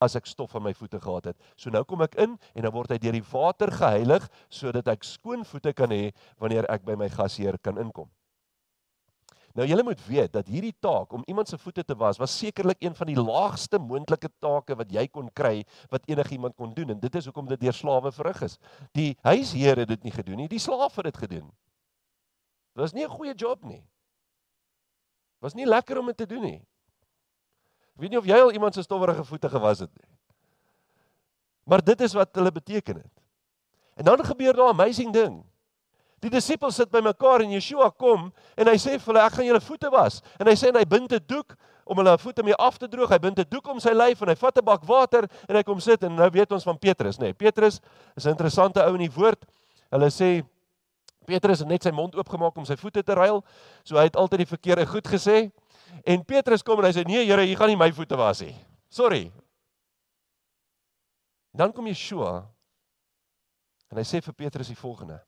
as 0.00 0.16
ek 0.16 0.26
stof 0.26 0.54
aan 0.56 0.64
my 0.64 0.72
voete 0.74 1.00
gehad 1.00 1.30
het. 1.30 1.50
So 1.56 1.70
nou 1.70 1.84
kom 1.84 2.02
ek 2.02 2.16
in 2.22 2.38
en 2.54 2.62
dan 2.66 2.72
word 2.72 2.94
hy 2.94 2.98
deur 3.02 3.18
die 3.18 3.26
water 3.32 3.72
geheilig 3.72 4.26
sodat 4.48 4.88
ek 4.88 5.04
skoon 5.04 5.44
voete 5.44 5.74
kan 5.76 5.92
hê 5.92 6.10
wanneer 6.40 6.68
ek 6.72 6.86
by 6.88 6.96
my 6.98 7.08
gasheer 7.12 7.58
kan 7.60 7.78
inkom. 7.78 8.08
Nou 9.58 9.66
julle 9.66 9.82
moet 9.82 10.00
weet 10.06 10.32
dat 10.32 10.46
hierdie 10.46 10.74
taak 10.78 11.12
om 11.12 11.24
iemand 11.26 11.48
se 11.50 11.58
voete 11.58 11.82
te 11.84 11.94
was 11.98 12.20
was 12.22 12.36
sekerlik 12.38 12.78
een 12.80 12.94
van 12.94 13.08
die 13.10 13.18
laagste 13.18 13.80
moontlike 13.82 14.30
take 14.38 14.76
wat 14.78 14.92
jy 14.94 15.08
kon 15.10 15.30
kry 15.34 15.64
wat 15.90 16.06
enigiemand 16.06 16.54
kon 16.56 16.74
doen 16.74 16.94
en 16.94 17.00
dit 17.02 17.18
is 17.18 17.26
hoekom 17.26 17.48
dit 17.50 17.60
deur 17.60 17.74
slawe 17.74 18.12
verrig 18.14 18.44
is. 18.46 18.58
Die 18.94 19.16
huisheer 19.26 19.82
het 19.82 19.90
dit 19.90 20.06
nie 20.06 20.14
gedoen 20.14 20.44
nie, 20.44 20.48
die 20.48 20.62
slaaf 20.62 20.96
het 20.96 21.10
dit 21.10 21.18
gedoen. 21.26 21.50
Dit 22.70 22.82
was 22.84 22.94
nie 22.94 23.04
'n 23.04 23.10
goeie 23.10 23.34
job 23.34 23.64
nie. 23.64 23.82
Was 25.40 25.54
nie 25.54 25.66
lekker 25.66 25.98
om 25.98 26.06
dit 26.06 26.16
te 26.16 26.26
doen 26.26 26.42
nie. 26.42 26.62
Weet 28.00 28.14
nie 28.14 28.18
of 28.18 28.28
jy 28.28 28.38
al 28.40 28.52
iemand 28.56 28.74
se 28.74 28.82
stowwerige 28.82 29.24
voete 29.28 29.48
gewas 29.52 29.84
het 29.84 29.90
nie. 29.92 30.08
Maar 31.68 31.84
dit 31.84 32.00
is 32.00 32.16
wat 32.16 32.32
hulle 32.32 32.52
beteken 32.52 33.02
het. 33.02 33.12
En 34.00 34.04
dan 34.08 34.24
gebeur 34.24 34.56
daar 34.56 34.72
'n 34.72 34.80
amazing 34.80 35.12
ding. 35.12 35.44
Die 36.20 36.30
disippels 36.30 36.74
sit 36.74 36.90
by 36.90 37.00
mekaar 37.00 37.40
en 37.40 37.50
Yeshua 37.50 37.90
kom 37.90 38.32
en 38.56 38.68
hy 38.68 38.76
sê 38.76 38.98
vir 38.98 39.06
hulle 39.12 39.24
ek 39.24 39.32
gaan 39.32 39.46
julle 39.46 39.60
voete 39.60 39.90
was. 39.90 40.20
En 40.38 40.46
hy 40.46 40.54
sê 40.56 40.68
en 40.68 40.76
hy 40.76 40.84
bind 40.84 41.12
'n 41.12 41.24
doek 41.26 41.56
om 41.84 41.96
hulle 41.96 42.18
voete 42.18 42.42
mee 42.42 42.54
af 42.54 42.78
te 42.78 42.88
droog. 42.88 43.08
Hy 43.10 43.18
bind 43.18 43.38
'n 43.38 43.48
doek 43.48 43.68
om 43.68 43.80
sy 43.80 43.90
lyf 43.90 44.22
en 44.22 44.28
hy 44.28 44.36
vat 44.36 44.58
'n 44.58 44.64
bak 44.64 44.84
water 44.84 45.28
en 45.48 45.56
hy 45.56 45.62
kom 45.62 45.80
sit 45.80 46.02
en 46.04 46.14
nou 46.14 46.30
weet 46.30 46.52
ons 46.52 46.64
van 46.64 46.78
Petrus, 46.78 47.18
nê. 47.18 47.22
Nee, 47.22 47.32
Petrus 47.32 47.80
is 48.16 48.26
'n 48.26 48.30
interessante 48.30 48.84
ou 48.84 48.94
in 48.94 49.08
die 49.08 49.14
woord. 49.14 49.44
Hulle 49.90 50.10
sê 50.10 50.44
Petrus 51.26 51.58
het 51.58 51.68
net 51.68 51.82
sy 51.82 51.90
mond 51.90 52.14
oopgemaak 52.14 52.56
om 52.56 52.64
sy 52.64 52.76
voete 52.76 53.02
te 53.02 53.14
ruil. 53.14 53.44
So 53.84 53.96
hy 53.96 54.04
het 54.04 54.16
altyd 54.16 54.38
die 54.38 54.46
verkeerde 54.56 54.86
goed 54.86 55.08
gesê. 55.08 55.50
En 56.04 56.24
Petrus 56.24 56.64
kom 56.66 56.80
en 56.80 56.88
hy 56.88 56.94
sê 56.96 57.04
nee 57.06 57.24
Here, 57.26 57.44
jy 57.46 57.56
gaan 57.58 57.72
nie 57.72 57.78
my 57.80 57.90
voete 57.94 58.18
was 58.18 58.42
nie. 58.44 58.54
Sorry. 58.90 59.28
Dan 61.54 61.74
kom 61.74 61.88
Yeshua 61.90 62.44
en 63.90 63.98
hy 63.98 64.06
sê 64.06 64.20
vir 64.22 64.36
Petrus 64.38 64.70
die 64.70 64.78
volgende. 64.78 65.18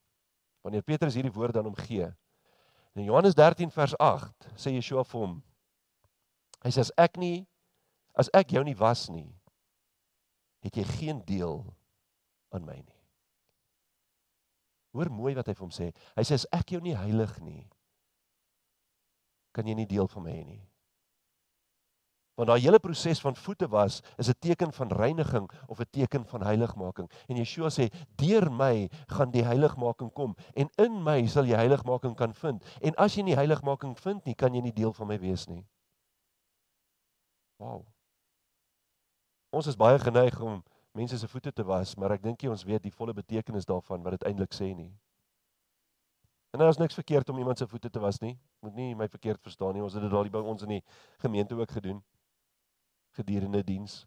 Wanneer 0.63 0.85
Petrus 0.87 1.17
hierdie 1.19 1.35
woord 1.35 1.59
aan 1.59 1.67
hom 1.67 1.79
gee. 1.79 2.07
In 2.95 3.09
Johannes 3.09 3.35
13 3.35 3.73
vers 3.75 3.97
8 3.99 4.53
sê 4.55 4.75
Yeshua 4.77 5.03
vir 5.09 5.25
hom. 5.25 5.41
Hy 6.63 6.71
sê 6.71 6.85
as 6.85 6.93
ek 7.01 7.19
nie 7.19 7.43
as 8.19 8.29
ek 8.37 8.53
jou 8.53 8.63
nie 8.65 8.77
was 8.77 9.07
nie, 9.09 9.31
het 10.63 10.77
jy 10.77 10.85
geen 10.99 11.23
deel 11.27 11.63
aan 12.53 12.67
my 12.67 12.77
nie. 12.77 12.99
Hoor 14.93 15.09
mooi 15.09 15.33
wat 15.37 15.49
hy 15.49 15.55
vir 15.57 15.65
hom 15.65 15.73
sê. 15.73 15.89
Hy 16.17 16.25
sê 16.29 16.37
as 16.37 16.45
ek 16.53 16.75
jou 16.75 16.83
nie 16.85 16.97
heilig 16.97 17.33
nie, 17.41 17.65
kan 19.53 19.67
jy 19.67 19.75
nie 19.75 19.87
deel 19.87 20.09
van 20.09 20.23
my 20.23 20.33
hê 20.33 20.45
nie. 20.45 20.63
Want 22.35 22.49
daai 22.49 22.65
hele 22.65 22.81
proses 22.81 23.21
van 23.21 23.37
voete 23.37 23.69
was 23.69 24.01
is 24.17 24.29
'n 24.29 24.39
teken 24.41 24.73
van 24.73 24.89
reiniging 24.89 25.51
of 25.67 25.81
'n 25.81 25.91
teken 25.91 26.25
van 26.27 26.43
heiligmaking. 26.43 27.11
En 27.29 27.37
Yeshua 27.37 27.69
sê, 27.69 27.93
"Deur 28.17 28.51
my 28.51 28.89
gaan 29.07 29.31
die 29.31 29.45
heiligmaking 29.45 30.13
kom 30.13 30.35
en 30.55 30.69
in 30.77 31.03
my 31.03 31.27
sal 31.27 31.45
jy 31.45 31.57
heiligmaking 31.57 32.17
kan 32.17 32.35
vind. 32.35 32.65
En 32.81 32.95
as 32.97 33.15
jy 33.15 33.23
nie 33.23 33.37
heiligmaking 33.37 33.99
vind 33.99 34.25
nie, 34.25 34.35
kan 34.35 34.55
jy 34.55 34.61
nie 34.61 34.73
deel 34.73 34.93
van 34.93 35.07
my 35.07 35.19
wees 35.19 35.47
nie." 35.47 35.67
Wow. 37.59 37.87
Ons 39.51 39.67
is 39.67 39.77
baie 39.77 39.99
geneig 39.99 40.41
om 40.41 40.65
mense 40.93 41.19
se 41.19 41.29
voete 41.29 41.53
te 41.53 41.65
was, 41.65 41.97
maar 41.97 42.13
ek 42.13 42.23
dink 42.23 42.43
jy 42.43 42.49
ons 42.49 42.65
weet 42.65 42.83
die 42.83 42.93
volle 42.93 43.13
betekenis 43.13 43.65
daarvan 43.65 44.03
wat 44.03 44.11
dit 44.11 44.25
eintlik 44.25 44.53
sê 44.53 44.75
nie. 44.75 44.93
En 46.53 46.61
daar 46.61 46.69
is 46.69 46.77
niks 46.77 46.95
verkeerd 46.95 47.29
om 47.29 47.39
iemand 47.39 47.59
se 47.59 47.67
voete 47.67 47.91
te 47.91 48.01
was 48.01 48.19
nie. 48.21 48.39
Moet 48.61 48.75
nie 48.75 48.95
my 48.97 49.09
verkeerd 49.09 49.41
verstaan 49.41 49.73
nie. 49.73 49.83
Ons 49.83 49.95
het 49.97 50.03
dit 50.05 50.13
al 50.13 50.29
by 50.31 50.43
ons 50.45 50.63
in 50.63 50.77
die 50.77 50.83
gemeente 51.25 51.57
ook 51.57 51.71
gedoen 51.71 52.03
gedurende 53.17 53.65
diens. 53.65 54.03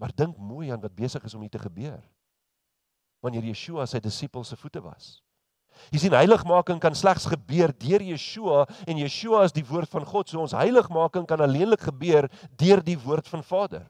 Maar 0.00 0.12
dink 0.16 0.36
mooi 0.36 0.70
aan 0.72 0.80
wat 0.80 0.94
besig 0.96 1.24
is 1.24 1.34
om 1.34 1.40
hier 1.44 1.52
te 1.52 1.60
gebeur. 1.60 2.00
Wanneer 3.20 3.44
Yeshua 3.44 3.84
sy 3.86 4.00
disippels 4.00 4.48
se 4.48 4.56
voete 4.56 4.80
was. 4.80 5.18
Jy 5.92 6.00
sien 6.02 6.16
heiligmaking 6.16 6.80
kan 6.80 6.96
slegs 6.96 7.28
gebeur 7.28 7.72
deur 7.80 8.04
Yeshua 8.04 8.64
en 8.88 9.00
Yeshua 9.00 9.44
is 9.48 9.54
die 9.56 9.64
woord 9.64 9.88
van 9.92 10.04
God. 10.08 10.28
So 10.28 10.40
ons 10.40 10.56
heiligmaking 10.56 11.28
kan 11.28 11.44
alleenlik 11.44 11.84
gebeur 11.88 12.28
deur 12.60 12.84
die 12.84 12.98
woord 13.00 13.28
van 13.28 13.44
Vader. 13.44 13.84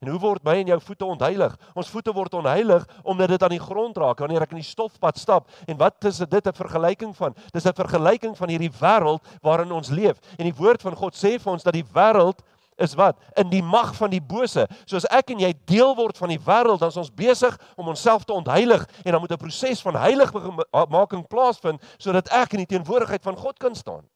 En 0.00 0.08
hoe 0.08 0.18
word 0.20 0.44
my 0.48 0.54
en 0.62 0.70
jou 0.70 0.78
voete 0.80 1.04
ontheilig? 1.04 1.56
Ons 1.76 1.90
voete 1.92 2.12
word 2.16 2.32
ontheilig 2.38 2.86
omdat 3.04 3.34
dit 3.34 3.42
aan 3.44 3.52
die 3.52 3.60
grond 3.60 3.98
raak 4.00 4.22
wanneer 4.24 4.46
ek 4.46 4.54
in 4.54 4.62
die 4.62 4.64
stofpad 4.64 5.18
stap. 5.20 5.50
En 5.68 5.76
wat 5.76 6.06
is 6.08 6.22
dit 6.24 6.46
'n 6.46 6.56
vergelyking 6.56 7.12
van? 7.16 7.34
Dis 7.52 7.66
'n 7.68 7.76
vergelyking 7.76 8.36
van 8.36 8.48
hierdie 8.48 8.72
wêreld 8.80 9.20
waarin 9.42 9.72
ons 9.72 9.90
leef. 9.90 10.16
En 10.38 10.44
die 10.48 10.56
woord 10.56 10.80
van 10.80 10.96
God 10.96 11.14
sê 11.14 11.36
vir 11.36 11.52
ons 11.52 11.62
dat 11.62 11.74
die 11.74 11.84
wêreld 11.84 12.40
is 12.78 12.94
wat 12.94 13.18
in 13.36 13.50
die 13.50 13.62
mag 13.62 13.94
van 13.94 14.10
die 14.10 14.22
bose. 14.22 14.66
So 14.86 14.96
as 14.96 15.04
ek 15.10 15.30
en 15.30 15.38
jy 15.38 15.52
deel 15.66 15.94
word 15.94 16.16
van 16.16 16.28
die 16.28 16.40
wêreld, 16.40 16.80
dan 16.80 16.88
is 16.88 16.96
ons 16.96 17.14
besig 17.14 17.58
om 17.76 17.88
onsself 17.88 18.24
te 18.24 18.32
ontheilig 18.32 18.88
en 19.04 19.12
dan 19.12 19.20
moet 19.20 19.32
'n 19.32 19.36
proses 19.36 19.82
van 19.82 19.96
heiligmaking 19.96 21.26
plaasvind 21.28 21.82
sodat 21.98 22.28
ek 22.28 22.52
in 22.52 22.64
die 22.64 22.76
teenwoordigheid 22.76 23.22
van 23.22 23.36
God 23.36 23.58
kan 23.58 23.74
staan. 23.74 24.08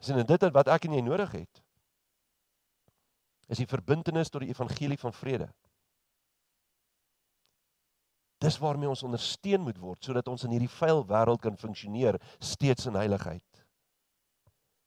Sien 0.00 0.18
en 0.20 0.28
dit 0.28 0.48
wat 0.52 0.68
ek 0.72 0.88
en 0.88 0.98
jy 0.98 1.04
nodig 1.04 1.38
het 1.42 1.62
is 3.46 3.60
die 3.62 3.68
verbintenis 3.70 4.30
tot 4.32 4.42
die 4.42 4.50
evangelie 4.50 4.98
van 4.98 5.14
vrede. 5.14 5.46
Dis 8.42 8.58
waarmee 8.58 8.90
ons 8.90 9.04
ondersteun 9.06 9.62
moet 9.64 9.78
word 9.80 10.04
sodat 10.04 10.26
ons 10.28 10.44
in 10.44 10.56
hierdie 10.56 10.72
vuil 10.72 11.04
wêreld 11.08 11.40
kan 11.44 11.56
funksioneer 11.60 12.18
steeds 12.42 12.88
in 12.90 12.98
heiligheid. 12.98 13.62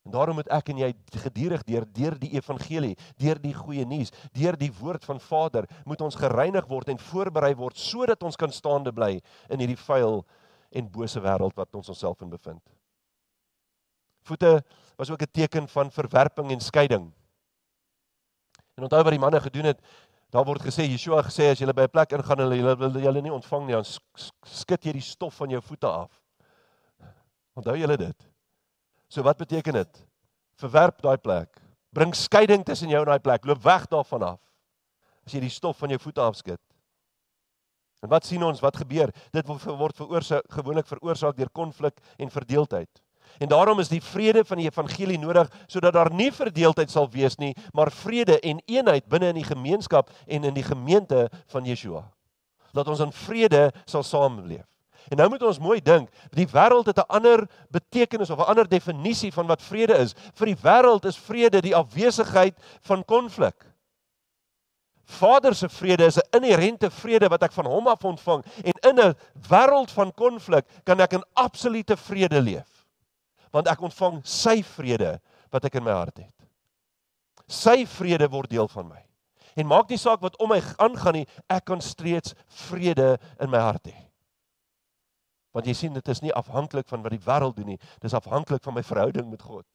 En 0.08 0.14
daarom 0.14 0.40
moet 0.40 0.50
ek 0.54 0.70
en 0.72 0.80
jy 0.82 0.90
gedurig 1.24 1.64
deur 1.68 1.86
deur 1.94 2.16
die 2.22 2.32
evangelie, 2.38 2.96
deur 3.20 3.40
die 3.42 3.54
goeie 3.54 3.86
nuus, 3.86 4.14
deur 4.34 4.56
die 4.58 4.72
woord 4.80 5.04
van 5.06 5.20
Vader, 5.22 5.68
moet 5.86 6.02
ons 6.06 6.18
gereinig 6.20 6.68
word 6.70 6.94
en 6.94 7.02
voorberei 7.10 7.52
word 7.58 7.78
sodat 7.78 8.24
ons 8.24 8.40
kan 8.40 8.54
staande 8.54 8.94
bly 8.96 9.18
in 9.50 9.64
hierdie 9.64 9.80
vuil 9.88 10.22
en 10.70 10.92
bose 10.94 11.20
wêreld 11.24 11.58
wat 11.58 11.76
ons 11.76 11.92
onsself 11.92 12.22
in 12.22 12.32
bevind. 12.32 12.64
Voete 14.30 14.64
was 14.96 15.10
ook 15.10 15.22
'n 15.22 15.32
teken 15.32 15.68
van 15.68 15.92
verwerping 15.92 16.52
en 16.52 16.60
skeiding. 16.60 17.12
En 18.76 18.84
onthou 18.84 19.04
wat 19.04 19.12
die 19.12 19.20
manne 19.20 19.42
gedoen 19.42 19.66
het, 19.66 19.80
daar 20.30 20.46
word 20.46 20.62
gesê 20.62 20.86
Yeshua 20.86 21.24
gesê 21.24 21.50
as 21.52 21.60
jy 21.60 21.74
by 21.74 21.82
'n 21.82 21.96
plek 21.96 22.12
ingaan 22.12 22.40
en 22.40 22.52
hulle 22.52 22.76
wil 22.78 23.00
julle 23.02 23.22
nie 23.22 23.34
ontvang 23.34 23.66
nie, 23.66 23.76
dan 23.76 23.86
skud 24.46 24.86
jy 24.86 24.92
die 24.92 25.02
stof 25.02 25.36
van 25.36 25.50
jou 25.50 25.62
voete 25.62 25.88
af. 25.88 26.22
Onthou 27.56 27.76
julle 27.78 27.98
dit? 27.98 28.30
So 29.08 29.24
wat 29.24 29.38
beteken 29.38 29.74
dit? 29.74 30.08
Verwerp 30.56 31.02
daai 31.02 31.18
plek. 31.18 31.62
Bring 31.92 32.16
skeiding 32.16 32.64
tussen 32.66 32.90
jou 32.90 33.00
en 33.00 33.06
daai 33.06 33.20
plek. 33.20 33.46
Loop 33.46 33.64
weg 33.64 33.88
daarvan 33.88 34.24
af. 34.24 34.40
As 35.26 35.34
jy 35.34 35.40
die 35.40 35.50
stof 35.50 35.78
van 35.78 35.90
jou 35.90 36.00
voete 36.00 36.22
afskud. 36.22 36.62
En 38.02 38.10
wat 38.10 38.26
sien 38.26 38.44
ons 38.44 38.60
wat 38.60 38.78
gebeur? 38.78 39.12
Dit 39.32 39.48
word 39.48 39.96
veroorsaak 39.96 40.44
gewoonlik 40.50 40.88
veroorsaak 40.88 41.36
deur 41.36 41.50
konflik 41.50 42.00
en 42.18 42.30
verdeeldheid. 42.30 43.02
En 43.40 43.48
daarom 43.48 43.80
is 43.80 43.88
die 43.88 44.04
vrede 44.04 44.44
van 44.46 44.60
die 44.60 44.68
evangelie 44.68 45.20
nodig 45.20 45.48
sodat 45.68 45.94
daar 45.96 46.12
nie 46.14 46.32
verdeeldheid 46.32 46.92
sal 46.92 47.08
wees 47.12 47.38
nie, 47.40 47.54
maar 47.72 47.92
vrede 47.92 48.40
en 48.40 48.60
eenheid 48.66 49.08
binne 49.08 49.32
in 49.32 49.40
die 49.40 49.48
gemeenskap 49.48 50.12
en 50.28 50.44
in 50.44 50.54
die 50.54 50.64
gemeente 50.64 51.30
van 51.48 51.66
Yeshua. 51.66 52.04
Laat 52.76 52.92
ons 52.92 53.00
in 53.00 53.16
vrede 53.16 53.70
sal 53.86 54.04
saamleef. 54.04 54.68
En 55.10 55.18
nou 55.18 55.30
moet 55.30 55.44
ons 55.48 55.60
mooi 55.60 55.80
dink, 55.82 56.10
die 56.36 56.48
wêreld 56.52 56.86
het 56.92 57.00
'n 57.00 57.08
ander 57.08 57.48
betekenis 57.72 58.30
of 58.30 58.40
'n 58.40 58.52
ander 58.52 58.68
definisie 58.68 59.32
van 59.34 59.48
wat 59.48 59.62
vrede 59.62 59.94
is. 59.94 60.14
Vir 60.34 60.46
die 60.46 60.60
wêreld 60.62 61.06
is 61.06 61.18
vrede 61.18 61.62
die 61.62 61.76
afwesigheid 61.76 62.56
van 62.82 63.06
konflik. 63.06 63.66
Vader 65.06 65.56
se 65.56 65.70
vrede 65.70 66.06
is 66.06 66.18
'n 66.18 66.38
inherente 66.38 66.92
vrede 66.92 67.28
wat 67.28 67.44
ek 67.44 67.52
van 67.52 67.66
hom 67.66 67.88
af 67.88 68.04
ontvang 68.04 68.44
en 68.64 68.90
in 68.90 69.00
'n 69.00 69.16
wêreld 69.50 69.92
van 69.92 70.14
konflik 70.14 70.66
kan 70.84 71.00
ek 71.00 71.14
in 71.14 71.24
absolute 71.34 71.98
vrede 71.98 72.42
leef. 72.42 72.79
Want 73.52 73.68
ek 73.68 73.82
ontvang 73.82 74.20
sy 74.28 74.60
vrede 74.64 75.18
wat 75.50 75.66
ek 75.66 75.80
in 75.80 75.84
my 75.84 75.96
hart 75.96 76.22
het. 76.22 76.36
Sy 77.50 77.86
vrede 77.90 78.30
word 78.30 78.50
deel 78.50 78.68
van 78.70 78.88
my. 78.92 79.02
En 79.58 79.68
maak 79.68 79.90
nie 79.90 79.98
saak 79.98 80.22
wat 80.22 80.38
om 80.40 80.52
my 80.54 80.60
aangaan 80.78 81.22
nie, 81.22 81.28
ek 81.50 81.66
kan 81.72 81.82
steeds 81.82 82.36
vrede 82.68 83.18
in 83.42 83.50
my 83.50 83.62
hart 83.64 83.90
hê. 83.90 83.98
Want 85.56 85.66
jy 85.66 85.74
sien 85.74 85.96
dit 85.96 86.12
is 86.14 86.22
nie 86.22 86.34
afhanklik 86.38 86.88
van 86.92 87.02
wat 87.02 87.16
die 87.16 87.24
wêreld 87.26 87.58
doen 87.58 87.74
nie, 87.74 87.80
dis 88.04 88.14
afhanklik 88.14 88.62
van 88.64 88.78
my 88.78 88.84
verhouding 88.86 89.32
met 89.32 89.42
God. 89.42 89.66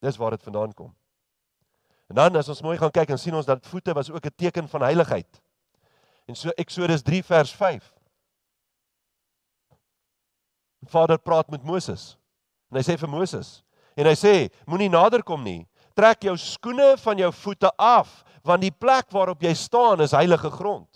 Dis 0.00 0.16
waar 0.16 0.32
dit 0.34 0.42
vandaan 0.42 0.72
kom. 0.72 0.94
En 2.08 2.16
dan 2.16 2.40
as 2.40 2.48
ons 2.48 2.64
mooi 2.64 2.78
gaan 2.80 2.94
kyk 2.94 3.12
en 3.12 3.20
sien 3.20 3.36
ons 3.36 3.46
dat 3.46 3.66
voete 3.68 3.92
was 3.92 4.10
ook 4.10 4.24
'n 4.24 4.34
teken 4.36 4.68
van 4.68 4.82
heiligheid. 4.82 5.42
En 6.26 6.34
so 6.36 6.48
Eksodus 6.56 7.02
3 7.02 7.24
vers 7.24 7.52
5. 7.52 7.97
Vader 10.86 11.18
praat 11.18 11.50
met 11.50 11.64
Moses. 11.64 12.16
En 12.70 12.78
hy 12.78 12.84
sê 12.86 12.98
vir 13.00 13.10
Moses 13.10 13.58
en 13.98 14.06
hy 14.06 14.14
sê 14.14 14.34
moenie 14.70 14.90
nader 14.92 15.24
kom 15.26 15.42
nie. 15.42 15.64
Trek 15.98 16.22
jou 16.28 16.36
skoene 16.38 16.92
van 17.02 17.18
jou 17.18 17.32
voete 17.40 17.70
af 17.74 18.20
want 18.46 18.62
die 18.62 18.72
plek 18.72 19.10
waarop 19.12 19.42
jy 19.42 19.52
staan 19.58 20.00
is 20.04 20.14
heilige 20.16 20.50
grond. 20.54 20.86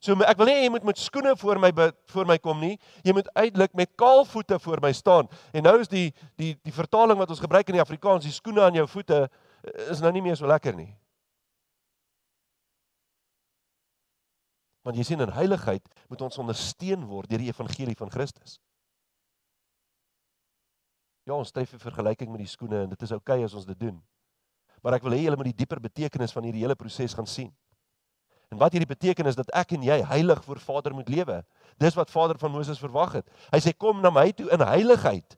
So 0.00 0.16
ek 0.24 0.38
wil 0.40 0.48
nie 0.48 0.64
jy 0.64 0.70
moet 0.72 0.86
met 0.88 0.98
skoene 0.98 1.36
voor 1.38 1.60
my 1.62 1.70
voor 2.10 2.26
my 2.28 2.38
kom 2.42 2.58
nie. 2.60 2.74
Jy 3.04 3.14
moet 3.14 3.28
uitelik 3.36 3.76
met 3.76 3.92
kaal 4.00 4.24
voete 4.24 4.58
voor 4.58 4.80
my 4.82 4.90
staan. 4.96 5.28
En 5.52 5.64
nou 5.68 5.76
is 5.80 5.92
die 5.92 6.08
die 6.40 6.54
die 6.64 6.74
vertaling 6.74 7.20
wat 7.20 7.30
ons 7.30 7.42
gebruik 7.42 7.68
in 7.68 7.78
die 7.78 7.84
Afrikaans, 7.84 8.24
die 8.24 8.34
skoene 8.34 8.64
aan 8.64 8.80
jou 8.80 8.88
voete 8.88 9.28
is 9.92 10.00
nou 10.00 10.10
nie 10.12 10.24
meer 10.24 10.38
so 10.40 10.48
lekker 10.48 10.74
nie. 10.74 10.90
Want 14.82 14.96
jy 14.96 15.04
sien 15.04 15.20
in 15.20 15.32
heiligheid 15.32 15.88
moet 16.08 16.22
ons 16.24 16.38
ondersteun 16.40 17.04
word 17.08 17.30
deur 17.30 17.42
die 17.42 17.50
evangelie 17.52 17.96
van 17.98 18.10
Christus. 18.10 18.58
Ja, 21.28 21.36
ons 21.36 21.52
tref 21.52 21.74
'n 21.74 21.78
vergelyking 21.78 22.30
met 22.30 22.40
die 22.40 22.48
skoene 22.48 22.82
en 22.82 22.88
dit 22.88 23.02
is 23.02 23.12
oukei 23.12 23.38
okay 23.38 23.44
as 23.44 23.54
ons 23.54 23.66
dit 23.66 23.78
doen. 23.78 24.02
Maar 24.82 24.94
ek 24.94 25.02
wil 25.02 25.12
hê 25.12 25.24
julle 25.24 25.36
moet 25.36 25.52
die 25.52 25.60
dieper 25.62 25.80
betekenis 25.80 26.32
van 26.32 26.44
hierdie 26.44 26.62
hele 26.64 26.74
proses 26.74 27.14
gaan 27.14 27.26
sien. 27.26 27.52
En 28.50 28.58
wat 28.58 28.72
hierdie 28.72 28.88
beteken 28.88 29.26
is 29.26 29.36
dat 29.38 29.50
ek 29.54 29.76
en 29.76 29.82
jy 29.82 30.00
heilig 30.10 30.44
voor 30.44 30.58
Vader 30.58 30.94
moet 30.94 31.08
lewe. 31.08 31.44
Dis 31.78 31.94
wat 31.94 32.10
Vader 32.10 32.38
van 32.38 32.50
Moses 32.50 32.78
verwag 32.78 33.12
het. 33.12 33.28
Hy 33.52 33.60
sê 33.62 33.76
kom 33.76 34.00
na 34.02 34.10
my 34.10 34.32
toe 34.32 34.48
in 34.50 34.60
heiligheid 34.60 35.36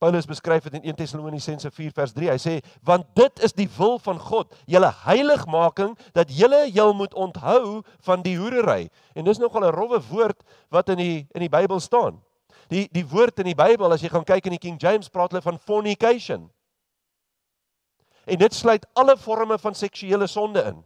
Paulus 0.00 0.24
beskryf 0.24 0.64
dit 0.64 0.78
in 0.78 0.86
1 0.94 0.96
Tessalonisense 0.96 1.70
4 1.70 1.90
vers 1.92 2.12
3. 2.16 2.30
Hy 2.32 2.38
sê 2.40 2.54
want 2.88 3.04
dit 3.18 3.42
is 3.44 3.52
die 3.52 3.68
wil 3.76 3.98
van 4.00 4.16
God, 4.18 4.54
julle 4.64 4.88
heiligmaking 5.04 5.92
dat 6.16 6.32
julle 6.32 6.62
jul 6.72 6.94
moet 6.96 7.14
onthou 7.14 7.82
van 8.08 8.24
die 8.24 8.38
hoerery. 8.40 8.88
En 9.12 9.28
dis 9.28 9.38
nogal 9.38 9.68
'n 9.68 9.76
rowwe 9.76 10.00
woord 10.08 10.40
wat 10.70 10.88
in 10.88 10.96
die 10.96 11.26
in 11.34 11.44
die 11.44 11.52
Bybel 11.52 11.80
staan. 11.80 12.22
Die 12.72 12.88
die 12.92 13.04
woord 13.04 13.38
in 13.38 13.52
die 13.52 13.54
Bybel 13.54 13.92
as 13.92 14.00
jy 14.00 14.08
gaan 14.08 14.24
kyk 14.24 14.46
in 14.46 14.56
die 14.56 14.64
King 14.64 14.80
James 14.80 15.08
praat 15.08 15.32
hulle 15.32 15.42
van 15.42 15.58
fornication. 15.58 16.50
En 18.24 18.38
dit 18.38 18.54
sluit 18.54 18.86
alle 18.94 19.16
forme 19.16 19.58
van 19.58 19.74
seksuele 19.74 20.26
sonde 20.26 20.62
in. 20.62 20.84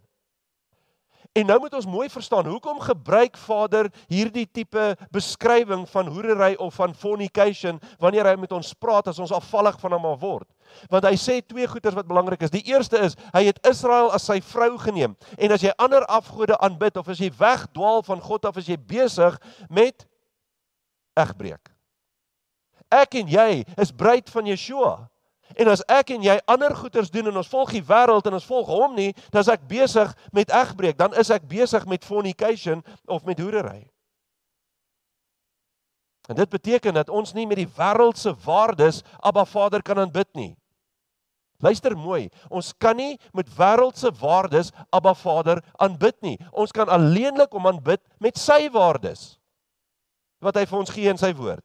En 1.34 1.46
nou 1.46 1.56
moet 1.58 1.72
ons 1.74 1.86
mooi 1.90 2.06
verstaan 2.10 2.46
hoekom 2.46 2.78
gebruik 2.78 3.34
Vader 3.36 3.88
hierdie 4.06 4.46
tipe 4.46 4.84
beskrywing 5.10 5.82
van 5.90 6.06
hoerery 6.06 6.54
of 6.62 6.76
van 6.78 6.94
fornication 6.94 7.80
wanneer 7.98 8.28
hy 8.30 8.36
met 8.38 8.52
ons 8.54 8.70
praat 8.78 9.08
as 9.10 9.18
ons 9.18 9.32
afvallig 9.34 9.74
van 9.82 9.96
hom 9.96 10.06
word. 10.22 10.46
Want 10.92 11.08
hy 11.08 11.16
sê 11.18 11.40
twee 11.42 11.66
goeters 11.66 11.96
wat 11.98 12.06
belangrik 12.06 12.44
is. 12.46 12.54
Die 12.54 12.62
eerste 12.70 13.02
is 13.02 13.18
hy 13.34 13.48
het 13.48 13.58
Israel 13.66 14.12
as 14.14 14.28
sy 14.30 14.38
vrou 14.46 14.76
geneem. 14.78 15.16
En 15.34 15.54
as 15.56 15.64
jy 15.66 15.74
ander 15.82 16.06
afgode 16.06 16.54
aanbid 16.62 17.02
of 17.02 17.10
as 17.10 17.18
jy 17.18 17.32
wegdwaal 17.34 18.06
van 18.06 18.22
God 18.22 18.46
af 18.46 18.62
as 18.62 18.70
jy 18.70 18.78
besig 18.78 19.34
met 19.66 20.06
egbreek. 21.18 21.72
Ek 22.94 23.18
en 23.18 23.34
jy 23.34 23.64
is 23.74 23.90
bruid 23.90 24.30
van 24.30 24.46
Yeshua. 24.46 24.94
En 25.56 25.70
as 25.70 25.84
ek 25.90 26.14
en 26.14 26.22
jy 26.24 26.36
ander 26.50 26.74
goeders 26.76 27.10
doen 27.14 27.30
en 27.30 27.40
ons 27.40 27.50
volg 27.50 27.74
die 27.76 27.84
wêreld 27.86 28.26
en 28.26 28.38
ons 28.38 28.48
volg 28.48 28.70
hom 28.70 28.94
nie, 28.96 29.12
dan 29.30 29.44
is 29.44 29.50
ek 29.52 29.66
besig 29.70 30.14
met 30.32 30.52
egbreek, 30.52 30.98
dan 30.98 31.14
is 31.20 31.30
ek 31.34 31.46
besig 31.50 31.86
met 31.90 32.04
fornication 32.04 32.82
of 33.06 33.24
met 33.24 33.38
hoerery. 33.38 33.84
En 36.28 36.34
dit 36.34 36.48
beteken 36.48 36.94
dat 36.94 37.12
ons 37.12 37.34
nie 37.36 37.46
met 37.46 37.60
die 37.60 37.70
wêreldse 37.76 38.32
waardes 38.44 39.02
Abba 39.20 39.44
Vader 39.44 39.82
kan 39.84 39.98
aanbid 40.00 40.30
nie. 40.32 40.54
Luister 41.62 41.94
mooi, 41.96 42.28
ons 42.50 42.72
kan 42.80 42.96
nie 42.96 43.14
met 43.36 43.48
wêreldse 43.56 44.10
waardes 44.20 44.72
Abba 44.92 45.14
Vader 45.14 45.62
aanbid 45.80 46.16
nie. 46.24 46.36
Ons 46.52 46.72
kan 46.72 46.90
alleenlik 46.92 47.52
hom 47.52 47.68
aanbid 47.70 48.02
met 48.20 48.40
sy 48.40 48.66
waardes 48.72 49.34
wat 50.44 50.58
hy 50.60 50.66
vir 50.68 50.76
ons 50.76 50.90
gee 50.92 51.08
in 51.08 51.16
sy 51.16 51.30
woord. 51.32 51.64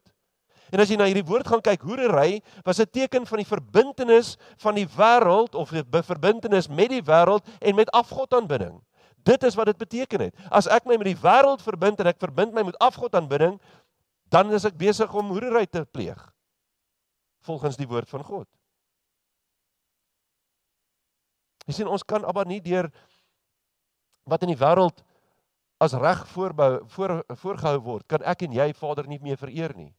En 0.70 0.80
as 0.80 0.90
jy 0.92 0.98
na 1.00 1.08
hierdie 1.10 1.26
woord 1.26 1.48
gaan 1.50 1.64
kyk, 1.66 1.82
hoerery 1.82 2.42
was 2.66 2.80
'n 2.80 2.90
teken 2.92 3.26
van 3.26 3.38
die 3.38 3.48
verbintenis 3.48 4.38
van 4.58 4.76
die 4.76 4.88
wêreld 4.88 5.56
of 5.56 5.72
'n 5.72 6.04
verbintenis 6.04 6.68
met 6.68 6.90
die 6.90 7.02
wêreld 7.02 7.46
en 7.60 7.76
met 7.76 7.92
afgodaanbidding. 7.92 8.82
Dit 9.24 9.44
is 9.44 9.56
wat 9.56 9.66
dit 9.66 9.78
beteken 9.78 10.20
het. 10.20 10.36
As 10.50 10.68
ek 10.68 10.86
my 10.86 10.98
met 10.98 11.06
die 11.06 11.22
wêreld 11.22 11.62
verbind 11.62 12.00
en 12.00 12.08
ek 12.08 12.20
verbind 12.20 12.54
my 12.54 12.64
met 12.64 12.78
afgodaanbidding, 12.78 13.60
dan 14.30 14.52
is 14.54 14.66
ek 14.66 14.78
besig 14.78 15.14
om 15.14 15.34
hoerery 15.34 15.66
te 15.66 15.86
pleeg 15.86 16.34
volgens 17.42 17.78
die 17.78 17.88
woord 17.88 18.10
van 18.10 18.24
God. 18.24 18.48
Jy 21.66 21.74
sien 21.74 21.88
ons 21.88 22.04
kan 22.04 22.26
aber 22.26 22.46
nie 22.46 22.62
deur 22.62 22.90
wat 24.30 24.42
in 24.46 24.54
die 24.54 24.60
wêreld 24.60 25.04
as 25.80 25.94
reg 25.94 26.26
voorbou 26.28 26.82
voor 26.94 27.24
voorgehou 27.40 27.80
word, 27.80 28.08
kan 28.08 28.24
ek 28.28 28.42
en 28.42 28.54
jy 28.54 28.74
Vader 28.74 29.08
nie 29.08 29.20
meer 29.22 29.38
vereer 29.38 29.74
nie. 29.78 29.94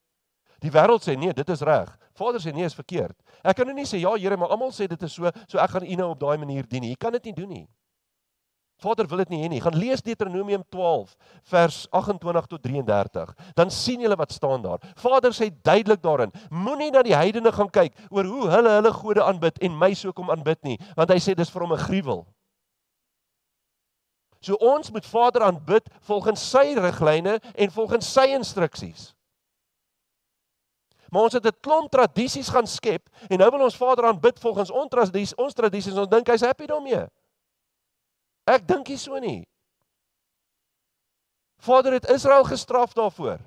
Die 0.60 0.70
wêreld 0.72 1.04
sê 1.04 1.16
nee, 1.16 1.32
dit 1.32 1.48
is 1.48 1.64
reg. 1.64 1.90
Vader 2.18 2.40
sê 2.42 2.52
nee, 2.52 2.68
is 2.68 2.76
verkeerd. 2.76 3.16
Ek 3.40 3.56
kan 3.56 3.68
nou 3.68 3.74
nie 3.74 3.88
sê 3.88 4.00
ja, 4.02 4.12
Here, 4.16 4.36
maar 4.36 4.52
almal 4.52 4.72
sê 4.76 4.88
dit 4.90 5.02
is 5.06 5.12
so, 5.16 5.30
so 5.48 5.60
ek 5.62 5.76
gaan 5.76 5.86
U 5.88 6.00
nou 6.00 6.10
op 6.12 6.20
daai 6.20 6.36
manier 6.38 6.66
dien 6.68 6.84
nie. 6.84 6.92
Jy 6.92 7.00
kan 7.00 7.14
dit 7.16 7.30
nie 7.30 7.36
doen 7.36 7.48
nie. 7.48 7.66
Vader 8.80 9.06
wil 9.08 9.20
dit 9.22 9.32
nie 9.34 9.42
hê 9.42 9.48
nie. 9.52 9.60
Gaan 9.60 9.76
lees 9.76 10.02
Deuteronomium 10.04 10.62
12 10.72 11.12
vers 11.52 11.78
28 11.92 12.48
tot 12.48 12.62
33. 12.64 13.32
Dan 13.56 13.72
sien 13.72 14.00
julle 14.00 14.16
wat 14.16 14.32
staan 14.32 14.64
daar. 14.64 14.80
Vader 15.00 15.36
sê 15.36 15.50
duidelik 15.52 16.02
daarin: 16.02 16.32
Moenie 16.48 16.90
na 16.92 17.04
die 17.04 17.16
heidene 17.16 17.52
gaan 17.52 17.70
kyk 17.72 17.96
oor 18.08 18.28
hoe 18.28 18.50
hulle 18.52 18.74
hulle 18.78 18.92
gode 18.96 19.24
aanbid 19.24 19.60
en 19.60 19.78
my 19.78 19.92
so 19.94 20.12
kom 20.16 20.32
aanbid 20.32 20.62
nie, 20.64 20.78
want 20.96 21.12
hy 21.12 21.20
sê 21.20 21.36
dis 21.36 21.52
vir 21.52 21.66
hom 21.66 21.76
'n 21.76 21.84
gruwel. 21.84 22.26
So 24.40 24.56
ons 24.56 24.90
moet 24.90 25.04
Vader 25.04 25.42
aanbid 25.44 25.88
volgens 26.08 26.40
sy 26.40 26.72
riglyne 26.76 27.40
en 27.54 27.70
volgens 27.70 28.08
sy 28.08 28.30
instruksies. 28.32 29.10
Maar 31.10 31.22
ons 31.22 31.32
het 31.32 31.46
'n 31.46 31.60
klomp 31.60 31.90
tradisies 31.90 32.48
gaan 32.48 32.66
skep 32.66 33.08
en 33.28 33.38
nou 33.38 33.50
wil 33.50 33.62
ons 33.62 33.76
Vader 33.76 34.04
aanbid 34.04 34.38
volgens 34.38 34.70
ons 34.70 34.88
tradisies, 34.88 35.34
ons 35.34 35.54
tradisies. 35.54 35.94
Ons 35.94 36.08
dink 36.08 36.26
hy's 36.26 36.40
happy 36.40 36.66
daarmee. 36.66 37.06
Ek 38.44 38.66
dink 38.66 38.88
nie 38.88 38.98
so 38.98 39.18
nie. 39.18 39.48
Vader 41.58 41.92
het 41.92 42.10
Israel 42.10 42.44
gestraf 42.44 42.92
daarvoor. 42.92 43.38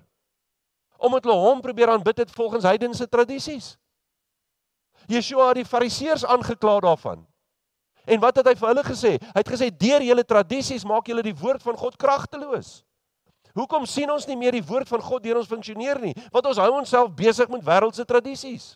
Omdat 0.97 1.24
hulle 1.24 1.36
hom 1.36 1.61
probeer 1.61 1.89
aanbid 1.89 2.18
het 2.18 2.32
volgens 2.32 2.64
heidense 2.64 3.09
tradisies. 3.09 3.78
Yeshua 5.07 5.47
het 5.47 5.55
die 5.55 5.66
Fariseërs 5.66 6.26
aangekla 6.26 6.80
daarvan. 6.80 7.28
En 8.05 8.20
wat 8.20 8.36
het 8.36 8.47
hy 8.47 8.55
vir 8.59 8.68
hulle 8.68 8.84
gesê? 8.84 9.11
Hy 9.20 9.39
het 9.39 9.49
gesê 9.49 9.70
deur 9.72 10.03
julle 10.03 10.24
tradisies 10.24 10.84
maak 10.84 11.07
julle 11.07 11.24
die 11.24 11.36
woord 11.36 11.64
van 11.64 11.78
God 11.80 11.95
kragteloos. 11.99 12.84
Hoekom 13.54 13.86
sien 13.86 14.10
ons 14.10 14.26
nie 14.26 14.38
meer 14.38 14.56
die 14.56 14.66
woord 14.66 14.89
van 14.89 15.01
God 15.01 15.24
deur 15.24 15.38
ons 15.38 15.49
funksioneer 15.49 15.99
nie? 16.01 16.14
Want 16.34 16.47
ons 16.49 16.62
hou 16.62 16.70
onsself 16.74 17.12
besig 17.14 17.51
met 17.54 17.62
wêreldse 17.66 18.06
tradisies. 18.10 18.74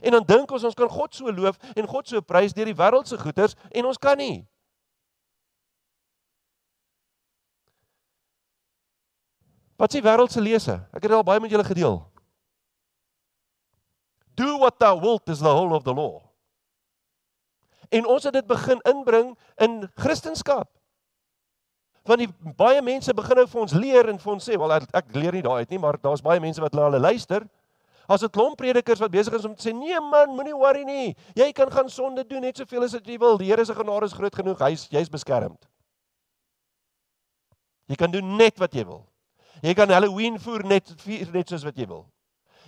En 0.00 0.14
dan 0.16 0.24
dink 0.24 0.52
ons 0.54 0.64
ons 0.64 0.76
kan 0.76 0.88
God 0.88 1.14
so 1.14 1.32
loof 1.32 1.58
en 1.74 1.88
God 1.88 2.08
so 2.08 2.22
prys 2.24 2.54
deur 2.56 2.70
die 2.70 2.76
wêreldse 2.78 3.18
goeders 3.20 3.56
en 3.68 3.90
ons 3.90 4.00
kan 4.00 4.16
nie. 4.16 4.46
Wat 9.78 9.92
sê 9.92 10.00
wêreldse 10.02 10.40
lese? 10.42 10.78
Ek 10.90 11.04
het 11.04 11.10
dit 11.12 11.18
al 11.18 11.26
baie 11.26 11.42
met 11.42 11.52
julle 11.52 11.66
gedeel. 11.66 12.00
Do 14.38 14.56
what 14.62 14.78
thou 14.80 14.96
wilt 15.02 15.28
is 15.28 15.42
the 15.44 15.52
whole 15.52 15.74
of 15.76 15.84
the 15.84 15.94
law. 15.94 16.22
En 17.92 18.06
ons 18.06 18.24
het 18.24 18.32
dit 18.32 18.46
begin 18.46 18.80
inbring 18.88 19.36
in 19.60 19.84
Christendom. 20.00 20.66
Want 22.08 22.24
die 22.24 22.52
baie 22.56 22.80
mense 22.82 23.12
begin 23.14 23.42
nou 23.42 23.46
vir 23.50 23.60
ons 23.60 23.74
leer 23.76 24.08
en 24.08 24.18
vir 24.18 24.32
ons 24.32 24.48
sê, 24.48 24.56
"Wel 24.58 24.72
ek, 24.72 24.88
ek 24.94 25.14
leer 25.14 25.32
nie 25.32 25.42
daai 25.42 25.60
uit 25.60 25.70
nie, 25.70 25.78
maar 25.78 25.98
daar's 26.00 26.22
baie 26.22 26.40
mense 26.40 26.60
wat 26.60 26.72
na 26.72 26.88
hulle 26.88 27.00
luister." 27.00 27.46
As 28.08 28.22
'n 28.22 28.30
klomp 28.30 28.56
predikers 28.56 29.00
wat 29.00 29.10
besig 29.10 29.34
is 29.34 29.44
om 29.44 29.54
te 29.54 29.68
sê, 29.68 29.74
"Nee 29.74 30.00
man, 30.00 30.30
moenie 30.30 30.56
worry 30.56 30.84
nie. 30.84 31.16
Jy 31.34 31.52
kan 31.52 31.70
gaan 31.70 31.88
sonde 31.88 32.24
doen 32.24 32.40
net 32.40 32.56
soveel 32.56 32.82
as 32.82 32.92
wat 32.92 33.06
jy 33.06 33.18
wil. 33.18 33.36
Die 33.36 33.48
Here 33.48 33.64
se 33.64 33.74
genade 33.74 34.04
is 34.04 34.12
groot 34.12 34.34
genoeg. 34.34 34.58
Hy's 34.58 34.88
jy's 34.88 35.08
beskermd." 35.08 35.68
Jy 37.86 37.96
kan 37.96 38.10
doen 38.10 38.36
net 38.36 38.58
wat 38.58 38.72
jy 38.72 38.84
wil. 38.84 39.06
Jy 39.62 39.74
kan 39.74 39.90
Halloween 39.90 40.38
voer 40.38 40.64
net 40.64 40.94
vier 41.02 41.28
net 41.32 41.48
soos 41.48 41.64
wat 41.64 41.76
jy 41.76 41.86
wil. 41.86 42.06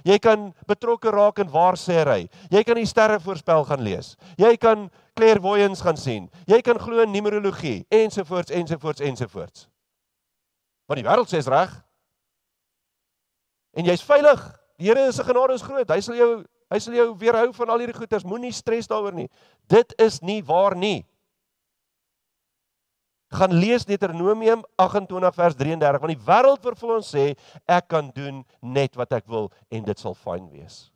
Jy 0.05 0.17
kan 0.19 0.55
betrokke 0.69 1.13
raak 1.13 1.39
in 1.39 1.51
waarsêry. 1.53 2.29
Jy 2.51 2.63
kan 2.65 2.79
die 2.81 2.89
sterre 2.89 3.21
voorspel 3.21 3.65
gaan 3.69 3.83
lees. 3.85 4.17
Jy 4.41 4.55
kan 4.57 4.89
clairvoyance 5.21 5.85
gaan 5.85 5.99
sien. 6.01 6.29
Jy 6.49 6.61
kan 6.65 6.81
glo 6.81 7.05
in 7.05 7.13
numerologie 7.13 7.85
ensovoorts 7.93 8.53
ensovoorts 8.57 9.05
ensovoorts. 9.05 9.69
Want 10.89 11.03
die 11.03 11.07
wêreld 11.07 11.31
sê 11.31 11.41
is 11.43 11.51
reg. 11.51 11.75
En 13.77 13.87
jy's 13.87 14.05
veilig. 14.05 14.41
Die 14.81 14.89
Here 14.89 15.13
se 15.13 15.25
genade 15.25 15.55
is 15.55 15.65
groot. 15.65 15.93
Hy 15.93 16.01
sal 16.05 16.17
jou 16.19 16.31
hy 16.71 16.79
sal 16.79 16.95
jou 16.95 17.07
weerhou 17.19 17.51
van 17.57 17.73
al 17.75 17.83
hierdie 17.83 17.99
goeters. 17.99 18.25
Moenie 18.25 18.53
stres 18.55 18.89
daaroor 18.91 19.15
nie. 19.15 19.29
Dit 19.69 19.93
is 20.01 20.21
nie 20.23 20.41
waar 20.47 20.77
nie. 20.79 21.03
Gaan 23.31 23.53
lees 23.55 23.85
Deuteronomium 23.87 24.65
28 24.81 25.37
vers 25.37 25.59
33 25.59 26.03
want 26.03 26.15
die 26.15 26.25
wêreld 26.27 26.65
vir 26.65 26.95
ons 26.97 27.13
sê 27.15 27.27
ek 27.71 27.91
kan 27.93 28.09
doen 28.15 28.41
net 28.63 28.97
wat 28.99 29.13
ek 29.21 29.29
wil 29.31 29.53
en 29.71 29.85
dit 29.87 30.03
sal 30.03 30.17
fyn 30.19 30.49
wees. 30.51 30.89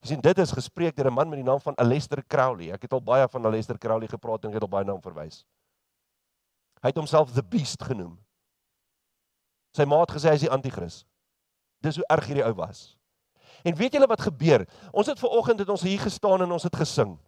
Sien 0.00 0.20
dit 0.24 0.38
is 0.38 0.52
gespreek 0.56 0.96
deur 0.96 1.10
'n 1.10 1.14
man 1.14 1.28
met 1.28 1.38
die 1.38 1.44
naam 1.44 1.60
van 1.60 1.76
Alester 1.76 2.24
Crowley. 2.26 2.72
Ek 2.72 2.82
het 2.82 2.92
al 2.92 3.02
baie 3.02 3.28
van 3.28 3.46
Alester 3.46 3.78
Crowley 3.78 4.08
gepraat 4.08 4.44
en 4.44 4.48
ek 4.48 4.54
het 4.54 4.62
al 4.62 4.68
baie 4.68 4.84
na 4.84 4.92
hom 4.92 5.02
verwys. 5.02 5.44
Hy 6.80 6.88
het 6.88 6.96
homself 6.96 7.32
the 7.32 7.42
beast 7.42 7.82
genoem. 7.82 8.18
Sy 9.76 9.84
ma 9.84 10.00
het 10.00 10.10
gesê 10.10 10.28
hy 10.28 10.34
is 10.34 10.40
die 10.40 10.50
anti-kris. 10.50 11.04
Dis 11.80 11.96
hoe 11.96 12.04
erg 12.08 12.26
hierdie 12.26 12.44
ou 12.44 12.54
was. 12.54 12.96
En 13.64 13.74
weet 13.74 13.92
julle 13.92 14.06
wat 14.06 14.20
gebeur? 14.20 14.66
Ons 14.92 15.06
het 15.06 15.18
ver 15.18 15.28
oggend 15.28 15.58
het 15.58 15.68
ons 15.68 15.82
hier 15.82 16.00
gestaan 16.00 16.42
en 16.42 16.52
ons 16.52 16.62
het 16.62 16.76
gesing. 16.76 17.18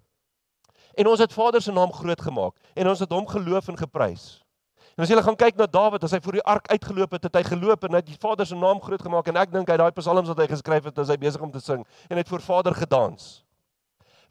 En 0.94 1.06
ons 1.06 1.18
het 1.18 1.32
Vader 1.32 1.62
se 1.62 1.72
naam 1.72 1.92
groot 1.92 2.20
gemaak 2.20 2.56
en 2.74 2.88
ons 2.88 2.98
het 2.98 3.10
hom 3.10 3.26
geloof 3.26 3.68
en 3.68 3.76
geprys. 3.76 4.41
En 4.96 5.04
as 5.04 5.08
jy 5.08 5.16
gaan 5.24 5.36
kyk 5.36 5.56
na 5.56 5.66
Dawid, 5.66 6.02
as 6.04 6.12
hy 6.12 6.20
voor 6.20 6.36
die 6.36 6.44
ark 6.44 6.68
uitgeloop 6.68 7.14
het, 7.16 7.24
het 7.24 7.36
hy 7.38 7.42
geloop 7.48 7.84
en 7.86 7.96
hy 7.96 8.02
het 8.02 8.10
die 8.10 8.18
Vader 8.20 8.46
se 8.46 8.56
naam 8.58 8.80
groot 8.84 9.00
gemaak 9.00 9.30
en 9.32 9.40
ek 9.40 9.52
dink 9.54 9.70
hy 9.72 9.78
daai 9.80 9.92
psalms 9.96 10.28
wat 10.28 10.42
hy 10.44 10.48
geskryf 10.50 10.90
het, 10.90 10.98
as 11.00 11.08
hy 11.12 11.16
besig 11.16 11.40
om 11.40 11.52
te 11.52 11.62
sing 11.64 11.84
en 12.10 12.20
het 12.20 12.28
voor 12.28 12.44
Vader 12.44 12.76
gedans. 12.76 13.42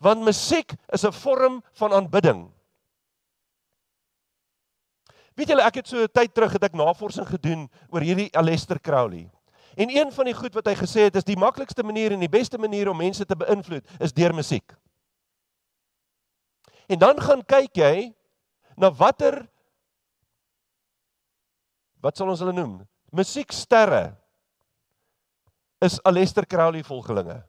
Want 0.02 0.26
musiek 0.26 0.74
is 0.94 1.06
'n 1.06 1.12
vorm 1.12 1.62
van 1.74 1.94
aanbidding. 1.94 2.52
Weet 5.36 5.48
julle, 5.48 5.64
ek 5.64 5.76
het 5.76 5.88
so 5.88 5.98
'n 6.04 6.14
tyd 6.14 6.34
terug 6.34 6.52
het 6.54 6.64
ek 6.64 6.74
navorsing 6.74 7.28
gedoen 7.28 7.70
oor 7.90 8.02
hierdie 8.02 8.30
Alester 8.38 8.80
Crowley. 8.80 9.30
En 9.76 9.90
een 9.90 10.12
van 10.12 10.26
die 10.26 10.34
goed 10.34 10.54
wat 10.54 10.66
hy 10.66 10.76
gesê 10.76 11.08
het 11.08 11.16
is 11.16 11.24
die 11.24 11.38
maklikste 11.38 11.84
manier 11.84 12.12
en 12.12 12.20
die 12.20 12.30
beste 12.30 12.58
manier 12.58 12.90
om 12.90 12.98
mense 12.98 13.26
te 13.26 13.36
beïnvloed 13.36 13.88
is 14.00 14.14
deur 14.14 14.34
musiek. 14.34 14.76
En 16.88 17.00
dan 17.00 17.22
gaan 17.22 17.46
kyk 17.46 17.76
jy 17.76 18.14
na 18.76 18.92
watter 18.92 19.48
wat 22.02 22.18
sal 22.18 22.32
ons 22.32 22.42
hulle 22.44 22.56
noem? 22.56 22.80
Musieksterre 23.16 24.12
is 25.82 26.00
Alester 26.08 26.46
Crowley 26.48 26.84
volgelinge. 26.86 27.42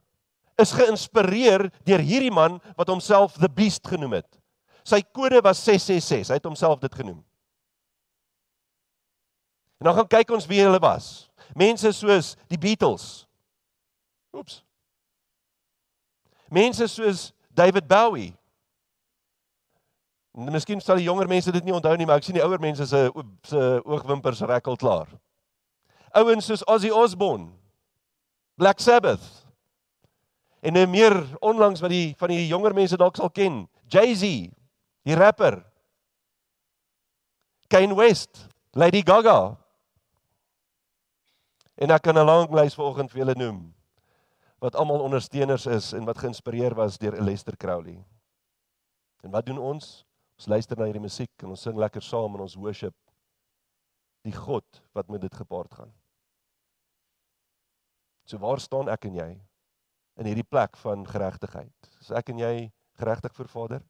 Is 0.60 0.74
geïnspireer 0.76 1.68
deur 1.86 2.04
hierdie 2.04 2.32
man 2.32 2.58
wat 2.76 2.90
homself 2.92 3.36
the 3.40 3.48
beast 3.48 3.86
genoem 3.88 4.18
het. 4.20 4.28
Sy 4.84 5.00
kode 5.14 5.40
was 5.44 5.60
666. 5.64 6.32
Hy 6.32 6.40
het 6.40 6.48
homself 6.48 6.80
dit 6.82 6.94
genoem. 6.94 7.20
En 9.82 9.88
dan 9.88 9.96
gaan 9.98 10.10
kyk 10.14 10.30
ons 10.34 10.46
wie 10.46 10.60
hulle 10.62 10.78
was. 10.82 11.28
Mense 11.58 11.90
soos 11.94 12.34
die 12.50 12.58
Beatles. 12.58 13.24
Oeps. 14.32 14.60
Mense 16.52 16.86
soos 16.86 17.30
David 17.50 17.88
Bowie. 17.88 18.32
Miskien 20.32 20.80
sal 20.80 20.96
die 20.96 21.04
jonger 21.04 21.28
mense 21.28 21.52
dit 21.52 21.64
nie 21.64 21.74
onthou 21.76 21.92
nie, 21.96 22.06
maar 22.08 22.22
ek 22.22 22.24
sien 22.24 22.38
die 22.38 22.44
ouer 22.44 22.60
mense 22.60 22.86
se 22.88 23.02
se 23.48 23.62
oogwimpers 23.84 24.40
rek 24.48 24.66
al 24.66 24.78
klaar. 24.80 25.08
Ouens 26.16 26.46
soos 26.48 26.64
Ozzy 26.68 26.90
Osbourne, 26.90 27.50
Black 28.56 28.80
Sabbath. 28.80 29.44
En 30.62 30.72
nou 30.72 30.86
meer 30.86 31.16
onlangs 31.40 31.82
wat 31.82 31.90
die 31.90 32.14
van 32.16 32.32
die 32.32 32.46
jonger 32.46 32.74
mense 32.74 32.96
dalk 32.96 33.16
sal 33.16 33.30
ken, 33.30 33.66
Jay-Z, 33.92 34.22
die 35.04 35.18
rapper. 35.18 35.58
Kanye 37.68 37.96
West, 37.96 38.46
Lady 38.76 39.02
Gaga, 39.04 39.56
En 41.82 41.90
ek 41.90 42.02
kan 42.02 42.18
'n 42.18 42.24
lang 42.24 42.52
lys 42.54 42.74
vanoggend 42.74 43.10
vir 43.10 43.18
julle 43.18 43.34
noem 43.34 43.74
wat 44.62 44.76
almal 44.78 45.02
ondersteuners 45.02 45.66
is 45.66 45.92
en 45.92 46.04
wat 46.04 46.18
geïnspireer 46.18 46.74
was 46.74 46.98
deur 46.98 47.18
Lester 47.22 47.56
Crowley. 47.56 48.04
En 49.22 49.30
wat 49.30 49.46
doen 49.46 49.58
ons? 49.58 50.06
Ons 50.42 50.50
luister 50.50 50.74
na 50.74 50.88
hierdie 50.88 51.04
musiek 51.04 51.44
en 51.46 51.52
ons 51.54 51.60
sing 51.62 51.76
lekker 51.78 52.02
saam 52.02 52.32
en 52.34 52.40
ons 52.42 52.56
worship 52.58 52.96
die 54.26 54.34
God 54.34 54.80
wat 54.90 55.06
met 55.06 55.22
dit 55.22 55.36
gepaard 55.38 55.70
gaan. 55.70 55.92
So 58.26 58.42
waar 58.42 58.58
staan 58.58 58.90
ek 58.90 59.06
en 59.06 59.20
jy 59.20 59.28
in 60.18 60.26
hierdie 60.26 60.42
plek 60.42 60.74
van 60.82 61.06
geregtigheid? 61.06 61.90
Is 62.02 62.10
ek 62.10 62.34
en 62.34 62.42
jy 62.42 62.50
geregtig 62.98 63.38
vir 63.38 63.52
Vader? 63.54 63.86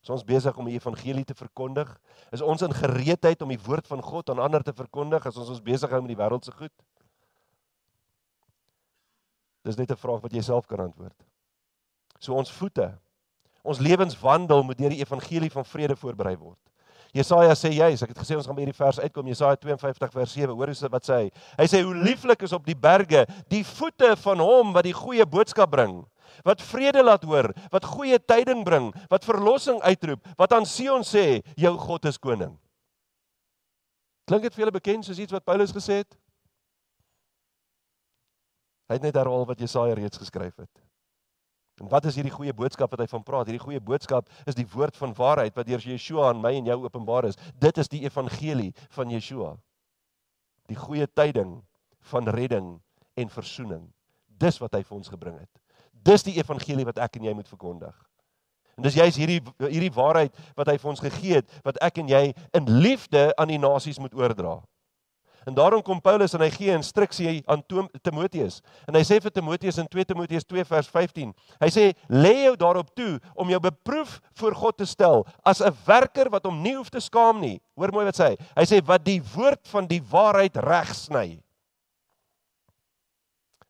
Is 0.00 0.08
ons 0.08 0.24
besig 0.24 0.56
om 0.56 0.72
die 0.72 0.78
evangelie 0.78 1.26
te 1.28 1.36
verkondig? 1.36 1.92
Is 2.32 2.40
ons 2.40 2.64
in 2.64 2.72
gereedheid 2.72 3.44
om 3.44 3.52
die 3.52 3.60
woord 3.68 3.84
van 3.92 4.00
God 4.00 4.32
aan 4.32 4.40
ander 4.40 4.64
te 4.64 4.72
verkondig? 4.72 5.28
Is 5.28 5.36
ons 5.36 5.52
ons 5.52 5.64
besig 5.68 5.92
hou 5.92 6.00
met 6.00 6.14
die 6.14 6.20
wêreld 6.22 6.48
se 6.48 6.56
goed? 6.56 6.72
Dis 9.68 9.76
net 9.76 9.92
'n 9.92 10.00
vraag 10.00 10.24
wat 10.24 10.32
jy 10.32 10.40
self 10.40 10.64
kan 10.66 10.80
antwoord. 10.80 11.28
So 12.18 12.32
ons 12.32 12.52
voete, 12.52 12.94
ons 13.64 13.80
lewenswandel 13.80 14.62
moet 14.62 14.78
deur 14.78 14.92
die 14.92 15.00
evangelie 15.00 15.50
van 15.52 15.66
vrede 15.66 15.96
voorberei 15.96 16.36
word. 16.36 16.60
Jesaja 17.14 17.54
sê 17.54 17.70
juis, 17.70 18.02
ek 18.02 18.10
het 18.10 18.18
gesê 18.24 18.34
ons 18.34 18.46
gaan 18.48 18.56
by 18.56 18.64
hierdie 18.64 18.76
vers 18.76 18.98
uitkom, 18.98 19.28
Jesaja 19.30 19.54
52 19.62 20.10
vers 20.16 20.32
7. 20.34 20.50
Hoor 20.58 20.72
hoe 20.72 20.88
wat 20.90 21.06
sê 21.06 21.18
hy? 21.20 21.28
Hy 21.60 21.66
sê 21.70 21.80
hoe 21.86 21.94
lieflik 21.94 22.42
is 22.42 22.54
op 22.56 22.64
die 22.66 22.74
berge 22.74 23.22
die 23.52 23.62
voete 23.68 24.16
van 24.24 24.42
hom 24.42 24.74
wat 24.74 24.88
die 24.88 24.96
goeie 24.96 25.22
boodskap 25.22 25.70
bring, 25.70 26.00
wat 26.42 26.64
vrede 26.66 27.04
laat 27.06 27.22
hoor, 27.22 27.52
wat 27.70 27.86
goeie 27.86 28.18
tyding 28.18 28.64
bring, 28.66 28.90
wat 29.12 29.28
verlossing 29.28 29.78
uitroep, 29.86 30.26
wat 30.40 30.56
aan 30.58 30.66
Sion 30.66 31.06
sê, 31.06 31.38
jou 31.54 31.76
God 31.86 32.10
is 32.10 32.18
koning. 32.18 32.56
Klink 34.26 34.48
dit 34.48 34.56
vir 34.56 34.64
julle 34.64 34.74
bekend 34.74 35.06
soos 35.06 35.20
iets 35.22 35.36
wat 35.36 35.46
Paulus 35.46 35.72
gesê 35.76 36.02
het? 36.02 36.18
Hy 38.90 38.98
het 38.98 39.06
net 39.06 39.16
herhaal 39.16 39.46
wat 39.46 39.62
Jesaja 39.62 39.94
reeds 39.94 40.18
geskryf 40.18 40.56
het. 40.58 40.83
En 41.82 41.88
wat 41.90 42.04
is 42.06 42.14
hierdie 42.14 42.32
goeie 42.32 42.54
boodskap 42.54 42.92
wat 42.94 43.02
hy 43.02 43.08
van 43.10 43.24
praat? 43.26 43.48
Hierdie 43.50 43.62
goeie 43.64 43.82
boodskap 43.82 44.28
is 44.46 44.54
die 44.54 44.66
woord 44.70 44.96
van 44.96 45.14
waarheid 45.18 45.56
wat 45.58 45.66
deur 45.66 45.82
Yeshua 45.82 46.28
aan 46.30 46.42
my 46.42 46.54
en 46.54 46.70
jou 46.70 46.78
openbaar 46.84 47.26
is. 47.30 47.38
Dit 47.58 47.78
is 47.82 47.90
die 47.90 48.04
evangelie 48.06 48.70
van 48.94 49.10
Yeshua. 49.10 49.54
Die 50.70 50.78
goeie 50.78 51.08
tyding 51.10 51.56
van 52.12 52.30
redding 52.30 52.76
en 53.18 53.30
verzoening. 53.32 53.88
Dis 54.38 54.60
wat 54.62 54.76
hy 54.78 54.84
vir 54.86 54.96
ons 54.96 55.10
gebring 55.10 55.38
het. 55.40 55.50
Dis 56.04 56.26
die 56.26 56.36
evangelie 56.38 56.86
wat 56.86 57.00
ek 57.02 57.18
en 57.18 57.26
jy 57.26 57.34
moet 57.34 57.50
verkondig. 57.50 57.94
En 58.74 58.86
dis 58.86 58.98
juist 58.98 59.18
hierdie 59.18 59.40
hierdie 59.70 59.92
waarheid 59.94 60.34
wat 60.58 60.70
hy 60.70 60.76
vir 60.82 60.90
ons 60.90 61.02
gegee 61.02 61.40
het 61.40 61.58
wat 61.66 61.78
ek 61.82 62.00
en 62.02 62.10
jy 62.10 62.24
in 62.58 62.70
liefde 62.82 63.28
aan 63.38 63.50
die 63.50 63.60
nasies 63.62 64.00
moet 64.02 64.14
oordra. 64.18 64.58
En 65.44 65.54
daarom 65.54 65.82
kom 65.82 66.00
Paulus 66.00 66.34
en 66.34 66.40
hy 66.40 66.50
gee 66.50 66.72
instruksie 66.72 67.42
aan 67.46 67.62
Timoteus. 68.02 68.60
En 68.88 68.96
hy 68.96 69.02
sê 69.04 69.20
vir 69.20 69.32
Timoteus 69.34 69.78
in 69.78 69.88
2 69.92 70.04
Timoteus 70.08 70.46
2 70.48 70.64
vers 70.64 70.88
15. 70.88 71.34
Hy 71.60 71.70
sê 71.72 71.86
lê 72.08 72.34
jou 72.46 72.56
daarop 72.56 72.94
toe 72.96 73.20
om 73.34 73.50
jou 73.52 73.60
beproef 73.60 74.18
voor 74.40 74.56
God 74.56 74.78
te 74.80 74.88
stel 74.88 75.26
as 75.44 75.60
'n 75.60 75.72
werker 75.86 76.30
wat 76.30 76.44
hom 76.44 76.62
nie 76.62 76.76
hoef 76.76 76.90
te 76.90 77.00
skaam 77.00 77.40
nie. 77.40 77.60
Hoor 77.76 77.92
mooi 77.92 78.04
wat 78.04 78.16
sê 78.16 78.32
hy. 78.32 78.36
Hy 78.56 78.64
sê 78.64 78.84
wat 78.86 79.04
die 79.04 79.20
woord 79.34 79.68
van 79.68 79.86
die 79.86 80.00
waarheid 80.00 80.56
regsny. 80.56 81.43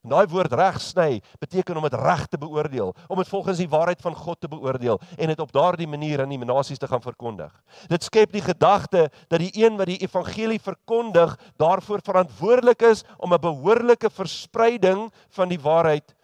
En 0.05 0.12
daai 0.12 0.26
woord 0.28 0.52
reg 0.52 0.76
sny 0.84 1.22
beteken 1.40 1.78
om 1.80 1.86
dit 1.86 1.94
reg 1.96 2.26
te 2.28 2.38
beoordeel, 2.38 2.92
om 3.09 3.16
dit 3.16 3.28
volgens 3.28 3.61
die 3.62 3.68
waarheid 3.72 4.02
van 4.05 4.14
God 4.14 4.40
te 4.40 4.50
beoordeel 4.52 5.00
en 5.16 5.30
dit 5.32 5.40
op 5.40 5.52
daardie 5.52 5.88
manier 5.88 6.20
aan 6.20 6.34
die 6.34 6.38
nasies 6.44 6.78
te 6.78 6.88
gaan 6.90 7.00
verkondig. 7.00 7.52
Dit 7.88 8.05
skep 8.05 8.32
die 8.32 8.44
gedagte 8.44 9.09
dat 9.32 9.40
die 9.40 9.52
een 9.57 9.78
wat 9.80 9.88
die 9.88 10.02
evangelie 10.05 10.61
verkondig, 10.61 11.38
daarvoor 11.57 12.05
verantwoordelik 12.05 12.84
is 12.84 13.05
om 13.16 13.32
'n 13.32 13.40
behoorlike 13.40 14.11
verspreiding 14.11 15.09
van 15.30 15.48
die 15.48 15.61
waarheid 15.61 16.14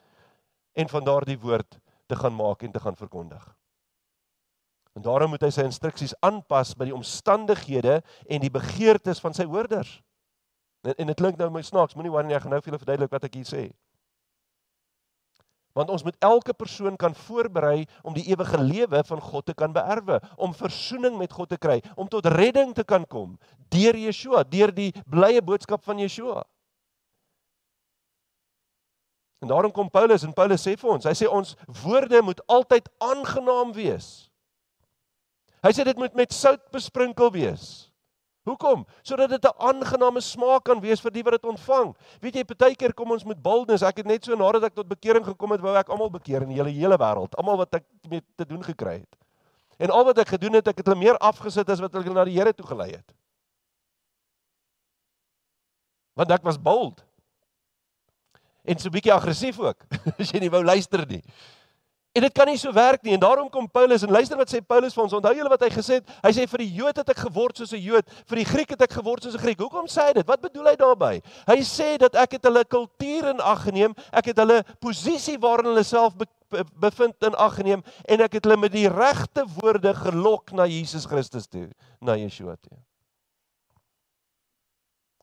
en 0.73 0.89
van 0.89 1.05
daardie 1.05 1.39
woord 1.41 1.81
te 2.07 2.17
gaan 2.17 2.37
maak 2.37 2.63
en 2.63 2.73
te 2.73 2.81
gaan 2.81 2.97
verkondig. 2.97 3.57
En 4.93 5.03
daarom 5.03 5.31
moet 5.31 5.43
hy 5.43 5.51
sy 5.51 5.63
instruksies 5.63 6.15
aanpas 6.21 6.75
by 6.75 6.85
die 6.85 6.95
omstandighede 6.95 8.03
en 8.29 8.41
die 8.41 8.51
begeertes 8.51 9.21
van 9.21 9.33
sy 9.35 9.45
hoorders. 9.45 10.03
En, 10.81 10.95
en 10.95 11.13
dit 11.13 11.17
klink 11.17 11.39
nou 11.41 11.51
my 11.53 11.63
snaaks, 11.65 11.97
moenie 11.97 12.13
worry 12.13 12.29
nie, 12.29 12.37
ek 12.37 12.47
gaan 12.47 12.55
nou 12.57 12.61
vir 12.63 12.73
julle 12.73 12.83
verduidelik 12.83 13.15
wat 13.15 13.27
ek 13.29 13.41
hier 13.41 13.49
sê. 13.49 13.65
Want 15.79 15.91
ons 15.95 16.03
moet 16.03 16.17
elke 16.27 16.55
persoon 16.57 16.97
kan 16.99 17.15
voorberei 17.15 17.85
om 18.03 18.15
die 18.17 18.27
ewige 18.33 18.59
lewe 18.59 19.03
van 19.07 19.21
God 19.23 19.47
te 19.47 19.55
kan 19.55 19.73
beerwe, 19.73 20.19
om 20.37 20.55
verzoening 20.57 21.19
met 21.19 21.33
God 21.33 21.53
te 21.53 21.61
kry, 21.61 21.79
om 21.95 22.09
tot 22.11 22.27
redding 22.27 22.75
te 22.75 22.85
kan 22.85 23.07
kom 23.07 23.37
deur 23.71 23.95
Yeshua, 23.95 24.43
deur 24.51 24.73
die 24.75 24.91
blye 25.07 25.39
boodskap 25.47 25.85
van 25.87 26.01
Yeshua. 26.03 26.43
En 29.41 29.49
daarom 29.49 29.73
kom 29.73 29.91
Paulus 29.91 30.25
en 30.27 30.35
Paulus 30.37 30.67
sê 30.67 30.75
vir 30.77 30.91
ons, 30.91 31.07
hy 31.07 31.15
sê 31.17 31.29
ons 31.31 31.55
woorde 31.85 32.19
moet 32.27 32.43
altyd 32.51 32.91
aangenaam 32.99 33.71
wees. 33.73 34.09
Hy 35.65 35.71
sê 35.77 35.85
dit 35.87 35.97
moet 36.01 36.19
met 36.19 36.35
sout 36.35 36.67
besprinkel 36.75 37.31
wees. 37.33 37.90
Hoekom? 38.51 38.85
Sodat 39.07 39.31
dit 39.31 39.45
'n 39.45 39.57
aangename 39.59 40.21
smaak 40.21 40.65
kan 40.65 40.81
wees 40.81 41.01
vir 41.01 41.11
die 41.11 41.23
wat 41.23 41.39
dit 41.39 41.47
ontvang. 41.47 41.95
Weet 42.21 42.35
jy, 42.35 42.45
baie 42.45 42.75
keer 42.75 42.95
kom 42.95 43.11
ons 43.11 43.25
met 43.25 43.43
boldness. 43.43 43.83
Ek 43.83 44.03
het 44.03 44.07
net 44.07 44.25
so 44.25 44.35
nadat 44.35 44.65
ek 44.65 44.75
tot 44.75 44.89
bekering 44.89 45.25
gekom 45.25 45.51
het, 45.53 45.61
wou 45.61 45.75
ek 45.77 45.89
almal 45.89 46.11
bekeer 46.11 46.43
in 46.43 46.49
die 46.49 46.59
hele 46.59 46.71
hele 46.71 46.99
wêreld, 46.99 47.35
almal 47.37 47.57
wat 47.57 47.75
ek 47.75 47.85
mee 48.09 48.23
te 48.37 48.45
doen 48.45 48.63
gekry 48.63 49.01
het. 49.01 49.17
En 49.79 49.91
al 49.91 50.05
wat 50.05 50.19
ek 50.19 50.29
gedoen 50.29 50.59
het, 50.59 50.69
ek 50.69 50.83
het 50.83 50.87
hulle 50.87 50.99
meer 50.99 51.19
afgesit 51.19 51.69
as 51.71 51.81
wat 51.81 51.93
hulle 51.93 52.13
na 52.13 52.25
die 52.25 52.37
Here 52.37 52.53
toe 52.53 52.67
gelei 52.67 52.91
het. 52.91 53.15
Want 56.19 56.31
ek 56.31 56.43
was 56.45 56.59
bold. 56.61 57.05
En 58.65 58.79
so 58.79 58.89
'n 58.89 58.93
bietjie 58.93 59.13
aggressief 59.13 59.59
ook. 59.59 59.87
As 60.21 60.31
jy 60.31 60.41
nie 60.41 60.51
wou 60.51 60.63
luister 60.65 61.07
nie. 61.07 61.23
En 62.13 62.25
dit 62.25 62.33
kan 62.35 62.49
nie 62.51 62.59
so 62.59 62.73
werk 62.75 63.05
nie 63.07 63.13
en 63.15 63.21
daarom 63.23 63.47
kom 63.51 63.69
Paulus 63.71 64.03
en 64.03 64.11
luister 64.11 64.39
wat 64.39 64.51
sê 64.51 64.59
Paulus 64.67 64.97
vir 64.97 65.05
ons. 65.05 65.13
Onthou 65.15 65.31
julle 65.37 65.53
wat 65.53 65.63
hy 65.63 65.69
gesê 65.71 66.01
het? 66.01 66.09
Hy 66.25 66.33
sê 66.35 66.47
vir 66.51 66.65
die 66.65 66.73
Jood 66.81 66.99
het 66.99 67.13
ek 67.15 67.21
geword 67.23 67.61
soos 67.61 67.71
'n 67.73 67.79
Jood, 67.79 68.11
vir 68.27 68.41
die 68.43 68.49
Griek 68.49 68.75
het 68.75 68.83
ek 68.83 68.97
geword 68.99 69.23
soos 69.23 69.35
'n 69.35 69.43
Griek. 69.45 69.61
Hoekom 69.63 69.87
sê 69.87 70.09
hy 70.09 70.13
dit? 70.19 70.27
Wat 70.27 70.41
bedoel 70.41 70.73
hy 70.73 70.77
daarmee? 70.77 71.23
Hy 71.47 71.59
sê 71.63 71.99
dat 71.99 72.17
ek 72.17 72.33
het 72.33 72.45
hulle 72.45 72.65
kultuur 72.65 73.31
in 73.31 73.41
ag 73.41 73.63
geneem, 73.63 73.95
ek 74.13 74.27
het 74.27 74.37
hulle 74.39 74.65
posisie 74.81 75.39
waarin 75.39 75.71
hulle 75.71 75.85
self 75.85 76.17
be 76.17 76.27
bevind 76.75 77.15
in 77.23 77.35
ag 77.35 77.55
geneem 77.55 77.83
en 78.09 78.21
ek 78.21 78.33
het 78.33 78.45
hulle 78.45 78.57
met 78.57 78.73
die 78.73 78.89
regte 78.89 79.45
woorde 79.61 79.95
gelok 79.95 80.51
na 80.51 80.67
Jesus 80.67 81.07
Christus 81.07 81.47
toe, 81.47 81.71
na 82.01 82.17
Yeshua 82.17 82.57
toe. 82.57 82.90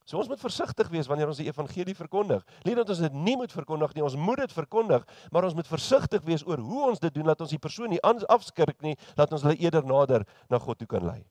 So 0.08 0.16
ons 0.22 0.30
moet 0.32 0.40
versigtig 0.40 0.88
wees 0.88 1.08
wanneer 1.12 1.28
ons 1.28 1.40
die 1.42 1.50
evangelie 1.50 1.96
verkondig. 1.96 2.44
Nie 2.64 2.78
dat 2.78 2.88
ons 2.94 3.02
dit 3.04 3.16
nie 3.16 3.36
moet 3.36 3.52
verkondig 3.52 3.92
nie, 3.96 4.04
ons 4.08 4.16
moet 4.16 4.40
dit 4.40 4.54
verkondig, 4.56 5.04
maar 5.36 5.44
ons 5.44 5.56
moet 5.58 5.68
versigtig 5.68 6.24
wees 6.24 6.46
oor 6.48 6.62
hoe 6.64 6.84
ons 6.94 7.02
dit 7.04 7.12
doen, 7.12 7.28
laat 7.28 7.42
ons 7.44 7.52
die 7.52 7.60
persoon 7.60 7.92
nie 7.92 8.00
afskrik 8.04 8.80
nie, 8.86 8.96
laat 9.20 9.34
ons 9.36 9.44
hulle 9.44 9.58
eerder 9.60 9.84
nader 9.84 10.24
na 10.48 10.60
God 10.64 10.80
toe 10.80 10.88
kan 10.88 11.04
lei. 11.04 11.26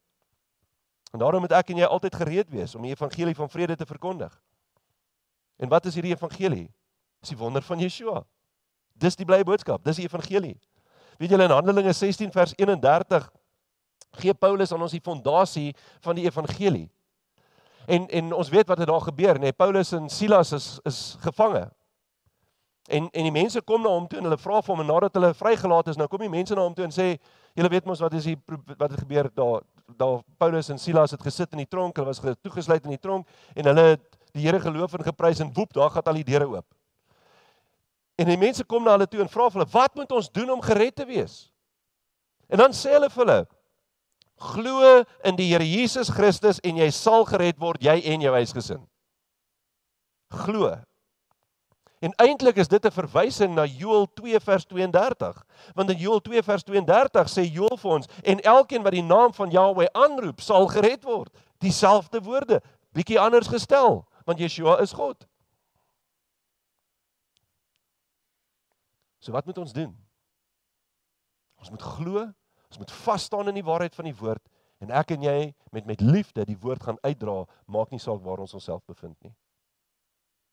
En 1.17 1.23
daarom 1.23 1.41
moet 1.41 1.55
ek 1.57 1.73
en 1.73 1.81
jy 1.81 1.89
altyd 1.89 2.19
gereed 2.21 2.51
wees 2.53 2.75
om 2.77 2.85
die 2.85 2.93
evangelie 2.93 3.35
van 3.39 3.49
vrede 3.49 3.79
te 3.81 3.87
verkondig. 3.89 4.35
En 5.57 5.73
wat 5.73 5.89
is 5.89 5.97
hierdie 5.97 6.13
evangelie? 6.13 6.67
Dis 7.25 7.33
die 7.33 7.39
wonder 7.41 7.65
van 7.65 7.81
Yeshua. 7.81 8.27
Dis 8.93 9.17
die 9.17 9.25
blye 9.25 9.45
boodskap, 9.45 9.81
dis 9.89 10.03
die 10.03 10.05
evangelie. 10.05 10.59
Weet 11.17 11.33
julle 11.33 11.49
in 11.49 11.55
Handelinge 11.55 11.97
16 11.97 12.29
vers 12.35 12.53
31 12.61 13.31
gee 14.21 14.37
Paulus 14.37 14.73
aan 14.73 14.85
ons 14.85 14.93
die 14.93 15.01
fondasie 15.01 15.71
van 16.05 16.21
die 16.21 16.27
evangelie. 16.29 16.91
En 17.87 18.09
en 18.09 18.33
ons 18.33 18.49
weet 18.49 18.67
wat 18.67 18.79
het 18.79 18.89
daar 18.89 19.01
gebeur, 19.01 19.35
nê? 19.35 19.41
Nee, 19.41 19.53
Paulus 19.53 19.93
en 19.93 20.09
Silas 20.09 20.53
is 20.53 20.79
is 20.83 21.17
gevange. 21.21 21.69
En 22.87 23.09
en 23.11 23.23
die 23.23 23.33
mense 23.33 23.63
kom 23.63 23.83
na 23.83 23.89
hom 23.89 24.07
toe 24.09 24.19
en 24.19 24.27
hulle 24.27 24.39
vra 24.39 24.61
vir 24.63 24.75
hom 24.75 24.83
en 24.83 24.91
nadat 24.91 25.15
hulle 25.19 25.33
vrygelaat 25.35 25.89
is, 25.93 25.99
nou 25.99 26.09
kom 26.11 26.23
die 26.23 26.31
mense 26.31 26.55
na 26.55 26.65
hom 26.67 26.75
toe 26.75 26.85
en 26.85 26.95
sê, 26.95 27.19
"Julle 27.55 27.71
weet 27.71 27.87
mos 27.87 28.01
wat 28.01 28.15
is 28.15 28.25
die 28.25 28.37
wat 28.79 28.91
het 28.91 29.01
gebeur 29.01 29.31
daar 29.35 29.63
daar 29.97 30.23
Paulus 30.39 30.69
en 30.69 30.79
Silas 30.79 31.11
het 31.11 31.23
gesit 31.23 31.53
in 31.53 31.59
die 31.59 31.69
tronk, 31.69 31.97
hulle 31.97 32.07
was 32.07 32.21
toegesluit 32.43 32.85
in 32.85 32.91
die 32.91 32.99
tronk 32.99 33.27
en 33.55 33.65
hulle 33.65 33.83
het 33.83 34.19
die 34.33 34.43
Here 34.43 34.61
geloof 34.61 34.95
en 34.95 35.05
geprys 35.05 35.41
en 35.41 35.53
woep, 35.53 35.73
daar 35.73 35.91
gaan 35.91 36.03
al 36.03 36.15
die 36.15 36.25
deure 36.25 36.49
oop." 36.49 36.67
En 38.19 38.27
die 38.27 38.37
mense 38.37 38.65
kom 38.65 38.85
na 38.85 38.91
hulle 38.91 39.07
toe 39.07 39.21
en 39.21 39.29
vra 39.29 39.51
vir 39.51 39.61
hulle, 39.61 39.73
"Wat 39.73 39.95
moet 39.95 40.13
ons 40.13 40.31
doen 40.33 40.51
om 40.51 40.61
gered 40.61 40.97
te 40.97 41.05
wees?" 41.05 41.53
En 42.49 42.59
dan 42.59 42.71
sê 42.71 42.91
hulle 42.91 43.11
vir 43.11 43.25
hulle, 43.25 43.47
Glo 44.37 45.05
in 45.25 45.37
die 45.37 45.49
Here 45.49 45.65
Jesus 45.65 46.11
Christus 46.13 46.61
en 46.61 46.77
jy 46.77 46.91
sal 46.93 47.25
gered 47.25 47.57
word, 47.61 47.81
jy 47.81 47.97
en 48.13 48.21
jou 48.21 48.35
huisgesin. 48.37 48.83
Glo. 50.45 50.75
En 52.05 52.13
eintlik 52.21 52.59
is 52.61 52.69
dit 52.69 52.85
'n 52.85 52.93
verwysing 52.93 53.55
na 53.55 53.65
Joël 53.65 54.07
2 54.15 54.41
vers 54.41 54.65
32. 54.65 55.47
Want 55.75 55.91
in 55.91 55.97
Joël 55.97 56.21
2 56.21 56.43
vers 56.43 56.63
32 56.63 57.29
sê 57.29 57.43
Joël 57.43 57.79
vir 57.79 57.91
ons 57.91 58.07
en 58.23 58.41
elkeen 58.41 58.83
wat 58.83 58.93
die 58.93 59.03
naam 59.03 59.33
van 59.33 59.51
Jahweh 59.51 59.89
aanroep, 59.93 60.41
sal 60.41 60.69
gered 60.69 61.05
word. 61.05 61.33
Dieselfde 61.59 62.21
woorde, 62.21 62.63
bietjie 62.93 63.21
anders 63.21 63.49
gestel, 63.49 64.07
want 64.25 64.39
Yeshua 64.39 64.81
is 64.81 64.93
God. 64.93 65.27
So 69.19 69.33
wat 69.33 69.47
moet 69.47 69.59
ons 69.59 69.73
doen? 69.73 69.97
Ons 71.57 71.71
moet 71.71 71.83
glo 71.83 72.33
Ons 72.71 72.79
moet 72.83 72.93
vas 73.07 73.23
staan 73.23 73.49
in 73.49 73.59
die 73.59 73.67
waarheid 73.67 73.95
van 73.95 74.09
die 74.09 74.17
woord 74.17 74.43
en 74.85 74.93
ek 74.93 75.15
en 75.17 75.25
jy 75.25 75.41
met 75.73 75.87
met 75.89 76.05
liefde 76.05 76.45
die 76.45 76.59
woord 76.61 76.83
gaan 76.85 76.99
uitdra, 77.03 77.45
maak 77.67 77.91
nie 77.91 78.01
saak 78.03 78.21
waar 78.25 78.43
ons 78.45 78.55
onsself 78.55 78.85
bevind 78.85 79.17
nie. 79.25 79.33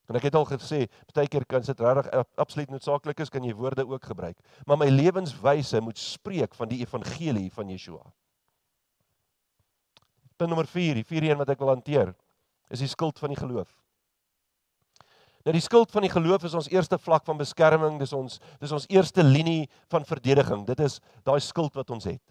En 0.08 0.16
ek 0.18 0.26
het 0.28 0.36
al 0.36 0.44
gesê, 0.48 0.84
baie 1.16 1.28
keer 1.28 1.46
kan 1.48 1.64
dit 1.64 1.80
regtig 1.80 2.10
absoluut 2.40 2.72
noodsaaklik 2.72 3.20
is 3.24 3.32
kan 3.32 3.44
jy 3.44 3.54
woorde 3.56 3.86
ook 3.88 4.04
gebruik, 4.04 4.36
maar 4.66 4.80
my 4.80 4.88
lewenswyse 4.92 5.80
moet 5.80 6.00
spreek 6.00 6.54
van 6.54 6.68
die 6.68 6.82
evangelie 6.84 7.50
van 7.52 7.72
Yeshua. 7.72 8.04
Punt 10.36 10.50
nommer 10.50 10.68
4, 10.68 10.98
die 11.00 11.06
vierde 11.08 11.30
een 11.30 11.40
wat 11.40 11.52
ek 11.54 11.62
wil 11.62 11.72
hanteer, 11.72 12.12
is 12.68 12.82
die 12.82 12.90
skuld 12.90 13.20
van 13.22 13.32
die 13.32 13.38
geloof. 13.38 13.70
Nou 15.44 15.52
die 15.52 15.64
skuld 15.64 15.90
van 15.92 16.06
die 16.06 16.12
geloof 16.12 16.46
is 16.48 16.54
ons 16.56 16.70
eerste 16.72 16.96
vlak 16.98 17.26
van 17.28 17.36
beskerming, 17.36 17.98
dis 18.00 18.14
ons 18.16 18.38
dis 18.62 18.72
ons 18.72 18.86
eerste 18.88 19.22
linie 19.22 19.66
van 19.92 20.06
verdediging. 20.08 20.64
Dit 20.64 20.80
is 20.80 21.00
daai 21.26 21.40
skuld 21.44 21.74
wat 21.76 21.92
ons 21.92 22.06
het. 22.08 22.22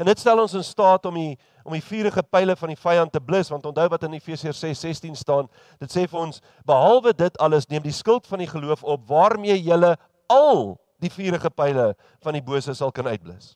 En 0.00 0.08
dit 0.08 0.20
stel 0.20 0.40
ons 0.40 0.54
in 0.56 0.64
staat 0.64 1.04
om 1.08 1.18
die 1.20 1.34
om 1.68 1.74
die 1.76 1.84
vuurige 1.84 2.22
pile 2.32 2.56
van 2.56 2.72
die 2.72 2.78
vyand 2.80 3.12
te 3.12 3.20
blus, 3.20 3.50
want 3.52 3.66
onthou 3.68 3.84
wat 3.92 4.06
in 4.08 4.16
Efesiërs 4.16 4.62
6:16 4.64 5.18
staan, 5.20 5.50
dit 5.78 5.92
sê 5.92 6.06
vir 6.08 6.20
ons 6.20 6.40
behalwe 6.64 7.12
dit 7.12 7.36
alles 7.38 7.68
neem 7.68 7.84
die 7.84 7.92
skuld 7.92 8.26
van 8.26 8.40
die 8.40 8.48
geloof 8.48 8.82
op 8.82 9.04
waarmee 9.08 9.60
jy 9.60 9.94
al 10.30 10.78
die 11.00 11.12
vuurige 11.12 11.50
pile 11.50 11.94
van 12.24 12.32
die 12.32 12.44
bose 12.44 12.72
sal 12.74 12.92
kan 12.92 13.06
uitblus. 13.06 13.54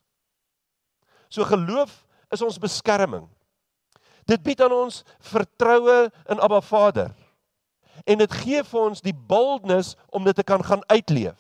So 1.31 1.45
geloof 1.45 2.05
is 2.33 2.43
ons 2.43 2.61
beskerming. 2.61 3.29
Dit 4.29 4.43
bied 4.43 4.61
aan 4.61 4.73
ons 4.73 5.05
vertroue 5.21 6.11
in 6.29 6.41
Abba 6.41 6.61
Vader 6.61 7.15
en 8.05 8.19
dit 8.19 8.33
gee 8.43 8.63
vir 8.65 8.81
ons 8.81 9.05
die 9.05 9.15
boldness 9.15 9.95
om 10.11 10.25
dit 10.25 10.37
te 10.37 10.47
kan 10.47 10.65
gaan 10.65 10.83
uitleef, 10.87 11.39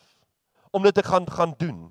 om 0.70 0.82
dit 0.82 0.94
te 0.94 1.02
gaan 1.02 1.26
gaan 1.30 1.54
doen. 1.58 1.88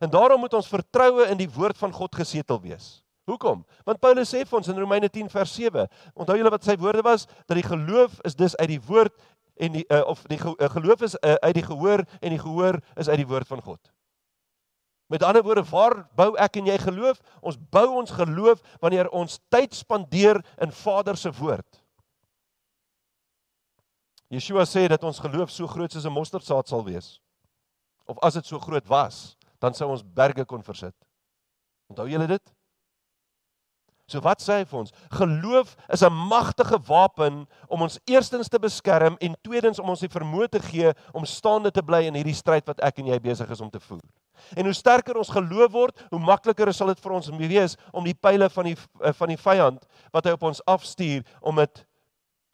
En 0.00 0.10
daarom 0.10 0.40
moet 0.40 0.54
ons 0.54 0.68
vertroue 0.68 1.26
in 1.30 1.38
die 1.40 1.50
woord 1.50 1.78
van 1.78 1.92
God 1.92 2.14
gesetel 2.14 2.60
wees. 2.60 3.06
Hoekom? 3.26 3.64
Want 3.84 4.00
Paulus 4.00 4.30
sê 4.30 4.44
vir 4.46 4.58
ons 4.58 4.68
in 4.70 4.78
Romeine 4.78 5.08
10 5.10 5.30
vers 5.32 5.54
7, 5.56 5.88
onthou 6.14 6.36
julle 6.38 6.52
wat 6.52 6.66
sy 6.66 6.76
woorde 6.78 7.02
was, 7.02 7.26
dat 7.48 7.56
die 7.58 7.66
geloof 7.66 8.20
is 8.28 8.36
dus 8.38 8.54
uit 8.60 8.76
die 8.76 8.82
woord 8.86 9.16
en 9.56 9.72
die 9.72 9.84
uh, 9.88 10.04
of 10.06 10.22
die 10.30 10.38
uh, 10.38 10.68
geloof 10.70 11.02
is 11.02 11.16
uh, 11.18 11.34
uit 11.42 11.56
die 11.58 11.64
gehoor 11.66 12.04
en 12.20 12.34
die 12.36 12.42
gehoor 12.42 12.78
is 12.94 13.08
uit 13.08 13.22
die 13.24 13.28
woord 13.28 13.48
van 13.48 13.62
God. 13.64 13.80
Met 15.10 15.22
ander 15.22 15.42
woorde, 15.42 15.64
waar 15.70 16.00
bou 16.18 16.32
ek 16.42 16.58
en 16.60 16.70
jy 16.70 16.76
geloof? 16.82 17.18
Ons 17.40 17.58
bou 17.70 17.86
ons 18.00 18.10
geloof 18.10 18.62
wanneer 18.82 19.10
ons 19.14 19.38
tyd 19.54 19.74
spandeer 19.74 20.42
in 20.62 20.74
Vader 20.74 21.18
se 21.18 21.30
woord. 21.34 21.66
Yeshua 24.32 24.64
sê 24.66 24.88
dat 24.90 25.04
ons 25.06 25.20
geloof 25.22 25.52
so 25.54 25.68
groot 25.70 25.92
soos 25.92 26.06
'n 26.06 26.12
mosterdsaad 26.12 26.68
sal 26.68 26.84
wees. 26.84 27.20
Of 28.06 28.18
as 28.22 28.34
dit 28.34 28.46
so 28.46 28.58
groot 28.58 28.86
was, 28.88 29.36
dan 29.60 29.74
sou 29.74 29.90
ons 29.90 30.02
berge 30.02 30.44
kon 30.44 30.62
versit. 30.62 30.94
Onthou 31.88 32.08
julle 32.08 32.26
dit? 32.26 32.52
So 34.06 34.20
wat 34.20 34.38
sê 34.42 34.60
hy 34.60 34.64
vir 34.64 34.78
ons? 34.78 34.92
Geloof 35.10 35.76
is 35.90 36.02
'n 36.02 36.12
magtige 36.12 36.78
wapen 36.86 37.46
om 37.68 37.82
ons 37.82 37.98
eerstens 38.06 38.48
te 38.48 38.58
beskerm 38.58 39.16
en 39.20 39.34
tweedens 39.42 39.78
om 39.78 39.88
ons 39.88 40.00
die 40.00 40.08
vermoë 40.08 40.48
te 40.48 40.60
gee 40.60 40.92
om 41.12 41.24
staande 41.24 41.70
te 41.70 41.82
bly 41.82 42.06
in 42.06 42.14
hierdie 42.14 42.34
stryd 42.34 42.66
wat 42.66 42.80
ek 42.80 42.98
en 42.98 43.06
jy 43.06 43.18
besig 43.18 43.50
is 43.50 43.60
om 43.60 43.70
te 43.70 43.80
voer. 43.80 44.02
En 44.56 44.64
hoe 44.64 44.74
sterker 44.74 45.16
ons 45.16 45.28
geloof 45.28 45.72
word, 45.72 46.06
hoe 46.10 46.20
makliker 46.20 46.74
sal 46.74 46.86
dit 46.86 47.00
vir 47.00 47.12
ons 47.12 47.30
wees 47.30 47.76
om 47.92 48.04
die 48.04 48.14
pile 48.14 48.48
van 48.50 48.64
die 48.64 48.76
van 49.12 49.28
die 49.28 49.36
vyand 49.36 49.86
wat 50.12 50.24
hy 50.24 50.30
op 50.32 50.42
ons 50.42 50.62
afstuur 50.66 51.24
om 51.40 51.56
dit 51.56 51.86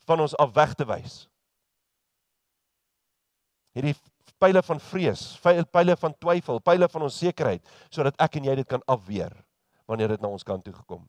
van 0.06 0.20
ons 0.20 0.36
af 0.36 0.52
weg 0.52 0.74
te 0.74 0.84
wys 0.84 1.28
hierdie 3.72 3.94
pile 4.42 4.62
van 4.62 4.80
vrees, 4.80 5.22
pile 5.72 5.96
van 5.96 6.14
twyfel, 6.18 6.60
pile 6.60 6.88
van 6.88 7.02
onsekerheid 7.02 7.62
sodat 7.90 8.16
ek 8.22 8.36
en 8.36 8.44
jy 8.50 8.54
dit 8.62 8.68
kan 8.68 8.82
afweer 8.90 9.32
wanneer 9.86 10.14
dit 10.14 10.22
na 10.22 10.28
ons 10.28 10.46
kant 10.46 10.64
toe 10.64 10.74
gekom. 10.74 11.02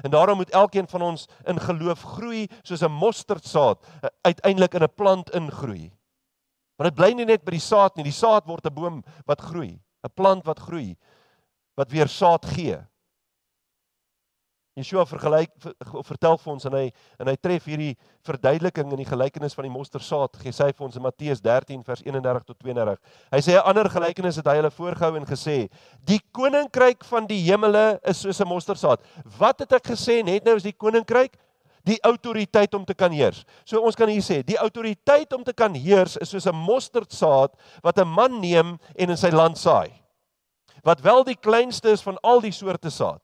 En 0.00 0.10
daarom 0.10 0.36
moet 0.40 0.50
elkeen 0.50 0.88
van 0.88 1.02
ons 1.02 1.26
in 1.48 1.58
geloof 1.60 2.02
groei 2.16 2.46
soos 2.62 2.82
'n 2.82 2.92
mosterdsaad 2.92 3.78
eh, 4.02 4.08
uiteindelik 4.22 4.74
in 4.74 4.82
'n 4.82 4.94
plant 4.94 5.30
ingroei. 5.30 5.92
Want 6.76 6.88
dit 6.90 6.94
bly 6.94 7.12
nie 7.12 7.24
net 7.24 7.44
by 7.44 7.50
die 7.50 7.60
saad 7.60 7.96
nie, 7.96 8.04
die 8.04 8.12
saad 8.12 8.46
word 8.46 8.66
'n 8.66 8.74
boom 8.74 9.04
wat 9.26 9.40
groei, 9.40 9.80
'n 10.04 10.14
plant 10.14 10.44
wat 10.44 10.58
groei 10.58 10.96
wat 11.74 11.90
weer 11.90 12.08
saad 12.08 12.46
gee. 12.46 12.78
Yeshua 14.72 15.02
vergelyk 15.04 15.50
vertel 16.08 16.38
vir 16.40 16.50
ons 16.54 16.64
en 16.64 16.74
hy 16.78 16.86
en 17.20 17.28
hy 17.28 17.34
tref 17.36 17.66
hierdie 17.68 17.90
verduideliking 18.24 18.94
in 18.94 19.02
die 19.02 19.08
gelykenis 19.08 19.52
van 19.52 19.66
die 19.66 19.72
mosterdsaad. 19.74 20.38
Gee 20.40 20.54
sy 20.56 20.70
vir 20.70 20.86
ons 20.86 20.96
in 20.96 21.04
Matteus 21.04 21.42
13 21.44 21.82
vers 21.84 22.00
31 22.06 22.46
tot 22.48 22.56
32. 22.64 22.96
Hy 23.34 23.40
sê 23.44 23.58
'n 23.58 23.66
ander 23.68 23.90
gelykenis 23.92 24.38
het 24.40 24.46
hy 24.48 24.56
hulle 24.56 24.70
voorgehou 24.70 25.16
en 25.16 25.26
gesê: 25.28 25.68
"Die 26.00 26.20
koninkryk 26.32 27.04
van 27.04 27.26
die 27.26 27.42
hemele 27.44 28.00
is 28.02 28.22
soos 28.22 28.40
'n 28.40 28.48
mosterdsaad." 28.48 29.00
Wat 29.38 29.60
het 29.60 29.72
ek 29.72 29.92
gesê 29.92 30.24
net 30.24 30.44
nou 30.44 30.56
is 30.56 30.62
die 30.62 30.72
koninkryk? 30.72 31.36
Die 31.84 32.00
autoriteit 32.00 32.72
om 32.74 32.84
te 32.84 32.94
kan 32.94 33.12
heers. 33.12 33.44
So 33.66 33.78
ons 33.82 33.96
kan 33.96 34.08
hier 34.08 34.22
sê, 34.22 34.42
die 34.42 34.56
autoriteit 34.56 35.32
om 35.32 35.44
te 35.44 35.52
kan 35.52 35.74
heers 35.74 36.16
is 36.16 36.30
soos 36.30 36.46
'n 36.46 36.54
mosterdsaad 36.54 37.50
wat 37.82 37.98
'n 37.98 38.08
man 38.08 38.40
neem 38.40 38.78
en 38.96 39.10
in 39.10 39.16
sy 39.16 39.30
land 39.30 39.58
saai. 39.58 39.92
Wat 40.82 41.00
wel 41.00 41.24
die 41.24 41.36
kleinste 41.36 41.90
is 41.90 42.02
van 42.02 42.16
al 42.22 42.40
die 42.40 42.52
soorte 42.52 42.90
saad. 42.90 43.20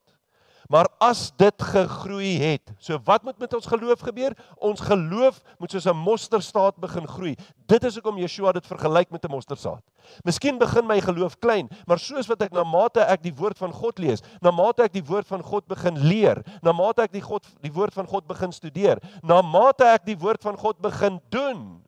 Maar 0.69 0.85
as 1.01 1.31
dit 1.33 1.63
gegroei 1.65 2.35
het, 2.37 2.69
so 2.77 2.99
wat 3.07 3.23
moet 3.25 3.39
met 3.41 3.53
ons 3.57 3.65
geloof 3.65 4.03
gebeur? 4.05 4.35
Ons 4.61 4.83
geloof 4.85 5.39
moet 5.57 5.71
soos 5.71 5.87
'n 5.89 5.97
mosterdsaad 5.97 6.77
begin 6.77 7.07
groei. 7.07 7.35
Dit 7.65 7.83
is 7.83 7.93
hoekom 7.93 8.17
Yeshua 8.17 8.51
dit 8.51 8.67
vergelyk 8.67 9.09
met 9.09 9.25
'n 9.25 9.31
mosterdsaad. 9.31 9.81
Miskien 10.23 10.57
begin 10.57 10.85
my 10.85 11.01
geloof 11.01 11.39
klein, 11.39 11.69
maar 11.87 11.99
soos 11.99 12.27
wat 12.27 12.41
ek 12.41 12.51
na 12.51 12.63
mate 12.63 12.99
ek 12.99 13.23
die 13.23 13.33
woord 13.33 13.57
van 13.57 13.71
God 13.71 13.97
lees, 13.97 14.21
na 14.41 14.51
mate 14.51 14.83
ek 14.83 14.93
die 14.93 15.05
woord 15.05 15.27
van 15.27 15.43
God 15.43 15.67
begin 15.67 15.97
leer, 15.97 16.43
na 16.61 16.71
mate 16.71 17.01
ek 17.01 17.11
die 17.11 17.21
God 17.21 17.45
die 17.61 17.73
woord 17.73 17.93
van 17.93 18.05
God 18.05 18.27
begin 18.27 18.51
studeer, 18.51 18.99
na 19.23 19.41
mate 19.41 19.83
ek 19.85 20.05
die 20.05 20.17
woord 20.17 20.41
van 20.41 20.57
God 20.57 20.81
begin 20.81 21.19
doen, 21.29 21.83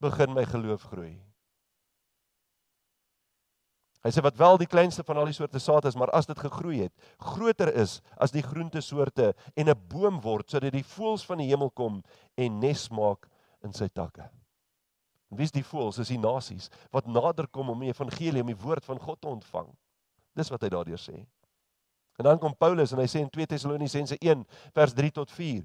begin 0.00 0.34
my 0.34 0.44
geloof 0.44 0.82
groei. 0.82 1.20
Hy 4.04 4.12
sê 4.12 4.20
wat 4.20 4.36
wel 4.36 4.58
die 4.60 4.68
kleinste 4.68 5.02
van 5.06 5.16
al 5.16 5.30
die 5.30 5.36
soorte 5.36 5.60
saad 5.62 5.86
is, 5.88 5.96
maar 5.96 6.12
as 6.12 6.28
dit 6.28 6.38
gegroei 6.38 6.82
het, 6.82 6.92
groter 7.24 7.70
is 7.80 8.02
as 8.20 8.34
die 8.34 8.44
groentesoorte 8.44 9.32
en 9.56 9.68
'n 9.68 9.80
boom 9.88 10.20
word 10.20 10.50
sodat 10.50 10.72
die 10.72 10.84
voëls 10.84 11.24
van 11.24 11.38
die 11.38 11.48
hemel 11.48 11.70
kom 11.70 12.02
en 12.36 12.60
nes 12.60 12.90
maak 12.90 13.28
in 13.64 13.72
sy 13.72 13.88
takke. 13.88 14.28
En 15.30 15.36
wie 15.36 15.44
is 15.44 15.52
die 15.52 15.64
voëls? 15.64 15.96
Dis 15.96 16.12
die 16.12 16.18
nasies 16.18 16.68
wat 16.92 17.06
nader 17.06 17.46
kom 17.46 17.70
om 17.70 17.80
die 17.80 17.88
evangelie, 17.88 18.40
om 18.40 18.46
die 18.52 18.62
woord 18.62 18.84
van 18.84 18.98
God 18.98 19.20
te 19.20 19.28
ontvang. 19.28 19.72
Dis 20.36 20.50
wat 20.50 20.62
hy 20.62 20.68
daardeur 20.68 21.00
sê. 21.00 21.26
En 22.18 22.24
dan 22.24 22.38
kom 22.38 22.54
Paulus 22.54 22.92
en 22.92 22.98
hy 22.98 23.08
sê 23.10 23.22
in 23.24 23.30
2 23.30 23.46
Tessalonisense 23.46 24.18
1 24.20 24.44
vers 24.74 24.94
3 24.94 25.10
tot 25.10 25.30
4. 25.30 25.64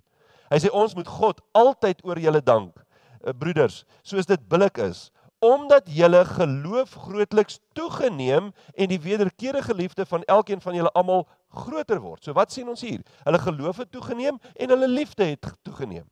Hy 0.49 0.57
sê 0.57 0.71
ons 0.73 0.95
moet 0.95 1.07
God 1.07 1.41
altyd 1.53 2.01
oor 2.07 2.17
julle 2.17 2.41
dank, 2.41 2.79
eh, 3.21 3.33
broeders, 3.33 3.85
soos 4.01 4.25
dit 4.25 4.49
billik 4.49 4.77
is 4.77 5.11
omdat 5.39 5.87
julle 5.87 6.25
geloof 6.25 6.93
grootliks 6.93 7.59
toegeneem 7.73 8.51
en 8.75 8.87
die 8.87 8.99
wederkerige 8.99 9.73
liefde 9.73 10.05
van 10.05 10.23
elkeen 10.23 10.61
van 10.61 10.75
julle 10.75 10.91
almal 10.91 11.27
groter 11.47 12.01
word. 12.03 12.23
So 12.23 12.33
wat 12.33 12.51
sien 12.51 12.67
ons 12.67 12.81
hier? 12.81 12.99
Hulle 13.23 13.39
geloof 13.39 13.77
het 13.77 13.91
toegeneem 13.91 14.39
en 14.53 14.69
hulle 14.69 14.87
liefde 14.87 15.23
het 15.23 15.53
toegeneem. 15.61 16.07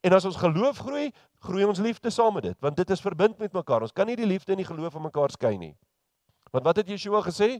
En 0.00 0.16
as 0.16 0.24
ons 0.24 0.36
geloof 0.40 0.78
groei, 0.78 1.10
groei 1.44 1.64
ons 1.68 1.78
liefde 1.78 2.10
saam 2.10 2.34
met 2.34 2.48
dit, 2.48 2.56
want 2.64 2.76
dit 2.76 2.90
is 2.90 3.00
verbind 3.04 3.38
met 3.38 3.52
mekaar. 3.52 3.84
Ons 3.84 3.92
kan 3.92 4.08
nie 4.08 4.16
die 4.16 4.28
liefde 4.28 4.52
en 4.52 4.62
die 4.62 4.68
geloof 4.68 4.96
van 4.96 5.04
mekaar 5.10 5.30
skei 5.30 5.58
nie. 5.60 5.74
Want 6.50 6.64
wat 6.64 6.80
het 6.80 6.88
Yeshua 6.88 7.20
gesê? 7.26 7.58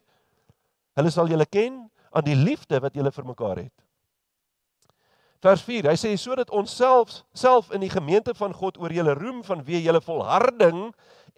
Hulle 0.97 1.13
sal 1.13 1.29
julle 1.29 1.47
ken 1.47 1.85
aan 2.11 2.25
die 2.25 2.35
liefde 2.35 2.81
wat 2.81 2.97
julle 2.97 3.13
vir 3.13 3.29
mekaar 3.29 3.61
het. 3.61 3.75
Vers 5.41 5.63
4. 5.65 5.89
Hy 5.89 5.97
sê 5.97 6.11
sodat 6.21 6.51
ons 6.53 6.69
self 6.69 7.23
self 7.33 7.71
in 7.73 7.81
die 7.81 7.93
gemeente 7.93 8.35
van 8.37 8.53
God 8.53 8.77
oor 8.81 8.93
julle 8.93 9.15
roem 9.17 9.41
vanweë 9.47 9.87
julle 9.87 10.03
volharding 10.05 10.91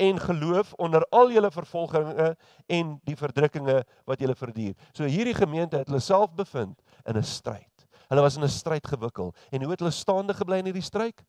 en 0.03 0.18
geloof 0.18 0.72
onder 0.82 1.05
al 1.14 1.30
julle 1.30 1.50
vervolginge 1.55 2.32
en 2.66 2.96
die 3.07 3.14
verdrukkinge 3.18 3.82
wat 4.09 4.24
julle 4.24 4.34
verduur. 4.34 4.74
So 4.96 5.07
hierdie 5.07 5.36
gemeente 5.38 5.78
het 5.78 5.92
hulle 5.92 6.03
self 6.03 6.34
bevind 6.34 6.80
in 7.07 7.16
'n 7.16 7.22
stryd. 7.22 7.86
Hulle 8.09 8.22
was 8.22 8.36
in 8.36 8.42
'n 8.42 8.48
stryd 8.48 8.86
gewikkel 8.86 9.34
en 9.53 9.62
hoe 9.62 9.70
het 9.70 9.80
hulle 9.80 9.94
staande 9.94 10.34
gebly 10.34 10.59
in 10.59 10.64
hierdie 10.64 10.82
stryd? 10.82 11.22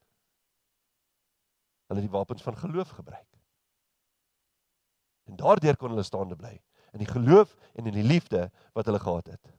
Hulle 1.88 2.02
het 2.02 2.10
die 2.10 2.18
wapens 2.18 2.42
van 2.42 2.58
geloof 2.58 2.90
gebruik. 2.90 3.30
En 5.30 5.36
daardeur 5.36 5.78
kon 5.78 5.90
hulle 5.90 6.04
staande 6.04 6.36
bly 6.36 6.60
in 6.94 7.00
die 7.00 7.14
geloof 7.14 7.56
en 7.76 7.86
in 7.86 7.94
die 7.94 8.04
liefde 8.04 8.52
wat 8.74 8.86
hulle 8.86 9.00
gehad 9.00 9.28
het. 9.28 9.54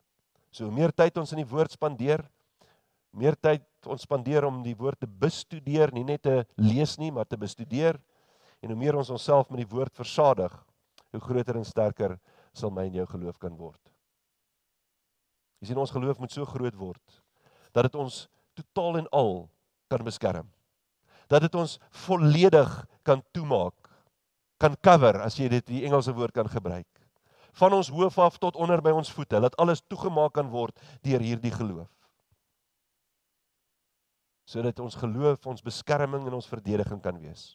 So 0.51 0.65
hoe 0.65 0.75
meer 0.75 0.93
tyd 0.93 1.17
ons 1.17 1.33
in 1.33 1.43
die 1.43 1.51
woord 1.51 1.71
spandeer, 1.71 2.31
meer 3.15 3.37
tyd 3.39 3.65
ons 3.87 4.05
spandeer 4.05 4.47
om 4.49 4.62
die 4.65 4.75
woord 4.79 5.01
te 5.05 5.09
bestudeer, 5.09 5.93
nie 5.95 6.05
net 6.07 6.25
te 6.27 6.43
lees 6.61 6.97
nie, 6.99 7.12
maar 7.15 7.29
te 7.29 7.39
bestudeer. 7.41 7.99
En 8.65 8.73
hoe 8.73 8.79
meer 8.81 8.97
ons 8.99 9.12
onsself 9.12 9.51
met 9.53 9.62
die 9.62 9.71
woord 9.71 9.95
versadig, 9.97 10.53
hoe 11.15 11.23
groter 11.23 11.59
en 11.61 11.67
sterker 11.69 12.17
sal 12.57 12.73
my 12.75 12.87
en 12.89 12.99
jou 13.01 13.07
geloof 13.12 13.39
kan 13.43 13.55
word. 13.59 13.81
Jy 15.61 15.71
sien 15.71 15.81
ons 15.81 15.93
geloof 15.95 16.21
moet 16.21 16.33
so 16.35 16.47
groot 16.49 16.75
word 16.77 17.21
dat 17.75 17.89
dit 17.89 17.97
ons 17.99 18.25
totaal 18.55 19.01
en 19.01 19.07
al 19.11 19.33
kan 19.91 20.05
beskerm. 20.07 20.47
Dat 21.27 21.43
dit 21.43 21.57
ons 21.59 21.73
volledig 22.05 22.71
kan 23.03 23.19
toemaak, 23.35 23.75
kan 24.62 24.77
cover 24.79 25.19
as 25.25 25.35
jy 25.41 25.49
dit 25.51 25.67
die 25.73 25.81
Engelse 25.89 26.15
woord 26.15 26.37
kan 26.37 26.47
gebruik. 26.49 26.87
Van 27.59 27.75
ons 27.75 27.91
hoof 27.91 28.19
af 28.23 28.39
tot 28.39 28.55
onder 28.55 28.79
by 28.83 28.93
ons 28.95 29.11
voete, 29.11 29.41
dat 29.43 29.57
alles 29.59 29.83
toegemaak 29.91 30.37
kan 30.39 30.47
word 30.55 30.79
deur 31.03 31.23
hierdie 31.23 31.53
geloof 31.55 31.91
sodat 34.45 34.81
ons 34.81 34.97
geloof 35.01 35.47
ons 35.47 35.65
beskerming 35.65 36.27
en 36.29 36.37
ons 36.39 36.49
verdediging 36.49 37.01
kan 37.03 37.19
wees. 37.21 37.55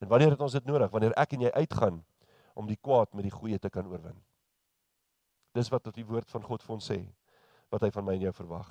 En 0.00 0.08
wanneer 0.08 0.34
het 0.34 0.40
ons 0.40 0.52
dit 0.52 0.64
nodig? 0.64 0.90
Wanneer 0.90 1.14
ek 1.20 1.36
en 1.36 1.44
jy 1.46 1.52
uitgaan 1.52 2.00
om 2.54 2.66
die 2.68 2.78
kwaad 2.80 3.14
met 3.14 3.26
die 3.26 3.34
goeie 3.34 3.58
te 3.58 3.70
kan 3.70 3.86
oorwin. 3.90 4.16
Dis 5.54 5.70
wat 5.70 5.84
tot 5.86 5.94
die 5.94 6.06
woord 6.06 6.30
van 6.30 6.42
God 6.42 6.62
vir 6.62 6.74
ons 6.76 6.90
sê 6.90 7.00
wat 7.72 7.82
hy 7.82 7.90
van 7.90 8.04
my 8.06 8.14
en 8.14 8.26
jou 8.28 8.32
verwag. 8.36 8.68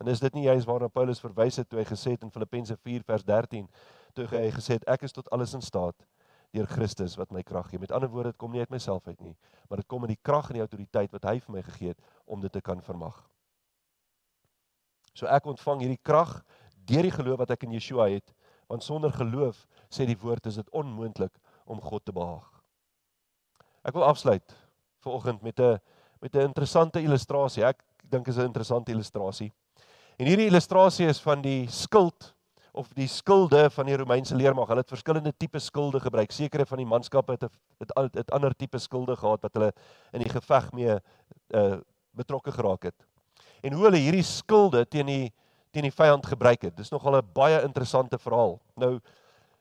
En 0.00 0.08
is 0.08 0.20
dit 0.20 0.34
nie 0.36 0.46
juist 0.46 0.68
waarna 0.68 0.88
Paulus 0.92 1.20
verwys 1.20 1.58
het 1.60 1.68
toe 1.68 1.80
hy 1.80 1.86
gesê 1.88 2.14
het 2.14 2.24
in 2.24 2.32
Filippense 2.32 2.76
4 2.84 3.04
vers 3.04 3.24
13 3.24 3.66
toe 4.16 4.26
hy 4.32 4.48
gesê 4.54 4.78
het 4.78 4.86
ek 4.92 5.04
is 5.08 5.12
tot 5.16 5.28
alles 5.32 5.54
in 5.56 5.64
staat 5.64 6.06
deur 6.56 6.68
Christus 6.70 7.16
wat 7.20 7.32
my 7.34 7.42
krag 7.44 7.68
gee. 7.70 7.80
Met 7.80 7.92
ander 7.92 8.08
woorde, 8.08 8.32
dit 8.32 8.40
kom 8.40 8.52
nie 8.52 8.62
uit 8.64 8.72
myself 8.72 9.08
uit 9.08 9.20
nie, 9.20 9.34
maar 9.68 9.82
dit 9.82 9.88
kom 9.90 10.04
in 10.06 10.14
die 10.14 10.22
krag 10.22 10.48
en 10.50 10.60
die 10.60 10.64
autoriteit 10.64 11.12
wat 11.12 11.26
hy 11.28 11.38
vir 11.42 11.56
my 11.56 11.62
gegee 11.66 11.92
het 11.92 12.12
om 12.24 12.40
dit 12.40 12.52
te 12.52 12.62
kan 12.64 12.80
vermag. 12.84 13.18
So 15.16 15.28
ek 15.32 15.48
ontvang 15.48 15.86
hierdie 15.86 16.02
krag 16.04 16.42
deur 16.86 17.06
die 17.06 17.14
geloof 17.14 17.40
wat 17.40 17.54
ek 17.54 17.64
in 17.66 17.72
Yeshua 17.74 18.10
het, 18.12 18.34
want 18.68 18.84
sonder 18.84 19.14
geloof 19.14 19.64
sê 19.88 20.04
die 20.06 20.18
woord 20.20 20.46
is 20.50 20.58
dit 20.60 20.68
onmoontlik 20.76 21.32
om 21.64 21.80
God 21.80 22.04
te 22.04 22.14
behaag. 22.14 22.46
Ek 23.86 23.94
wil 23.96 24.04
afsluit 24.06 24.54
vanoggend 25.06 25.42
met 25.42 25.60
'n 25.60 25.78
met 26.20 26.34
'n 26.34 26.48
interessante 26.50 27.00
illustrasie. 27.00 27.64
Ek 27.64 27.82
dink 28.04 28.28
is 28.28 28.36
'n 28.36 28.50
interessante 28.50 28.92
illustrasie. 28.92 29.52
En 30.18 30.26
hierdie 30.26 30.46
illustrasie 30.46 31.06
is 31.06 31.20
van 31.20 31.42
die 31.42 31.66
skild 31.68 32.34
of 32.72 32.92
die 32.94 33.08
skilde 33.08 33.70
van 33.70 33.86
die 33.86 33.96
Romeinse 33.96 34.36
leermag. 34.36 34.68
Hulle 34.68 34.80
het 34.80 34.88
verskillende 34.88 35.32
tipe 35.36 35.58
skilde 35.58 36.00
gebruik. 36.00 36.30
Sekere 36.30 36.66
van 36.66 36.78
die 36.78 36.86
manskappe 36.86 37.32
het 37.32 37.42
het, 37.42 37.92
het, 37.94 38.14
het 38.14 38.30
ander 38.30 38.54
tipe 38.54 38.78
skilde 38.78 39.16
gehad 39.16 39.40
wat 39.42 39.54
hulle 39.54 39.72
in 40.12 40.20
die 40.20 40.30
geveg 40.30 40.72
mee 40.72 40.98
uh 41.54 41.78
betrokke 42.16 42.52
geraak 42.52 42.82
het 42.82 43.05
en 43.66 43.76
hoe 43.76 43.88
hulle 43.88 44.00
hierdie 44.00 44.26
skilde 44.26 44.84
teen 44.88 45.10
die 45.10 45.26
teen 45.76 45.84
die 45.84 45.92
vyand 45.92 46.24
gebruik 46.24 46.62
het. 46.64 46.76
Dis 46.78 46.90
nogal 46.90 47.18
'n 47.18 47.32
baie 47.34 47.60
interessante 47.62 48.18
verhaal. 48.18 48.58
Nou 48.76 49.00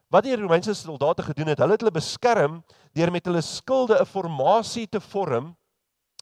wat 0.10 0.24
die 0.24 0.36
Romeinse 0.36 0.74
soldate 0.74 1.24
gedoen 1.24 1.48
het, 1.48 1.60
hulle 1.60 1.76
het 1.76 1.82
hulle 1.82 1.92
beskerm 1.92 2.64
deur 2.94 3.12
met 3.12 3.26
hulle 3.26 3.42
skilde 3.42 4.00
'n 4.00 4.06
formasie 4.06 4.88
te 4.88 5.02
vorm 5.02 5.56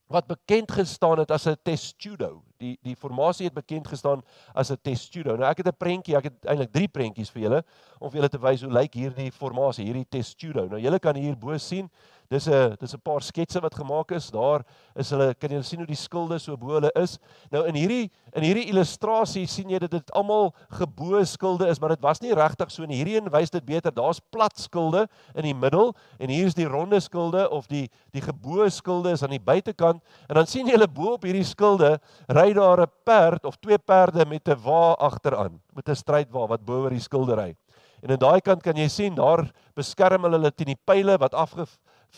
wat 0.07 0.27
bekend 0.27 0.71
gestaan 0.71 1.19
het 1.19 1.31
as 1.31 1.47
'n 1.47 1.57
testudo. 1.63 2.43
Die 2.57 2.77
die 2.81 2.95
formasie 2.95 3.45
het 3.45 3.53
bekend 3.53 3.87
gestaan 3.87 4.21
as 4.53 4.71
'n 4.71 4.77
testudo. 4.81 5.35
Nou 5.35 5.49
ek 5.49 5.57
het 5.57 5.67
'n 5.67 5.77
prentjie, 5.77 6.15
ek 6.15 6.23
het 6.23 6.45
eintlik 6.45 6.71
3 6.71 6.87
prentjies 6.87 7.29
vir 7.29 7.41
julle 7.41 7.63
om 7.99 8.09
vir 8.09 8.17
julle 8.17 8.29
te 8.29 8.39
wys 8.39 8.61
hoe 8.61 8.71
lyk 8.71 8.93
hierdie 8.93 9.31
formasie, 9.31 9.85
hierdie 9.85 10.09
testudo. 10.09 10.67
Nou 10.67 10.79
julle 10.79 10.99
kan 10.99 11.15
hier 11.15 11.37
bo 11.37 11.57
sien, 11.57 11.89
Dis 12.29 12.47
'n 12.47 12.75
dis 12.79 12.93
'n 12.93 13.01
paar 13.01 13.21
sketse 13.21 13.59
wat 13.61 13.75
gemaak 13.75 14.11
is. 14.11 14.31
Daar 14.31 14.63
is 14.95 15.09
hulle 15.09 15.33
kan 15.35 15.49
jy 15.49 15.61
sien 15.61 15.79
hoe 15.79 15.87
die 15.87 15.95
skilde 15.95 16.39
so 16.39 16.57
bo 16.57 16.73
hulle 16.73 16.91
is. 16.95 17.19
Nou 17.51 17.65
in 17.67 17.75
hierdie 17.75 18.11
in 18.33 18.43
hierdie 18.43 18.69
illustrasie 18.69 19.47
sien 19.47 19.69
jy 19.69 19.79
dat 19.79 19.91
dit 19.91 20.11
almal 20.11 20.53
gebo 20.71 21.23
skilde 21.23 21.67
is, 21.67 21.79
maar 21.79 21.89
dit 21.89 22.01
was 22.01 22.21
nie 22.21 22.33
regtig 22.33 22.71
so 22.71 22.85
nie. 22.85 22.97
Hierdie 22.97 23.17
een 23.17 23.31
wys 23.31 23.49
dit 23.49 23.65
beter. 23.65 23.91
Daar's 23.91 24.19
plat 24.31 24.57
skilde 24.57 25.07
in 25.35 25.43
die 25.43 25.53
middel 25.53 25.95
en 26.19 26.29
hier 26.29 26.45
is 26.45 26.53
die 26.53 26.67
ronde 26.67 26.99
skilde 26.99 27.49
of 27.49 27.67
die 27.67 27.89
die 28.11 28.21
gebo 28.21 28.69
skilde 28.69 29.11
is 29.11 29.23
aan 29.23 29.35
die 29.35 29.39
buitekant. 29.39 30.01
En 30.29 30.35
dan 30.35 30.47
sien 30.47 30.65
jy 30.65 30.73
hulle 30.73 30.87
bo 30.87 31.13
op 31.13 31.23
hierdie 31.23 31.45
skilde 31.45 31.99
ry 32.29 32.53
daar 32.53 32.81
'n 32.81 32.91
perd 33.05 33.45
of 33.45 33.55
twee 33.57 33.77
perde 33.77 34.25
met 34.25 34.47
'n 34.47 34.61
wa 34.63 34.93
agteraan, 34.93 35.61
met 35.75 35.89
'n 35.89 35.95
strydwa 35.95 36.47
wat 36.47 36.65
bo 36.65 36.83
oor 36.83 36.89
die 36.89 36.99
skilde 36.99 37.35
ry. 37.35 37.55
En 38.03 38.11
aan 38.11 38.19
daai 38.19 38.41
kant 38.41 38.63
kan 38.63 38.75
jy 38.75 38.89
sien 38.91 39.15
daar 39.15 39.45
beskerm 39.77 40.25
hulle 40.27 40.35
hulle 40.35 40.51
teen 40.51 40.73
die 40.73 40.81
pile 40.85 41.15
wat 41.17 41.33
afge 41.33 41.65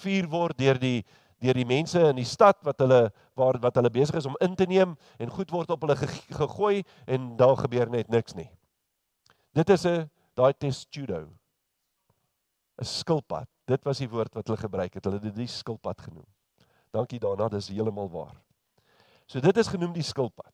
vuur 0.02 0.28
word 0.30 0.58
deur 0.58 0.80
die 0.80 1.06
deur 1.44 1.58
die 1.58 1.68
mense 1.68 2.00
in 2.10 2.16
die 2.16 2.28
stad 2.28 2.62
wat 2.64 2.80
hulle 2.80 3.12
waar 3.38 3.60
wat 3.62 3.76
hulle 3.76 3.92
besig 3.92 4.16
is 4.16 4.26
om 4.26 4.38
in 4.42 4.56
te 4.56 4.66
neem 4.66 4.96
en 5.20 5.30
goed 5.30 5.52
word 5.52 5.70
op 5.70 5.84
hulle 5.84 5.98
ge, 6.00 6.08
gegooi 6.32 6.84
en 7.06 7.36
daar 7.38 7.58
gebeur 7.60 7.92
net 7.92 8.10
niks 8.10 8.36
nie. 8.36 8.50
Dit 9.54 9.70
is 9.70 9.86
'n 9.86 10.10
daai 10.36 10.54
testudo. 10.54 11.28
'n 12.80 12.86
skilpad. 12.86 13.48
Dit 13.66 13.84
was 13.84 13.98
die 13.98 14.10
woord 14.10 14.34
wat 14.34 14.48
hulle 14.48 14.60
gebruik 14.60 14.94
het. 14.94 15.04
Hulle 15.06 15.18
het 15.20 15.24
dit 15.24 15.36
die 15.36 15.48
skilpad 15.48 16.02
genoem. 16.02 16.28
Dankie 16.92 17.20
daarna, 17.20 17.48
dis 17.50 17.68
heeltemal 17.68 18.10
waar. 18.10 18.36
So 19.28 19.40
dit 19.40 19.58
is 19.58 19.68
genoem 19.68 19.94
die 19.94 20.04
skilpad. 20.04 20.54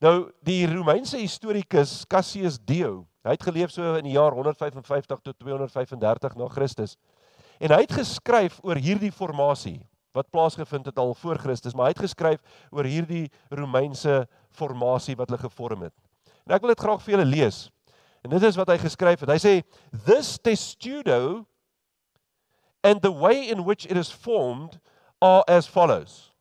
Nou 0.00 0.32
die 0.42 0.66
Romeinse 0.66 1.18
historikus 1.20 2.02
Cassius 2.10 2.58
Dio, 2.58 3.06
hy 3.22 3.36
het 3.36 3.42
geleef 3.42 3.70
so 3.70 3.94
in 3.94 4.08
die 4.08 4.16
jaar 4.16 4.34
155 4.34 5.20
tot 5.22 5.38
235 5.38 6.34
na 6.36 6.48
Christus. 6.48 6.96
En 7.62 7.70
hy 7.70 7.84
het 7.84 7.94
geskryf 7.94 8.58
oor 8.66 8.80
hierdie 8.82 9.12
formasie 9.14 9.78
wat 10.12 10.28
plaasgevind 10.34 10.90
het 10.90 10.98
al 10.98 11.14
voor 11.14 11.38
Christus, 11.40 11.72
maar 11.74 11.88
hy 11.88 11.94
het 11.94 12.04
geskryf 12.04 12.40
oor 12.74 12.84
hierdie 12.84 13.30
Romeinse 13.48 14.26
formasie 14.52 15.16
wat 15.16 15.30
hulle 15.30 15.40
gevorm 15.40 15.86
het. 15.86 15.94
En 16.44 16.56
ek 16.56 16.64
wil 16.64 16.74
dit 16.74 16.84
graag 16.84 17.00
vir 17.04 17.14
julle 17.14 17.30
lees. 17.30 17.62
En 18.22 18.34
dit 18.34 18.44
is 18.44 18.58
wat 18.58 18.68
hy 18.68 18.76
geskryf 18.82 19.22
het. 19.24 19.32
Hy 19.32 19.40
sê 19.40 19.54
this 20.04 20.34
testudo 20.42 21.46
and 22.84 23.00
the 23.00 23.12
way 23.14 23.48
in 23.48 23.64
which 23.64 23.86
it 23.86 23.96
is 23.96 24.10
formed 24.12 24.78
are 25.22 25.42
as 25.48 25.70
follows. 25.70 26.34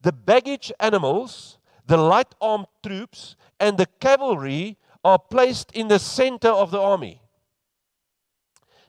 The 0.00 0.12
baggage 0.12 0.72
animals, 0.80 1.60
the 1.86 2.00
light 2.00 2.34
armed 2.40 2.66
troops 2.82 3.36
and 3.60 3.78
the 3.78 3.86
cavalry 4.00 4.76
are 5.04 5.18
placed 5.18 5.70
in 5.72 5.88
the 5.88 6.00
center 6.00 6.50
of 6.50 6.70
the 6.72 6.80
army. 6.80 7.21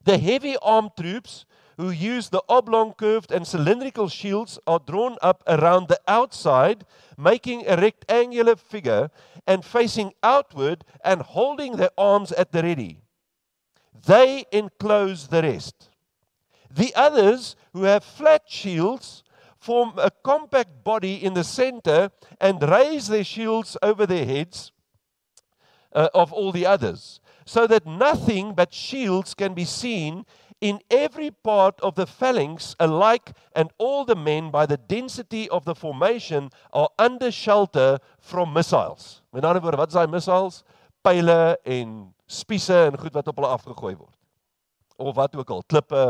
The 0.03 0.17
heavy 0.17 0.57
armed 0.61 0.91
troops 0.97 1.45
who 1.77 1.89
use 1.89 2.29
the 2.29 2.43
oblong 2.47 2.93
curved 2.93 3.31
and 3.31 3.47
cylindrical 3.47 4.07
shields 4.07 4.59
are 4.67 4.79
drawn 4.79 5.17
up 5.21 5.43
around 5.47 5.87
the 5.87 5.99
outside, 6.07 6.85
making 7.17 7.67
a 7.67 7.77
rectangular 7.77 8.55
figure 8.55 9.09
and 9.47 9.65
facing 9.65 10.13
outward 10.21 10.85
and 11.03 11.21
holding 11.21 11.77
their 11.77 11.89
arms 11.97 12.31
at 12.33 12.51
the 12.51 12.61
ready. 12.61 13.01
They 14.05 14.45
enclose 14.51 15.27
the 15.27 15.41
rest. 15.41 15.89
The 16.69 16.93
others, 16.95 17.55
who 17.71 17.83
have 17.83 18.03
flat 18.03 18.43
shields, 18.47 19.23
form 19.57 19.93
a 19.97 20.11
compact 20.11 20.83
body 20.83 21.23
in 21.23 21.33
the 21.33 21.43
center 21.43 22.11
and 22.41 22.61
raise 22.61 23.07
their 23.07 23.23
shields 23.23 23.77
over 23.81 24.05
their 24.05 24.25
heads 24.25 24.71
uh, 25.93 26.09
of 26.13 26.33
all 26.33 26.51
the 26.51 26.65
others, 26.65 27.21
so 27.45 27.67
that 27.67 27.85
nothing 27.85 28.53
but 28.53 28.73
shields 28.73 29.33
can 29.33 29.53
be 29.53 29.65
seen 29.65 30.25
in 30.61 30.79
every 30.89 31.29
part 31.29 31.79
of 31.81 31.95
the 31.95 32.07
phalanx 32.07 32.73
alike, 32.79 33.33
and 33.53 33.69
all 33.77 34.05
the 34.05 34.15
men, 34.15 34.49
by 34.49 34.65
the 34.65 34.77
density 34.77 35.49
of 35.49 35.65
the 35.65 35.75
formation, 35.75 36.49
are 36.71 36.87
under 36.97 37.29
shelter 37.31 37.99
from 38.19 38.53
missiles. 38.53 39.21
Met 39.33 39.43
ander 39.43 39.59
woorde, 39.59 39.77
wat 39.77 39.91
is 39.91 39.97
daai 39.97 40.07
missiles? 40.07 40.63
Pyle 41.03 41.57
en 41.65 42.13
spiese 42.25 42.85
en 42.87 42.97
goed 42.97 43.13
wat 43.13 43.27
op 43.27 43.41
hulle 43.41 43.51
afgegooi 43.51 43.95
word. 43.97 44.15
Of 44.95 45.15
wat 45.15 45.35
ook 45.35 45.51
al, 45.51 45.63
klippe 45.67 46.03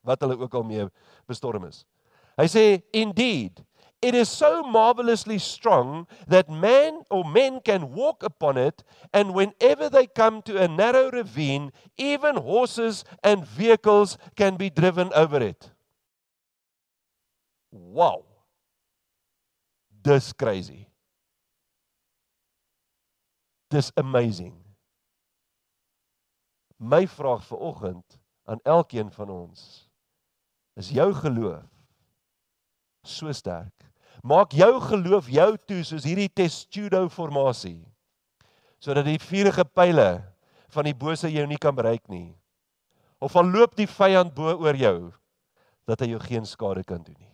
wat 0.00 0.24
hulle 0.24 0.38
ook 0.40 0.54
al 0.54 0.64
mee 0.64 0.88
bestorm 1.28 1.66
is. 1.68 1.84
Hy 2.40 2.48
sê 2.48 2.64
indeed 2.96 3.60
It 4.02 4.14
is 4.14 4.30
so 4.30 4.62
marvelously 4.62 5.38
strong 5.38 6.06
that 6.26 6.48
man 6.48 7.02
or 7.10 7.22
men 7.22 7.60
can 7.60 7.92
walk 7.92 8.22
upon 8.22 8.56
it, 8.56 8.82
and 9.12 9.34
whenever 9.34 9.90
they 9.90 10.06
come 10.06 10.40
to 10.42 10.62
a 10.62 10.68
narrow 10.68 11.10
ravine, 11.10 11.70
even 11.98 12.36
horses 12.36 13.04
and 13.22 13.46
vehicles 13.46 14.16
can 14.36 14.56
be 14.56 14.70
driven 14.70 15.12
over 15.12 15.42
it. 15.42 15.70
Wow. 17.70 18.24
Dis 20.02 20.32
crazy. 20.32 20.88
Dis 23.68 23.92
amazing. 23.96 24.56
My 26.78 27.04
vraag 27.04 27.44
vir 27.44 27.60
oggend 27.60 28.16
aan 28.48 28.64
elkeen 28.64 29.12
van 29.12 29.28
ons 29.30 29.86
is 30.80 30.88
jou 30.96 31.12
geloof 31.14 31.68
so 33.04 33.32
sterk 33.36 33.89
Maak 34.22 34.52
jou 34.52 34.72
geloof 34.84 35.30
jou 35.32 35.50
toe 35.64 35.80
soos 35.86 36.04
hierdie 36.04 36.28
testudo 36.28 37.06
formasie. 37.12 37.80
Sodat 38.80 39.06
die 39.08 39.20
vuurige 39.20 39.64
pile 39.64 40.10
van 40.72 40.88
die 40.88 40.96
bose 40.96 41.30
jou 41.32 41.46
nie 41.48 41.60
kan 41.60 41.74
bereik 41.76 42.04
nie. 42.08 42.34
Of 43.20 43.36
al 43.36 43.48
loop 43.48 43.76
die 43.76 43.88
vyand 43.88 44.34
bo 44.36 44.52
oor 44.52 44.76
jou 44.76 45.12
dat 45.88 46.04
hy 46.04 46.12
jou 46.12 46.20
geen 46.22 46.46
skade 46.46 46.84
kan 46.86 47.02
doen 47.04 47.16
nie. 47.18 47.32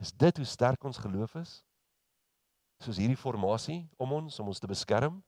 Is 0.00 0.12
dit 0.12 0.36
hoe 0.36 0.48
sterk 0.48 0.84
ons 0.84 1.00
geloof 1.00 1.36
is? 1.40 1.60
Soos 2.84 2.98
hierdie 3.00 3.16
formasie 3.16 3.86
om 3.96 4.12
ons 4.12 4.40
om 4.40 4.50
ons 4.52 4.60
te 4.60 4.68
beskerm? 4.68 5.22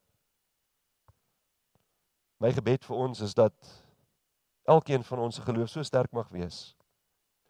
My 2.38 2.52
gebed 2.54 2.84
vir 2.84 2.96
ons 2.96 3.22
is 3.24 3.32
dat 3.36 3.54
elkeen 4.68 5.04
van 5.04 5.24
ons 5.24 5.38
se 5.40 5.44
geloof 5.44 5.72
so 5.72 5.84
sterk 5.84 6.12
mag 6.12 6.28
wees 6.32 6.77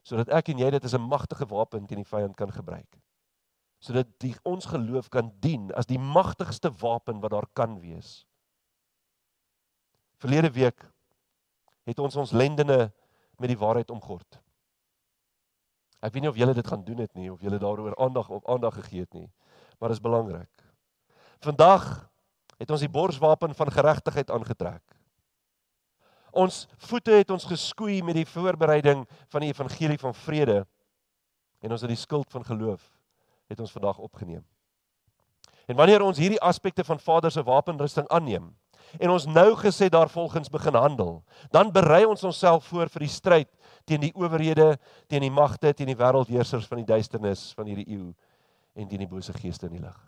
sodat 0.03 0.29
ek 0.29 0.53
en 0.53 0.59
jy 0.59 0.71
dit 0.71 0.85
as 0.85 0.95
'n 0.95 1.09
magtige 1.09 1.47
wapen 1.47 1.87
teen 1.87 2.03
die 2.03 2.11
vyand 2.11 2.37
kan 2.37 2.53
gebruik. 2.53 2.99
Sodat 3.81 4.07
die 4.19 4.35
ons 4.45 4.67
geloof 4.67 5.09
kan 5.09 5.33
dien 5.41 5.73
as 5.75 5.87
die 5.87 5.99
magtigste 5.99 6.71
wapen 6.71 7.21
wat 7.21 7.31
daar 7.31 7.47
kan 7.53 7.81
wees. 7.81 8.27
Verlede 10.19 10.51
week 10.51 10.91
het 11.85 11.99
ons 11.99 12.17
ons 12.17 12.33
lendene 12.33 12.93
met 13.39 13.49
die 13.49 13.59
waarheid 13.59 13.91
omgord. 13.91 14.41
Ek 16.03 16.13
weet 16.13 16.23
nie 16.23 16.31
of 16.31 16.37
julle 16.37 16.55
dit 16.55 16.67
gaan 16.67 16.85
doen 16.85 16.99
het 16.99 17.15
nie 17.15 17.31
of 17.33 17.41
julle 17.41 17.59
daaroor 17.59 17.97
aandag 17.97 18.29
op 18.31 18.49
aandag 18.49 18.75
gegee 18.75 19.01
het 19.01 19.15
nie, 19.15 19.31
maar 19.79 19.89
dit 19.89 19.99
is 19.99 20.03
belangrik. 20.03 20.65
Vandag 21.43 22.11
het 22.59 22.71
ons 22.71 22.83
die 22.83 22.91
borswapen 22.91 23.55
van 23.55 23.71
geregtigheid 23.71 24.31
aangetrek. 24.31 24.98
Ons 26.39 26.67
voete 26.87 27.17
het 27.19 27.31
ons 27.35 27.49
geskoei 27.51 27.99
met 28.07 28.15
die 28.21 28.29
voorbereiding 28.29 29.03
van 29.33 29.43
die 29.43 29.51
evangelie 29.51 29.99
van 29.99 30.15
vrede 30.15 30.61
en 31.65 31.75
ons 31.75 31.83
het 31.83 31.91
die 31.91 31.99
skuld 31.99 32.31
van 32.31 32.47
geloof 32.47 32.85
het 33.51 33.61
ons 33.61 33.73
vandag 33.73 33.99
opgeneem. 33.99 34.45
En 35.67 35.77
wanneer 35.77 36.05
ons 36.05 36.19
hierdie 36.21 36.41
aspekte 36.41 36.85
van 36.85 37.01
Vader 37.01 37.33
se 37.33 37.43
wapenrusting 37.43 38.07
aanneem 38.09 38.53
en 38.97 39.11
ons 39.13 39.27
nou 39.29 39.51
gesê 39.61 39.91
daarvolgens 39.93 40.49
begin 40.49 40.79
handel, 40.79 41.19
dan 41.53 41.73
berei 41.73 42.07
ons 42.09 42.25
onsself 42.25 42.65
voor 42.71 42.89
vir 42.89 43.05
die 43.05 43.13
stryd 43.13 43.51
teen 43.85 44.01
die 44.01 44.15
owerhede, 44.17 44.77
teen 45.09 45.27
die 45.27 45.33
magte, 45.33 45.75
teen 45.75 45.91
die 45.91 45.99
wêreldheersers 45.99 46.69
van 46.71 46.81
die 46.81 46.89
duisternis 46.89 47.51
van 47.57 47.69
hierdie 47.69 47.89
eeu 47.99 48.15
en 48.79 48.89
teen 48.89 49.03
die 49.03 49.11
bose 49.11 49.35
geeste 49.37 49.69
in 49.69 49.77
die 49.77 49.85
lig. 49.85 49.99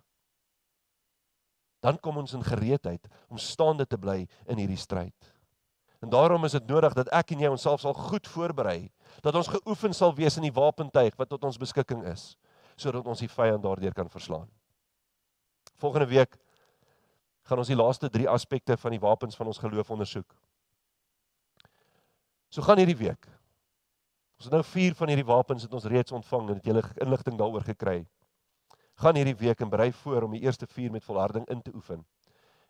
Dan 1.85 1.99
kom 2.01 2.21
ons 2.21 2.33
in 2.37 2.45
gereedheid 2.45 3.09
om 3.29 3.41
staande 3.41 3.87
te 3.89 3.99
bly 4.01 4.23
in 4.47 4.61
hierdie 4.61 4.81
stryd. 4.81 5.17
En 6.01 6.09
daarom 6.09 6.45
is 6.45 6.57
dit 6.57 6.67
nodig 6.67 6.95
dat 6.97 7.11
ek 7.13 7.35
en 7.35 7.43
jy 7.45 7.49
onsself 7.53 7.83
sal 7.83 7.95
goed 7.95 8.29
voorberei, 8.29 8.89
dat 9.21 9.37
ons 9.37 9.51
geoefen 9.53 9.93
sal 9.95 10.15
wees 10.17 10.39
in 10.41 10.47
die 10.49 10.55
wapentuig 10.57 11.17
wat 11.21 11.29
tot 11.29 11.45
ons 11.45 11.61
beskikking 11.61 12.07
is, 12.09 12.37
sodat 12.77 13.07
ons 13.07 13.21
die 13.21 13.29
vyand 13.29 13.63
daardeur 13.63 13.93
kan 13.97 14.09
verslaan. 14.09 14.49
Volgende 15.81 16.09
week 16.09 16.39
gaan 17.49 17.61
ons 17.61 17.69
die 17.69 17.77
laaste 17.77 18.09
3 18.09 18.29
aspekte 18.33 18.77
van 18.81 18.95
die 18.97 19.03
wapens 19.03 19.37
van 19.37 19.51
ons 19.53 19.61
geloof 19.61 19.91
ondersoek. 19.91 20.33
So 22.51 22.65
gaan 22.65 22.81
hierdie 22.81 22.99
week. 22.99 23.29
Ons 24.41 24.49
het 24.49 24.57
nou 24.57 24.63
4 24.65 24.97
van 24.97 25.13
hierdie 25.13 25.27
wapens 25.29 25.67
het 25.67 25.75
ons 25.77 25.85
reeds 25.85 26.17
ontvang 26.17 26.49
en 26.49 26.61
het 26.63 26.71
julle 26.71 26.85
inligting 27.05 27.37
daaroor 27.37 27.67
gekry. 27.67 27.99
Gaan 29.05 29.21
hierdie 29.21 29.37
week 29.37 29.61
en 29.61 29.69
berei 29.73 29.91
voor 29.93 30.25
om 30.25 30.33
die 30.37 30.41
eerste 30.47 30.67
4 30.67 30.93
met 30.97 31.05
volharding 31.05 31.45
in 31.53 31.61
te 31.63 31.75
oefen 31.75 32.07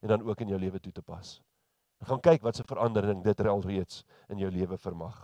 en 0.01 0.09
dan 0.09 0.27
ook 0.27 0.43
in 0.43 0.51
jou 0.51 0.59
lewe 0.59 0.81
toe 0.81 0.93
te 0.93 1.03
pas. 1.03 1.39
En 2.01 2.07
gaan 2.07 2.21
kyk 2.21 2.43
wat 2.43 2.57
se 2.57 2.65
verandering 2.65 3.23
dit 3.25 3.41
al 3.41 3.63
reeds 3.67 4.05
in 4.29 4.39
jou 4.39 4.51
lewe 4.51 4.79
vermag. 4.79 5.19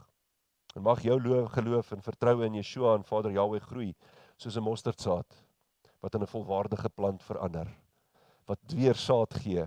En 0.76 0.82
mag 0.82 1.00
jou 1.02 1.16
geloof 1.48 1.92
en 1.92 2.02
vertroue 2.02 2.44
in 2.44 2.54
Yeshua 2.54 2.94
en 2.94 3.04
Vader 3.04 3.32
Jahweh 3.32 3.60
groei 3.60 3.94
soos 4.36 4.56
'n 4.56 4.62
mosterdsaad 4.62 5.44
wat 6.00 6.14
in 6.14 6.22
'n 6.22 6.26
volwaardige 6.26 6.88
plant 6.88 7.22
verander 7.22 7.68
wat 8.46 8.58
weer 8.74 8.94
saad 8.94 9.34
gee 9.42 9.64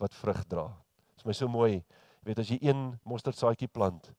wat 0.00 0.14
vrug 0.14 0.44
dra. 0.48 0.66
Dit 1.14 1.22
is 1.22 1.26
my 1.28 1.32
so 1.32 1.48
mooi. 1.48 1.72
Jy 1.74 2.30
weet 2.30 2.38
as 2.38 2.48
jy 2.48 2.58
een 2.62 2.98
mosterdsaadjie 3.04 3.68
plant, 3.68 4.12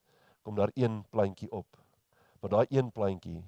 kom 0.45 0.55
daar 0.55 0.71
een 0.75 1.03
plantjie 1.09 1.49
op. 1.51 1.77
Maar 2.41 2.49
daai 2.49 2.67
een 2.69 2.91
plantjie 2.91 3.43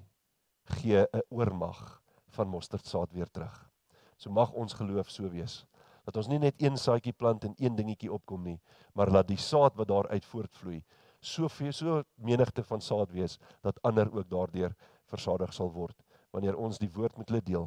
gee 0.64 1.06
'n 1.12 1.22
oormag 1.30 2.02
van 2.28 2.48
mosterdsaad 2.48 3.12
weer 3.12 3.30
terug. 3.30 3.70
So 4.16 4.30
mag 4.30 4.52
ons 4.52 4.72
geloof 4.72 5.10
so 5.10 5.28
wees 5.30 5.64
dat 6.08 6.16
ons 6.16 6.30
nie 6.32 6.40
net 6.40 6.56
een 6.62 6.78
saadjie 6.80 7.12
plant 7.12 7.44
en 7.44 7.54
een 7.60 7.76
dingetjie 7.76 8.08
opkom 8.12 8.46
nie, 8.48 8.56
maar 8.96 9.12
laat 9.12 9.28
die 9.28 9.40
saad 9.40 9.76
wat 9.76 9.90
daaruit 9.90 10.24
voortvloei 10.24 10.80
soveel 11.20 11.72
so 11.74 12.02
menigte 12.16 12.62
van 12.64 12.80
saad 12.80 13.12
wees 13.12 13.36
dat 13.66 13.80
ander 13.84 14.08
ook 14.14 14.30
daardeur 14.30 14.72
versadig 15.10 15.52
sal 15.52 15.68
word. 15.74 15.96
Wanneer 16.32 16.56
ons 16.56 16.78
die 16.78 16.88
woord 16.94 17.18
met 17.18 17.28
hulle 17.28 17.42
deel 17.44 17.66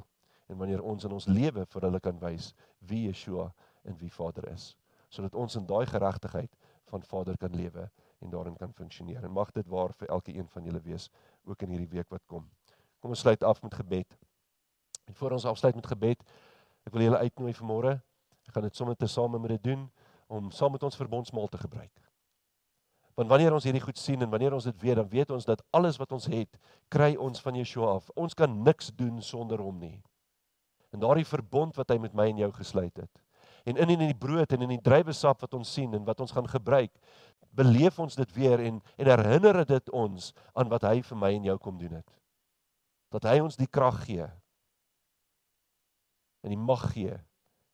en 0.50 0.58
wanneer 0.58 0.82
ons 0.82 1.06
in 1.06 1.14
ons 1.14 1.28
lewe 1.30 1.68
vir 1.70 1.86
hulle 1.86 2.00
kan 2.00 2.18
wys 2.24 2.52
wie 2.90 3.06
Yeshua 3.10 3.52
en 3.86 3.98
wie 4.02 4.12
Vader 4.12 4.50
is 4.54 4.72
sodat 5.12 5.36
ons 5.36 5.58
in 5.60 5.66
daai 5.68 5.84
geregtigheid 5.92 6.54
van 6.88 7.04
Vader 7.04 7.36
kan 7.38 7.52
lewe 7.52 7.90
en 8.24 8.30
daarin 8.32 8.56
kan 8.56 8.72
funksioneer. 8.72 9.26
En 9.28 9.34
mag 9.36 9.50
dit 9.52 9.68
waar 9.68 9.92
vir 10.00 10.08
elke 10.08 10.32
een 10.32 10.48
van 10.54 10.64
julle 10.64 10.80
wees 10.86 11.10
ook 11.44 11.66
in 11.66 11.74
hierdie 11.76 11.90
week 11.92 12.08
wat 12.16 12.24
kom. 12.32 12.46
Kom 13.04 13.12
ons 13.12 13.20
sluit 13.20 13.44
af 13.44 13.60
met 13.62 13.76
gebed. 13.76 14.16
En 15.12 15.18
voor 15.20 15.36
ons 15.36 15.46
afsluit 15.52 15.76
met 15.76 15.92
gebed 15.92 16.24
ek 16.88 16.96
wil 16.96 17.04
julle 17.10 17.20
uitnooi 17.20 17.52
vir 17.54 17.68
môre 17.68 17.92
Ek 18.52 18.58
gaan 18.60 18.68
dit 18.68 18.76
sommer 18.76 18.98
tesame 19.00 19.40
met 19.40 19.54
dit 19.56 19.70
doen 19.72 19.86
om 20.28 20.50
saam 20.52 20.74
met 20.76 20.84
ons 20.84 20.96
verbondsmaal 21.00 21.48
te 21.48 21.60
gebruik. 21.62 21.94
Want 23.16 23.30
wanneer 23.32 23.54
ons 23.56 23.64
hierdie 23.64 23.84
goed 23.84 24.00
sien 24.00 24.20
en 24.24 24.30
wanneer 24.32 24.52
ons 24.58 24.68
dit 24.68 24.82
weet, 24.84 24.98
dan 25.00 25.08
weet 25.08 25.32
ons 25.32 25.48
dat 25.48 25.64
alles 25.72 25.96
wat 26.02 26.12
ons 26.12 26.28
het, 26.28 26.60
kry 26.92 27.14
ons 27.16 27.40
van 27.44 27.56
Yeshua 27.56 27.94
af. 27.96 28.10
Ons 28.20 28.36
kan 28.36 28.52
niks 28.64 28.92
doen 29.00 29.22
sonder 29.24 29.64
hom 29.64 29.80
nie. 29.80 30.02
En 30.92 31.00
daardie 31.00 31.28
verbond 31.28 31.80
wat 31.80 31.96
hy 31.96 31.98
met 32.04 32.16
my 32.18 32.28
en 32.34 32.44
jou 32.44 32.52
gesluit 32.60 33.00
het. 33.00 33.24
En 33.64 33.80
in 33.80 33.96
in 33.96 34.04
die 34.04 34.20
brood 34.20 34.52
en 34.52 34.68
in 34.68 34.76
die 34.76 34.82
druiwesap 34.84 35.48
wat 35.48 35.56
ons 35.56 35.72
sien 35.72 35.96
en 35.96 36.04
wat 36.04 36.20
ons 36.20 36.36
gaan 36.36 36.48
gebruik, 36.52 36.92
beleef 37.56 38.00
ons 38.04 38.20
dit 38.20 38.36
weer 38.36 38.60
en 38.60 38.84
en 38.98 39.16
herinner 39.16 39.64
dit 39.64 39.96
ons 39.96 40.32
aan 40.52 40.76
wat 40.76 40.92
hy 40.92 41.00
vir 41.08 41.24
my 41.24 41.32
en 41.40 41.50
jou 41.54 41.58
kom 41.58 41.80
doen 41.80 42.02
het. 42.02 42.16
Dat 43.16 43.32
hy 43.32 43.40
ons 43.40 43.56
die 43.56 43.72
krag 43.72 44.04
gee 44.10 44.28
en 46.42 46.52
die 46.52 46.60
mag 46.60 46.90
gee 46.92 47.16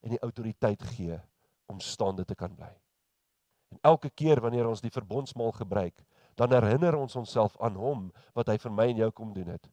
en 0.05 0.13
die 0.13 0.21
autoriteit 0.25 0.83
gee 0.95 1.17
om 1.67 1.79
staande 1.79 2.25
te 2.25 2.35
kan 2.35 2.53
bly. 2.55 2.71
En 3.73 3.79
elke 3.81 4.09
keer 4.09 4.41
wanneer 4.41 4.67
ons 4.67 4.81
die 4.81 4.93
verbondsmaal 4.93 5.51
gebruik, 5.51 6.03
dan 6.37 6.53
herinner 6.53 6.95
ons 6.95 7.15
onsself 7.15 7.57
aan 7.61 7.75
hom 7.75 8.11
wat 8.37 8.51
hy 8.51 8.57
vir 8.61 8.73
my 8.73 8.85
en 8.91 9.01
jou 9.03 9.09
kom 9.11 9.33
doen 9.35 9.49
het. 9.55 9.65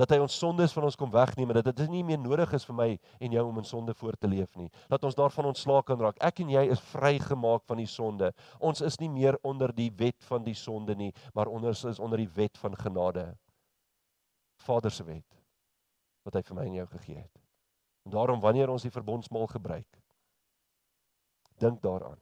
Dat 0.00 0.14
hy 0.14 0.22
ons 0.24 0.34
sondes 0.40 0.72
van 0.72 0.86
ons 0.88 0.96
kom 0.96 1.10
wegneem 1.12 1.50
en 1.52 1.58
dat 1.60 1.68
dit 1.76 1.90
nie 1.92 2.02
meer 2.06 2.18
nodig 2.18 2.54
is 2.56 2.64
vir 2.64 2.76
my 2.78 2.88
en 2.96 3.36
jou 3.36 3.44
om 3.50 3.60
in 3.60 3.68
sonde 3.68 3.94
voort 3.94 4.18
te 4.20 4.30
leef 4.30 4.56
nie. 4.56 4.70
Dat 4.88 5.04
ons 5.04 5.18
daarvan 5.18 5.50
ontslae 5.50 5.84
kan 5.84 6.00
raak. 6.00 6.16
Ek 6.24 6.40
en 6.40 6.54
jy 6.54 6.64
is 6.72 6.80
vrygemaak 6.94 7.66
van 7.68 7.82
die 7.82 7.90
sonde. 7.90 8.32
Ons 8.58 8.80
is 8.80 8.96
nie 9.04 9.10
meer 9.12 9.36
onder 9.44 9.74
die 9.76 9.90
wet 10.00 10.24
van 10.30 10.48
die 10.48 10.56
sonde 10.56 10.96
nie, 10.96 11.12
maar 11.36 11.52
onder 11.52 11.76
is 11.76 12.00
onder 12.00 12.24
die 12.24 12.30
wet 12.40 12.56
van 12.64 12.76
genade. 12.80 13.28
Vader 14.64 14.90
se 14.90 15.04
wet 15.04 15.28
wat 16.24 16.38
hy 16.38 16.44
vir 16.48 16.56
my 16.56 16.68
en 16.70 16.76
jou 16.80 16.90
gegee 16.96 17.20
het. 17.20 17.41
En 18.02 18.10
daarom 18.10 18.40
wanneer 18.40 18.68
ons 18.68 18.82
die 18.82 18.90
verbondsmaal 18.90 19.46
gebruik, 19.46 19.98
dink 21.58 21.82
daaraan 21.82 22.20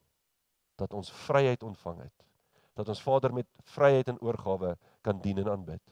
dat 0.81 0.93
ons 0.93 1.13
vryheid 1.13 1.63
ontvang 1.63 2.03
het. 2.03 2.27
Dat 2.73 2.89
ons 2.89 3.03
Vader 3.03 3.33
met 3.33 3.47
vryheid 3.65 4.09
en 4.09 4.21
oorgawe 4.21 4.77
kan 5.01 5.21
dien 5.21 5.39
en 5.39 5.51
aanbid. 5.51 5.83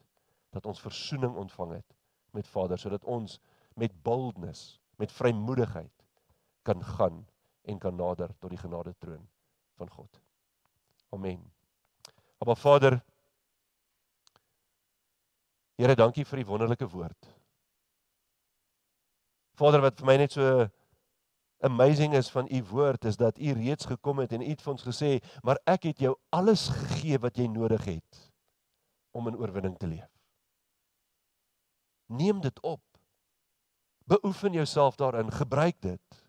Dat 0.51 0.67
ons 0.67 0.81
verzoening 0.81 1.37
ontvang 1.37 1.73
het 1.73 1.97
met 2.31 2.49
Vader 2.49 2.79
sodat 2.79 3.05
ons 3.05 3.39
met 3.75 3.93
boldness, 4.03 4.81
met 4.97 5.13
vrymoedigheid 5.13 6.05
kan 6.63 6.85
gaan 6.85 7.27
en 7.63 7.79
kan 7.79 7.97
nader 7.97 8.33
tot 8.39 8.51
die 8.51 8.61
genade 8.61 8.95
troon 8.99 9.29
van 9.75 9.91
God. 9.91 10.21
Amen. 11.09 11.53
Maar 12.39 12.57
Vader 12.57 13.03
Here, 15.79 15.95
dankie 15.95 16.25
vir 16.27 16.41
die 16.41 16.47
wonderlike 16.47 16.89
woord. 16.91 17.29
Vader 19.59 19.83
wat 19.83 19.99
vir 19.99 20.07
my 20.07 20.17
net 20.21 20.35
so 20.37 20.69
amazing 21.67 22.15
is 22.15 22.31
van 22.31 22.47
u 22.51 22.63
woord 22.71 23.05
is 23.11 23.17
dat 23.19 23.39
u 23.39 23.53
reeds 23.53 23.89
gekom 23.91 24.23
het 24.23 24.33
en 24.33 24.43
u 24.43 24.51
het 24.51 24.63
vir 24.63 24.73
ons 24.73 24.87
gesê, 24.87 25.19
maar 25.43 25.59
ek 25.67 25.91
het 25.91 26.05
jou 26.07 26.15
alles 26.31 26.69
gegee 26.71 27.19
wat 27.19 27.39
jy 27.39 27.49
nodig 27.51 27.85
het 27.85 28.21
om 29.11 29.27
in 29.29 29.39
oorwinning 29.39 29.75
te 29.79 29.91
leef. 29.91 30.11
Neem 32.07 32.41
dit 32.41 32.61
op. 32.63 32.83
Beoefen 34.09 34.53
jouself 34.53 34.97
daarin, 34.97 35.33
gebruik 35.33 35.81
dit. 35.81 36.23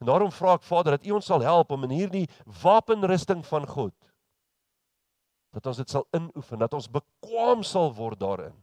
En 0.00 0.08
daarom 0.08 0.32
vra 0.34 0.56
ek 0.58 0.64
Vader 0.66 0.96
dat 0.96 1.06
U 1.06 1.18
ons 1.20 1.28
sal 1.30 1.44
help 1.44 1.70
om 1.70 1.84
in 1.86 1.94
hierdie 1.94 2.26
wapenrusting 2.62 3.44
van 3.46 3.68
God 3.70 3.94
dat 5.52 5.66
ons 5.68 5.76
dit 5.76 5.90
sal 5.90 6.06
inoefen, 6.16 6.58
dat 6.58 6.72
ons 6.74 6.88
bekwam 6.90 7.62
sal 7.62 7.92
word 7.94 8.18
daarin 8.18 8.56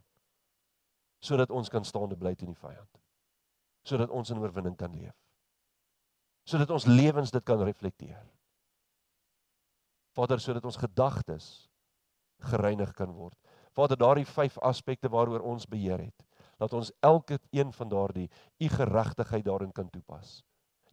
sodat 1.22 1.52
ons 1.52 1.68
kan 1.68 1.84
staande 1.84 2.16
bly 2.16 2.32
teen 2.34 2.50
die 2.50 2.60
vyand. 2.60 2.99
Sodat 3.82 4.10
ons 4.10 4.30
in 4.30 4.38
oorwinning 4.38 4.76
kan 4.76 4.94
leef 4.94 5.16
sodat 6.50 6.70
ons 6.74 6.86
lewens 6.88 7.30
dit 7.30 7.44
kan 7.46 7.60
reflekteer. 7.62 8.20
Vader, 10.16 10.40
sodat 10.42 10.64
ons 10.66 10.78
gedagtes 10.80 11.46
gereinig 12.50 12.92
kan 12.98 13.12
word. 13.14 13.36
Vader, 13.76 13.98
daardie 14.00 14.26
vyf 14.26 14.56
aspekte 14.66 15.10
waaroor 15.12 15.44
ons 15.46 15.68
beheer 15.70 16.00
het, 16.02 16.24
dat 16.58 16.72
ons 16.76 16.90
elke 17.06 17.38
een 17.54 17.70
van 17.72 17.92
daardie 17.92 18.26
u 18.58 18.68
geregtigheid 18.68 19.44
daarin 19.46 19.70
kan 19.72 19.90
toepas. 19.92 20.40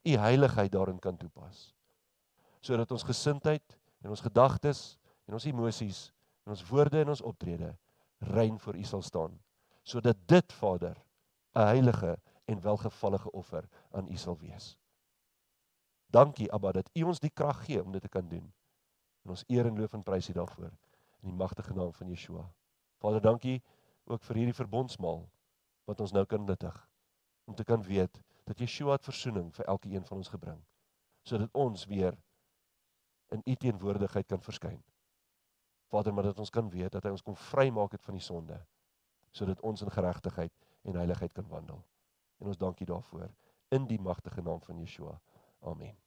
U 0.06 0.14
heiligheid 0.22 0.72
daarin 0.72 1.00
kan 1.00 1.18
toepas. 1.18 1.72
Sodat 2.62 2.92
ons 2.92 3.08
gesindheid 3.08 3.78
en 4.04 4.14
ons 4.14 4.24
gedagtes 4.24 4.98
en 5.28 5.36
ons 5.36 5.50
emosies 5.50 6.08
en 6.46 6.54
ons 6.54 6.64
woorde 6.70 7.02
en 7.02 7.12
ons 7.12 7.26
optrede 7.26 7.74
rein 8.34 8.56
voor 8.60 8.78
u 8.78 8.86
sal 8.88 9.04
staan. 9.04 9.34
Sodat 9.84 10.18
dit, 10.28 10.54
Vader, 10.54 10.96
'n 11.56 11.68
heilige 11.74 12.18
en 12.48 12.62
welgevallige 12.62 13.32
offer 13.32 13.68
aan 13.92 14.12
u 14.12 14.16
sal 14.16 14.38
wees. 14.40 14.78
Dankie 16.08 16.52
Abba 16.52 16.72
dat 16.72 16.90
U 16.96 17.04
ons 17.04 17.20
die 17.20 17.32
krag 17.36 17.66
gee 17.66 17.84
om 17.84 17.92
dit 17.92 18.02
te 18.02 18.10
kan 18.10 18.28
doen. 18.32 18.46
En 19.26 19.34
ons 19.36 19.44
eer 19.52 19.68
en 19.68 19.80
loof 19.80 19.94
en 19.94 20.04
prys 20.08 20.30
U 20.32 20.34
daarvoor 20.34 20.72
in 20.72 21.28
die 21.28 21.36
magtige 21.36 21.74
naam 21.76 21.92
van 21.94 22.08
Yeshua. 22.08 22.46
Vader, 23.04 23.22
dankie 23.22 23.58
ook 24.06 24.24
vir 24.24 24.40
hierdie 24.40 24.56
verbondsmaal 24.56 25.26
wat 25.90 26.00
ons 26.00 26.14
nou 26.16 26.24
kan 26.26 26.46
nuttig 26.48 26.78
om 27.46 27.56
te 27.56 27.64
kan 27.68 27.84
weet 27.84 28.22
dat 28.48 28.64
Yeshua 28.64 28.96
het 28.96 29.04
verzoening 29.04 29.52
vir 29.56 29.68
elke 29.68 29.92
een 29.92 30.06
van 30.08 30.24
ons 30.24 30.32
gebring 30.32 30.64
sodat 31.28 31.52
ons 31.60 31.84
weer 31.92 32.16
in 33.36 33.42
U 33.44 33.56
teenwoordigheid 33.60 34.28
kan 34.32 34.40
verskyn. 34.40 34.80
Vader, 35.92 36.14
maar 36.14 36.24
dat 36.24 36.40
ons 36.40 36.50
kan 36.50 36.70
weet 36.72 36.94
dat 36.96 37.04
hy 37.04 37.12
ons 37.12 37.24
kom 37.28 37.36
vrymaak 37.36 37.92
het 37.92 38.08
van 38.08 38.16
die 38.16 38.24
sonde 38.24 38.62
sodat 39.36 39.60
ons 39.62 39.84
in 39.84 39.92
geregtigheid 39.92 40.54
en 40.88 40.96
heiligheid 40.96 41.36
kan 41.36 41.48
wandel. 41.52 41.84
En 42.38 42.48
ons 42.48 42.58
dankie 42.58 42.86
daarvoor 42.86 43.30
in 43.68 43.88
die 43.88 44.00
magtige 44.00 44.42
naam 44.42 44.62
van 44.62 44.80
Yeshua. 44.80 45.22
Amen. 45.60 46.07